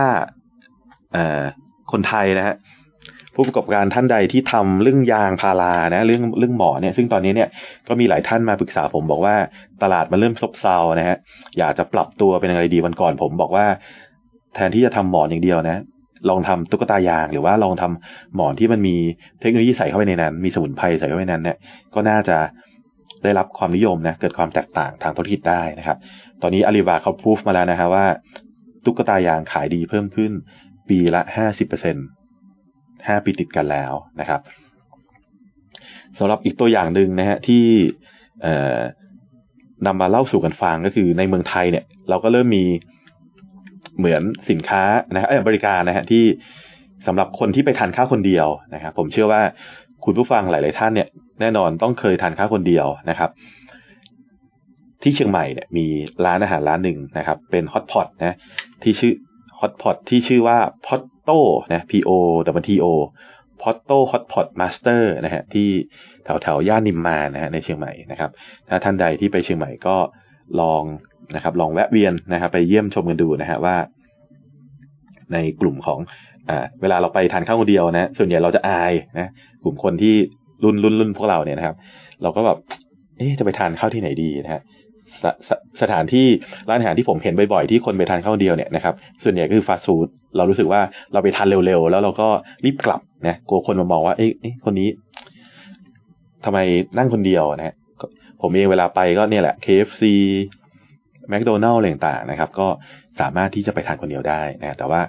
[1.91, 2.55] คนไทยนะฮะ
[3.35, 7.49] ผู้ประกอบการท่านใดที่ทำเรื่องยางพารานะ เรื่องเรื่องหมอเนี่ยซึ่งตอนนี้เนี่ย
[7.87, 9.35] ก็มีหลายท่านมาปรึกษาผมบอกว่า
[9.83, 11.17] ตลาดมันเริ่มซบเซานะฮะ
[11.57, 13.65] อยากจะปรับตัวเป็นอะไรดีวันก่อนผมบอกว่า
[14.55, 15.81] แทนที่จะทำหมอนอย่างเดียวนะ
[16.29, 18.95] ลองทำตุ๊กตายาง หรือว่าลองทำหมอนที่มันมี
[19.41, 21.57] เทคโนโลยีใส่เข้าไปในนั้น มีสมุนไพรใส่เข้าไปในนั้นเนี่ย
[21.93, 22.37] ก็น่าจะ
[23.23, 25.97] ได้รับความนิยมนะเกิดความแตกต่างทางธุรกิจได้นะครับ
[26.41, 28.05] ตอนนี้อาลีบาเขาพูฟมาแล้วนะฮะว่า
[28.85, 30.31] ตุ๊กตายางขายดีเพิ่มขึ้น
[30.89, 31.95] ปีละห้าสิบเปอร์เซ็น
[33.07, 34.41] ห้าปีติดกันแล้วนะครับ
[36.17, 37.63] สำหรับอีกตัวอย่างหนึ่งนะฮะที่
[39.85, 42.65] นำมาเล่าสู่กันฟังก็คือในเมืองไทยเนี่ย เราก็เริ่มมี
[43.97, 44.83] เหมือนสินค้า
[45.13, 46.23] นะฮะบบริการนะฮะที่
[47.07, 49.41] สำหรับคนที่ไปทานข้าวคนเดียวนะครับ ผมเชื่อว่า
[50.05, 51.07] คุณผู้ฟังหลาย ๆ ท่านเนี่ย
[51.41, 53.29] แน่นอนต้องเคยทานข้าวคนเดียวนะครับ
[55.01, 55.85] ที่เชียงใหม่เนี่ยมี
[56.25, 58.37] ร้านอาหารร้านหนึ่งนะครับ เป็น hot pot นะ
[58.83, 59.13] ที่ชื่อ
[59.59, 61.39] hot pot ที่ชื่อว่า Powto
[61.71, 62.11] นะ P O
[62.59, 62.85] W T O
[63.61, 65.69] Powto Hotpot Master นะฮะที่
[66.23, 68.31] แถวแถวย่านนิมมานนะฮะในเชียงใหม่นะครับ
[68.69, 69.95] ถ้าท่านใดที่ไปเชียงใหม่ก็
[70.61, 70.83] ลอง
[71.35, 73.75] นะครับลองแวะเวียนนะครับ ไปเยี่ยมชมกันดูนะฮะว่า
[75.33, 75.99] ในกลุ่มของ
[76.49, 79.29] อ่าเวลาเราไปทานข้าวคนเดียวนะ ส่วนใหญ่เราจะอายนะ
[79.63, 80.13] กลุ่มคนที่
[80.63, 81.75] รุ่นรุ่นรุ่นพวกเราเนี่ยนะครับ
[82.21, 82.57] เราก็แบบ
[83.17, 84.61] เอ๊จะไปทานข้าวที่ไหนดีนะฮะ
[85.23, 85.51] สส
[85.81, 86.25] สถานที่
[86.69, 88.93] ร้านอาหารที่ผมเห็นบ่อยๆที่คนไปทานข้าวเดียวเนี่ยนะครับ
[89.23, 90.07] ส่วนใหญ่ก็คือฟาสต์ฟู้ด
[90.37, 90.81] เรารู้สึกว่า
[91.13, 92.27] เราไปทานเร็วๆ แล้วเราก็
[92.65, 94.31] รีบกลับนะกลัวคนมามองว่าเอ๊ะ
[94.65, 94.89] คนนี้
[96.45, 96.59] ทำไม
[96.97, 97.75] นั่งคนเดียวนะฮะ
[98.43, 100.03] ผมเองเวลาไปก็เนี่ยแหละ KFC
[101.29, 102.67] แมคโดนัลล์อะไรต่างๆนะครับ ก็
[103.19, 105.01] สามารถที่จะไปทานคนเดียวได้นะแต่ว่า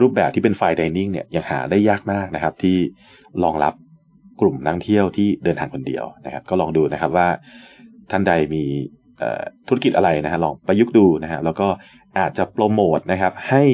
[0.00, 2.76] รูปแบบที่เป็นไฟดิเนิ่งเนี่ยยังหาได้ยากมากนะครับ ที่
[3.44, 3.74] รองรับ
[4.40, 7.28] กลุ่มนักเที่ยวที่เดินทางคนเดียวนะครับ ก็ลองดูนะครับว่า
[8.10, 8.64] ท่านใดมี
[9.68, 11.68] ธุรกิจอะไรนะฮะลองประยุกต์ดูนะฮะแล้วก็
[12.18, 13.64] อาจจะโปรโมทนะครับ ให้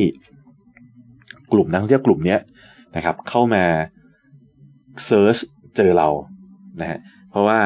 [1.52, 2.36] กลุ่มนักท่องเที่ยวกลุ่มนี้
[2.96, 3.64] นะครับ เข้ามา
[5.06, 5.36] search
[5.76, 6.08] เจอเรา
[6.80, 6.98] นะฮะ
[7.30, 7.58] เพราะว่า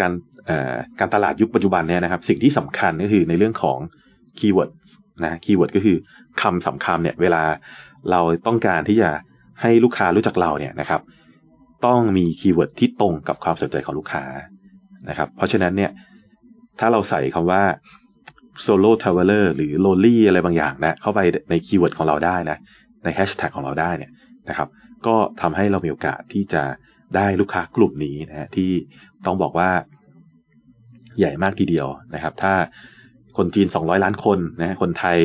[0.00, 0.12] การ
[0.98, 3.78] การตลาดยุคปัจจุบันเนี่ยนะครับ สิ่งที่สำคัญก็คือในเรื่องของ
[4.38, 4.70] keyword
[5.24, 5.96] นะ keyword ก็คือ
[6.42, 7.42] คำสำคัญเนี่ย เวลา
[8.10, 9.10] เราต้องการที่จะ
[9.60, 11.00] ให้ลูกค้ารู้จักเราเนี่ยนะครับ
[11.86, 14.24] ต้องมี keyword ที่ตรงกับความสนใจของลูกค้า
[15.08, 15.90] นะครับ เพราะฉะนั้นเนี่ย
[16.80, 17.62] ถ้าเราใส่คำว่า
[18.64, 21.20] solo traveler หรือ lonely อะไรบางอย่างนะเข้าไป
[21.50, 22.58] ใน keyword ของเราได้นะ
[23.04, 24.10] ในแฮชแท็กของเราได้เนี่ย
[24.48, 24.68] นะครับ
[25.06, 26.62] ก็ทำให้เรามีโอกาสที่จะ
[27.16, 28.70] ได้ลูกค้ากลุ่มนี้นะที่
[29.26, 29.70] ต้องบอกว่า
[31.18, 32.54] ใหญ่มากทีเดียวนะครับ ถ้า
[33.36, 35.18] คนจีน 200 ล้านคนนะคนไทย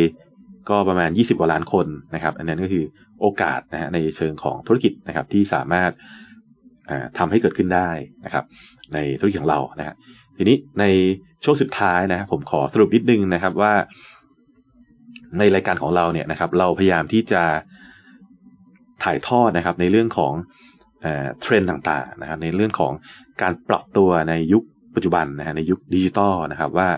[0.69, 2.83] ก็ประมาณ 20 กว่าล้านคนนะครับ อันนั้นก็คือ
[3.21, 5.91] โอกาสนะฮะในเชิงของธุรกิจนะครับที่สามารถ
[7.17, 7.89] ทำให้เกิดขึ้นได้
[8.25, 8.43] นะครับ
[8.93, 9.95] ในธุรกิจของเรานะฮะ
[10.37, 10.85] ทีนี้ใน
[11.43, 13.73] ช่วงสุดท้ายนะผมขอสรุปนิดนึงนะครับว่า
[15.37, 17.43] ในรายการของเราเนี่ยนะครับ เราพยายามที่จะ
[19.03, 20.33] ถ่ายทอดนะครับ ในเรื่องของ
[21.41, 22.93] เทรนด์ต่างๆนะครับ ในเรื่องของ
[23.41, 24.63] การปรับตัวในยุค
[24.95, 26.89] ปัจจุบันนะฮะในยุคดิจิตอลนะครับว่า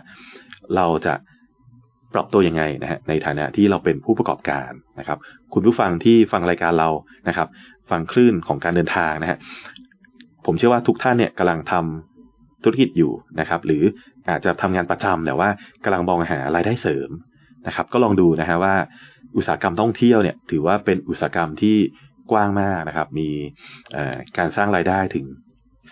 [0.76, 1.14] เราจะ
[2.14, 5.18] ปรับตัวยังไงนะฮะในฐานะที่เราเป็นผู้ประกอบการนะครับ
[5.54, 6.90] คุณผู้ฟังที่ฟังรายการเรา
[7.28, 7.48] นะครับ
[7.90, 9.38] ฟังคลื่นของการเดินทางนะฮะ
[10.46, 13.84] ผมเชื่อว่าทุกท่านเนี่ยกำลังทำธุรกิจอยู่นะครับ หรือ
[14.30, 15.50] อาจจะทำงานประจำแต่ว่า
[15.84, 17.10] กำลังมองหารายได้เสริม
[17.68, 18.76] นะครับ ก็ลองดูนะฮะว่า
[19.36, 21.78] อุตสาหกรรมท่องเที่ยวเนี่ยถือว่าเป็นอุตสาหกรรมที่
[22.32, 23.30] กว้างมากนะครับ มี
[24.38, 25.26] การสร้างรายได้ถึง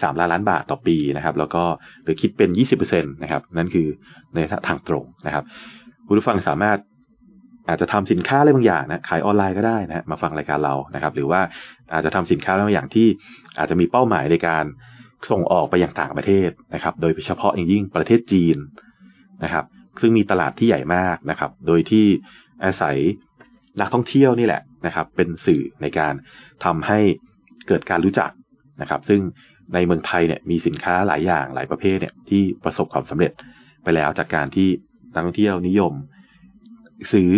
[0.01, 1.63] สามล้านล้านบาทต่อปีนะครับ แล้วก็
[2.03, 3.87] หรือคิดเป็นยี่สิบเปอร์เซ็นตนะครับ นั่นคือ
[4.35, 5.43] ในทางตรงนะครับ
[6.07, 6.77] คุณผู้ฟังสามารถ
[7.67, 11.41] อาจจะทำสินค้าอะไรบางอย่างนะขายออนไลน์ก็ได้นะมาฟังรายการเรานะครับ หรือว่า
[11.93, 13.07] อาจจะทำสินค้าอะไรบางอย่างที่
[13.57, 14.65] อาจจะมีเป้าหมายในการ
[15.31, 18.57] ส่งออกไปยังต่างประเทศนะครับ โดยเฉพาะอย่างยิ่งประเทศจีน
[19.43, 19.65] นะครับ
[20.01, 22.05] ซึ่งมีตลาดที่ใหญ่มากนะครับ โดยที่
[22.65, 22.97] อาศัย
[23.79, 26.13] นักท่องเที่ยวนี่แหละนะครับ เป็นสื่อในการ
[26.65, 26.99] ทำให้
[27.67, 28.31] เกิดการรู้จัก
[28.81, 29.21] นะครับ ซึ่ง
[29.73, 33.31] ในเมืองไทยเนี่ยมีสินค้าหลายอย่างหลายประเภทเนี่ยที่ประสบความสำเร็จ
[33.83, 34.69] ไปแล้วจากการที่
[35.13, 35.93] นักท่องเที่ยวนิยม
[37.11, 37.31] ซื้อ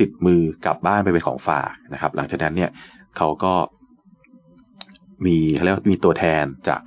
[0.00, 2.70] ติดมือกลับบ้านไปเป็นของฝากนะครับ หลังจากนั้นเนี่ย
[3.16, 3.52] เขาก็
[5.26, 6.80] มีเขาเรียกว่ามีตัวแทนจาก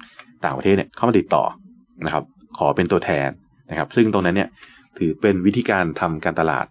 [0.44, 1.44] ต่างประเทศเนี่ยเข้ามาติดต่อ
[2.06, 2.24] นะครับ
[2.58, 3.30] ขอเป็นตัวแทน
[3.70, 4.50] นะครับ ซึ่งตรงนั้นเนี่ย
[4.98, 6.66] ถือเป็นวิธีการทำการตลาด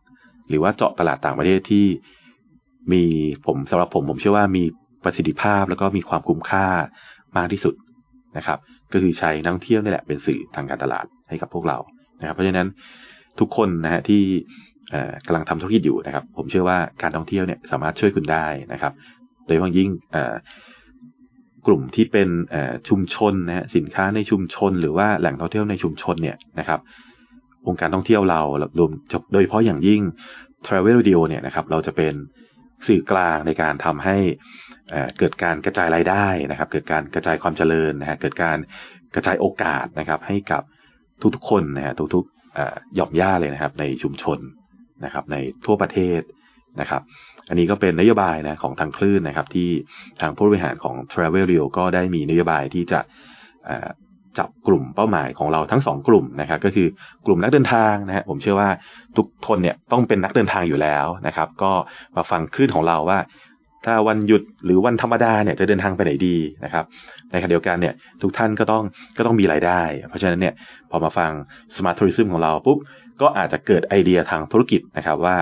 [0.49, 1.87] หรือว่าเจาะตลาดต่างประเทศที่
[2.93, 3.05] มี
[3.47, 4.65] ผมสำหรับผมผมเชื่อว่ามี
[5.05, 6.67] ประสิทธิภาพแล้วก็มีความคุ้มค่า
[7.37, 7.75] มากที่สุด
[8.39, 8.59] นะครับ
[8.93, 11.79] ก็คือใช้นักท่องเที่ยวนี่แหละเป็นสื่อทางการตลาดให้กับพวกเรา
[12.21, 12.69] นะครับ เพราะฉะนั้น
[13.41, 14.23] ทุกคนนะฮะที่
[15.27, 18.93] กำลังทำธุรกิจอยู่นะครับ ผมเชื่อว่าการท่องเที่ยวเนี่ยสามารถช่วยคุณได้นะครับ
[19.47, 19.91] โดยเฉพาะยิ่ง
[21.67, 22.29] กลุ่มที่เป็น
[22.89, 26.81] ชุมชนนะฮะสินค้าในชุมชน หรือว่าแหล่งท่องเที่ยวในชุมชนเนี่ยนะครับ
[27.67, 28.41] วงค์การท่องเที่ยวเรา
[28.79, 28.91] รวม
[29.33, 30.03] โดยเฉพาะอย่างยิ่ง
[30.67, 32.15] Travel Radio เนี่ยนะครับเราจะเป็น
[32.87, 34.17] สื่อกลางในการทำให้
[35.19, 38.59] เกิดการกระจายรายได้นะครับ เกิดการกระจายความเจริญนะฮะเกิดการ
[39.15, 40.63] กระจายโอกาสนะครับ ให้กับ
[41.35, 44.39] ทุกๆคนนะฮะทุกๆหย่อมย่าเลยนะครับ ในชุมชน
[45.05, 45.37] นะครับ ใน
[45.67, 46.21] ทั่วประเทศ
[46.81, 47.03] นะครับ
[47.49, 49.69] อันนี้ก็เป็นนโยบายนะของทางคลื่นนะครับ ที่
[50.21, 53.01] ทางผู้บริหารของ Travelio ก็ได้มีนโยบายที่จะ
[54.39, 56.87] จับกลุ่มเป้าหมายของเราทั้งสองกลุ่มนะครับก็คือ
[57.27, 58.71] กลุ่มนักเดินทางนะฮะผมเชื่อว่า
[59.17, 61.73] ทุกคนเนี่ยต้องเป็นนักเดินทางอยู่แล้วนะครับ ก็
[62.17, 63.19] มาฟังคลื่นของเราว่า
[63.85, 66.85] ถ้าวันหยุดหรือวันธรรมดาเนี่ยจะเดินทางไปไหนดีนะครับ
[67.31, 68.83] ในขณะเดียวกันเนี่ยทุกท่านก็ต้อง
[69.17, 70.55] ก็ต้องมีรายได้ เพราะฉะนั้นเนี่ย
[70.91, 71.31] พอมาฟัง
[71.75, 72.79] Smart Tourism ของเราปุ๊บ
[73.21, 75.37] ก็อาจจะเกิดไอเดียทางธุรกิจนะครับว่า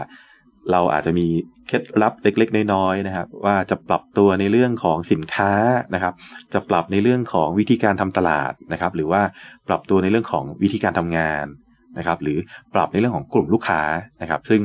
[0.73, 1.27] เราอาจจะมี
[1.67, 5.53] เคล็ดลับเล็กๆ น้อยๆนะครับ ว่าจะปรับตัวในเรื่องของสินค้า
[5.95, 6.15] นะครับ
[6.55, 9.23] จะปรับในเรื่องของวิธีการทำตลาดนะครับ หรือว่า
[9.69, 11.47] ปรับตัวในเรื่องของวิธีการทำงาน
[11.99, 12.39] นะครับ หรือ
[12.75, 13.83] ปรับในเรื่องของกลุ่มลูกค้า
[14.23, 14.61] นะครับ ซึ่ง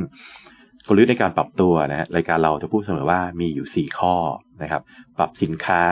[0.87, 4.15] กลยุทธ์ในการปรับตัวนะรายการเราจะพูดเสมอว่ามีอยู่ 4 ข้อ
[4.63, 4.81] นะครับ
[5.17, 5.83] ปรับสินค้า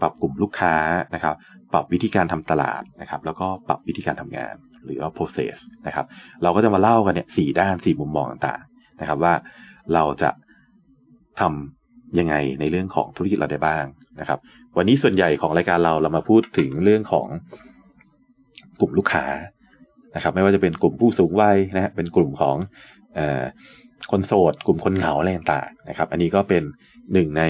[0.00, 0.76] ปรับกลุ่มลูกค้า
[1.14, 1.34] นะครับ
[1.72, 4.54] ปรับวิธีการทำตลาดนะครับ แล้วก็ปรับวิธีการทำงาน
[4.84, 5.56] หรือว่า process
[5.86, 6.06] นะครับ
[6.42, 8.62] เราก็จะมาเล่ากันเนี่ยสด้านสี่มุมมองต่าง
[9.00, 9.34] นะครับว่า
[9.94, 10.30] เราจะ
[11.40, 13.84] ทำยังไงในเรื่องของธุรกิจเราได้บ้าง
[14.20, 14.38] นะครับ
[14.76, 17.28] วันนี้ส่วนใหญ่ของรายการเราเรามาพูดถึงเรื่องของ
[18.80, 19.26] กลุ่มลูกค้า
[20.14, 22.56] นะครับ ไม่ว่าจะเป็นกลุ่มผู้สูงวัยนะฮะเป็นกลุ่มของ
[23.18, 23.20] อ
[24.10, 26.62] คนโสด กลุ่มคนเหงาอะไรต่างๆนะครับ อันนี้ก็เป็น
[27.12, 27.42] หนึ่งใน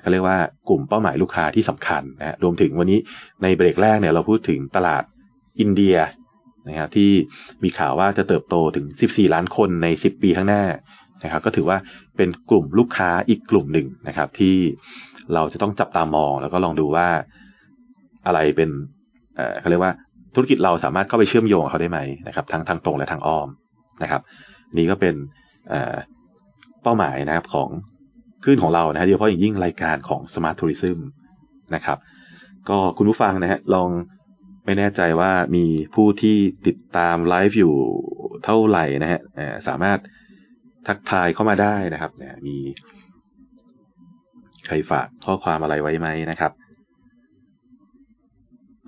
[0.00, 0.38] เขาเรียกว่า
[0.68, 2.98] กลุ่มเป้าหมายลูกค้าที่สำคัญนะรวมถึงวันนี้
[3.42, 5.02] ในเบรกแรกเนี่ยเราพูดถึงตลาด
[5.60, 5.96] อินเดีย
[6.68, 7.10] นะครับที่
[7.62, 10.64] มีข่าวว่าจะเติบโตถึง 14 ล้านคนใน 10 ปีข้างหน้า
[11.24, 11.78] นะครับ ก็ถือว่า
[12.16, 14.56] เป็นกลุ่มลูกค้าอีกกลุ่มหนึ่งนะครับ ที่
[15.34, 17.08] เราจะต้องจับตามอง แล้วก็ลองดูว่า
[18.26, 18.70] อะไรเป็น
[19.60, 19.92] เขาเรียกว่า
[20.34, 23.48] ธุรกิจเราสามารถเข้าไปเชื่อมโยงเขาได้ไหมนะครับ ทั้งทางตรงและทางอ้อม
[24.02, 24.22] นะครับ
[24.76, 25.14] นี่ก็เป็น
[26.82, 27.68] เป้าหมายนะครับของ
[28.44, 30.98] คลื่นของเรานะฮะโดยเฉพาะอย่างยิ่งรายการของ Smart Tourism
[31.74, 31.98] นะครับ
[32.68, 33.88] ก็คุณผู้ฟังนะฮะลอง
[34.64, 35.64] ไม่แน่ใจว่ามี
[35.94, 36.36] ผู้ที่
[36.66, 37.74] ติดตามไลฟ์อยู่
[38.44, 39.20] เท่าไหร่นะฮะ
[39.68, 39.98] สามารถ
[40.86, 42.56] ทักทายเข้ามาได้นะครับเนี่ยมี
[44.66, 46.52] ใครฝากข้อความอะไรไว้ไหมนะครับ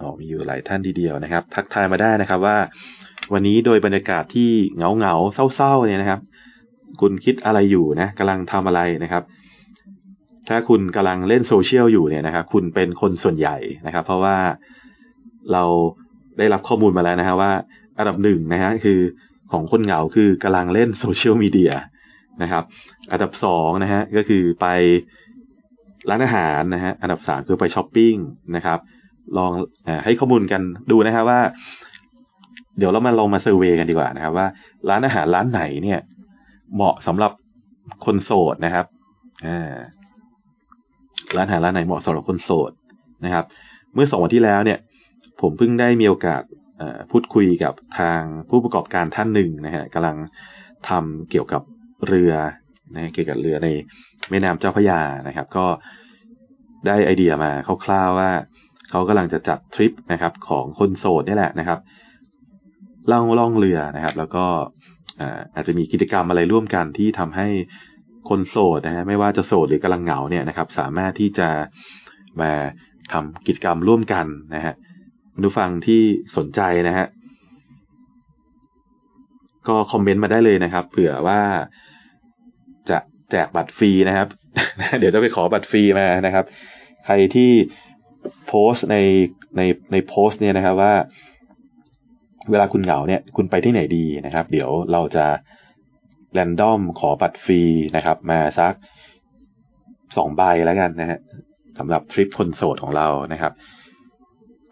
[0.00, 2.58] อ๋อมีอยู่หลายท่านทีเดียวนะครับ ทักทายมาได้นะครับว่า
[3.32, 5.14] วันนี้โดยบรรยากาศที่เหงาเหงา
[5.54, 6.20] เศร้าๆเนี่ยนะครับ
[7.00, 9.22] คุณคิดอะไรอยู่นะกำลังทำอะไรนะครับ
[10.48, 13.56] ถ้าคุณกำลังเล่นโซเชียลอยู่เนี่ยนะครับ คุณเป็นคนส่วนใหญ่
[13.86, 14.36] นะครับ เพราะว่า
[15.52, 15.64] เรา
[16.38, 17.52] ได้รับข้อมูลมาแล้วนะฮะว่า
[17.98, 18.98] อันดับหนึ่งนะฮะคือ
[19.52, 21.72] ของคนเหงาคือกำลังเล่นโซเชียลมีเดีย
[22.42, 22.64] นะครับ
[23.12, 24.66] อันดับสองนะฮะก็คือไป
[26.10, 28.14] ร้านอาหารนะฮะอันดับสามคือไปช้อปปิ้ง
[28.56, 28.78] นะครับ
[29.36, 29.52] ลอง
[29.86, 31.40] อให้ข้อมูลกันดูนะครับว่า
[32.78, 34.46] เดี๋ยวเรามาลองมาเซอร์เวยกันดีกว่านะครับ ว่า
[34.88, 36.00] ร้านอาหารร้านไหนเนี่ย
[36.74, 37.32] เหมาะสำหรับ
[38.04, 38.86] คนโสดนะครับ
[39.46, 39.48] อ
[41.36, 42.72] ร้านอาหารร้านไหนเหมาะสำหรับคนโสด
[43.24, 43.44] นะครับ
[43.94, 44.78] เมื่อสองวันที่แล้วเนี่ย
[45.44, 46.42] ผมเพิ่งได้มีโอกาส
[47.10, 50.16] พูดคุยกับทางผู้ประกอบการท่านหนึ่งนะฮะกำลัง
[50.88, 51.62] ทำเกี่ยวกับ
[52.08, 52.32] เรือ
[52.94, 53.68] นะเกี่ยวกับเรือใน
[54.30, 55.66] แม่น้ำเจ้าพระยานะครับ ก็
[56.86, 57.50] ได้ไอเดียมา
[57.84, 58.30] คร่าวๆว่า
[58.90, 61.78] เขากำลังจะจัดทริปนะครับ ของคนโสดนี่แหละนะครับ
[63.10, 64.44] ล่องล่องเรือนะครับ แล้วก็
[65.54, 67.48] อาจจะมีกิจกรรมอะไรร่วมกันที่ทำให้
[68.28, 71.48] คนโสดนะฮะไม่ว่าจะโสดหรือกำลังเหงาเนี่ยนะครับ สามารถที่จะ
[72.40, 72.52] มา
[73.12, 74.74] ทำกิจกรรมร่วมกันนะฮะ
[75.42, 76.02] ผู้ฟังที่
[76.36, 77.06] สนใจนะฮะ
[79.68, 81.40] ก็คอมเมนต์มาได้เลยนะครับ เผื่อว่า
[82.90, 82.98] จะ
[83.30, 84.28] แจกบัตรฟรีนะครับ
[84.98, 86.44] เดี๋ยวจะไปขอบัตรฟรีมานะครับ
[87.04, 87.50] ใครที่
[88.46, 88.96] โพสใน
[89.56, 89.62] ใน
[89.92, 90.94] ในโพสเนี่ยนะครับว่า
[92.50, 95.26] เวลาคุณเหงาเนี่ย คุณไปที่ไหนดีนะครับ เดี๋ยวเราจะ
[96.32, 97.60] แรนดอมขอบัตรฟรี
[97.96, 98.74] นะครับ มาสัก
[100.16, 101.18] สองใบแล้วกันนะฮะ
[101.78, 103.52] สำหรับทริปคนโสดของเรานะครับ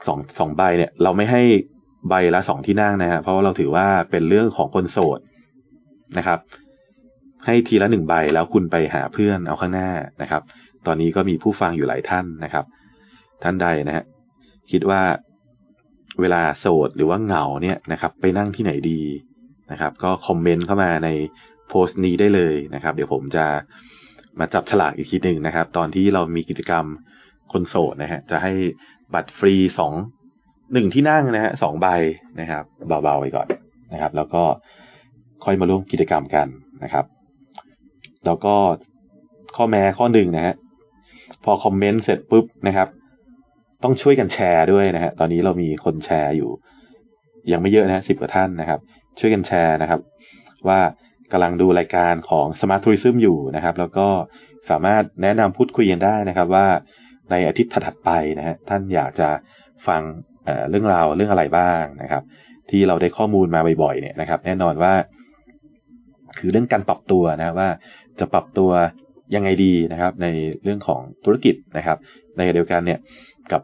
[0.07, 1.43] สองสองใบเนี่ย เราไม่ให้
[2.09, 5.21] ใบละสองที่นั่งนะฮะเพราะว่าเราถือว่าเป็นเรื่องของคนโสด
[6.19, 6.39] นะครับ
[7.45, 9.91] ให้ทีละหนึ่งใบแล้วคุณไปหาเพื่อนเอาข้างหน้า
[10.23, 10.43] นะครับ
[10.87, 12.65] ตอนนี้ก็มีผู้ฟังอยู่หลายท่านนะครับ
[13.43, 14.05] ท่านใดนะฮะ
[14.71, 15.03] คิดว่า
[16.21, 19.01] เวลาโสดหรือว่าเหงาเนี่ยนะครับ ไปนั่งที่ไหนดี
[19.73, 21.09] นะครับ ก็คอมเมนต์เข้ามาใน
[21.69, 23.47] โพสต์นี้ได้เลยนะครับ เดี๋ยวผมจะ
[24.39, 26.85] มาจับฉลากอีกทีหนึ่งนะครับ ตอนที่เรามีกิจกรรม
[27.53, 28.53] คนโสดนะฮะจะให้
[29.15, 29.93] บัตรฟรีสอง
[30.73, 31.87] หนึ่งที่นั่งนะฮะสองใบ
[32.41, 33.47] นะครับเบาๆไปก่อน
[33.93, 34.43] นะครับ แล้วก็
[35.45, 36.47] ค่อยมาร่วมกิจกรรมกัน
[36.83, 37.05] นะครับ
[38.27, 38.55] แล้วก็
[39.57, 40.55] ข้อแม้ข้อหนึ่งนะฮะ
[41.45, 42.89] พอคอมเมนต์เสร็จปุ๊บนะครับ
[43.83, 46.51] ต้องช่วยกันแชร์ด้วยนะฮะตอนนี้เรามีคนแชร์อยู่
[47.53, 48.81] ยังไม่เยอะนะสิบกว่าท่านนะครับ
[49.19, 50.01] ช่วยกันแชร์นะครับ
[50.69, 50.81] ว่า
[51.33, 54.09] กำลังดูรายการของ Smart Tourism อยู่นะครับ แล้วก็
[54.71, 56.67] สามารถแนะนำพูดคุยกันได้นะครับว่า
[57.33, 59.29] ในอาทิตย์ถัดไปนะฮะท่านอยากจะ
[59.87, 60.03] ฟัง
[60.45, 62.23] เเรื่องราวเรื่องอะไรบ้างนะครับ
[62.71, 64.93] ที่เราได้ข้อมูลมาบ่อยๆเนี่ยนะครับ แน่นอนว่า
[66.39, 67.69] คือเรื่องการปรับตัวนะว่า
[68.21, 68.71] จะปรับตัว
[69.35, 70.27] ยังไงดีนะครับ ใน
[70.63, 71.99] เรื่องของธุรกิจนะครับ
[72.37, 72.99] ในเดียวกันเนี่ย
[73.53, 73.63] กับ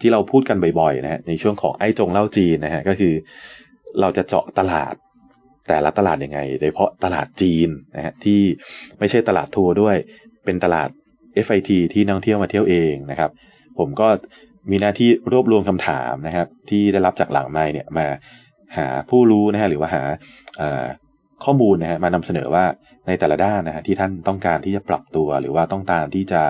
[0.00, 3.14] ที่เราพูดกันบ่อยๆนะฮะในช่วงของไอ้จงเล่าจีนนะฮะก็คือ
[4.00, 4.94] เราจะเจาะตลาด
[5.68, 8.40] แต่ละตลาดยังไง โดยเฉพาะตลาดจีนนะฮะที่
[8.98, 9.96] ไม่ใช่ตลาดทัวร์ด้วย
[10.44, 10.88] เป็นตลาด
[11.46, 13.30] FIT ที่นักท่องเที่ยวมาเที่ยวเองนะครับ
[13.78, 14.08] ผมก็
[14.70, 18.06] มีหน้าที่รวบรวมคำถามนะครับ ที่ได้รับจากหลังไม้เนี่ยมา
[18.76, 20.02] หาผู้รู้นะฮะหรือว่าหา
[21.44, 22.64] ข้อมูลนะฮะมานำเสนอว่า
[23.06, 26.42] ในแต่ละด้านนะฮะที่ท่านต้องการที่จะปรับตัว หรือว่าต้องการที่จะ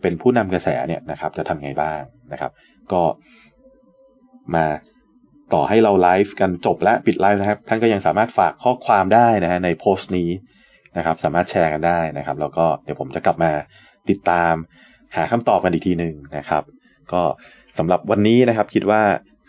[0.00, 2.00] เป็นผู้นำกระแสเนี่ยนะครับ จะทำไงบ้าง
[2.32, 2.50] นะครับ
[2.92, 3.02] ก็
[4.54, 4.66] มา
[5.54, 10.30] ต่อให้เราไลฟ์กันจบและปิดไลฟ์นะครับ ท่านก็ยังสามารถฝากข้อความได้นะฮะในโพสต์นี้
[10.96, 13.52] นะครับ สามารถแชร์กันได้นะครับ แล้วก็เดี๋ยวผมจะกลับมา
[14.10, 14.54] ติดตาม
[15.16, 16.62] หาคำตอบกันอีกทีหนึ่งนะครับ
[17.12, 17.22] ก็
[17.78, 19.02] สำหรับวันนี้นะครับ คิดว่า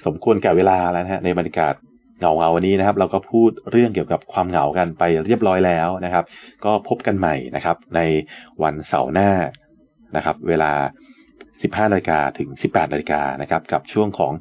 [0.06, 1.74] สมควรแก่เวลาแล้วนะฮะในบรรยากาศ
[2.20, 6.26] เหงาเงาวันนี้นะครับ เราก็พูดเรื่องเกี่ยวกับความเหงากันไปเรียบร้อยแล้วนะครับ
[6.66, 8.00] ก็พบกันใหม่นะครับ ใน
[8.64, 9.30] วันเสาร์หน้า
[10.16, 10.72] นะครับ เวลา
[11.80, 14.34] 15นาฬิกาถึง 18นาฬิกานะครับ กับช่วงของ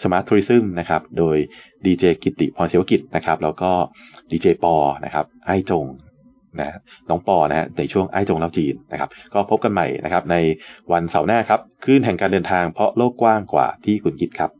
[0.00, 1.36] Smart Tourism นะครับ โดย
[1.84, 3.72] ดีเจกิติพรเสวกิจนะครับ แล้วก็
[4.30, 4.74] ดีเจปอ
[5.04, 5.84] นะครับไอจง
[6.60, 10.36] นะน้องปอนะฮะในช่วงไอ้จงเล่าจีนนะครับ ก็พบกันใหม่นะครับใน
[10.92, 14.50] วันเสาร์หน้าครับคลื่นแห่งการเดินทางเพราะโลกกว้างกว่าที่คุณคิดครับ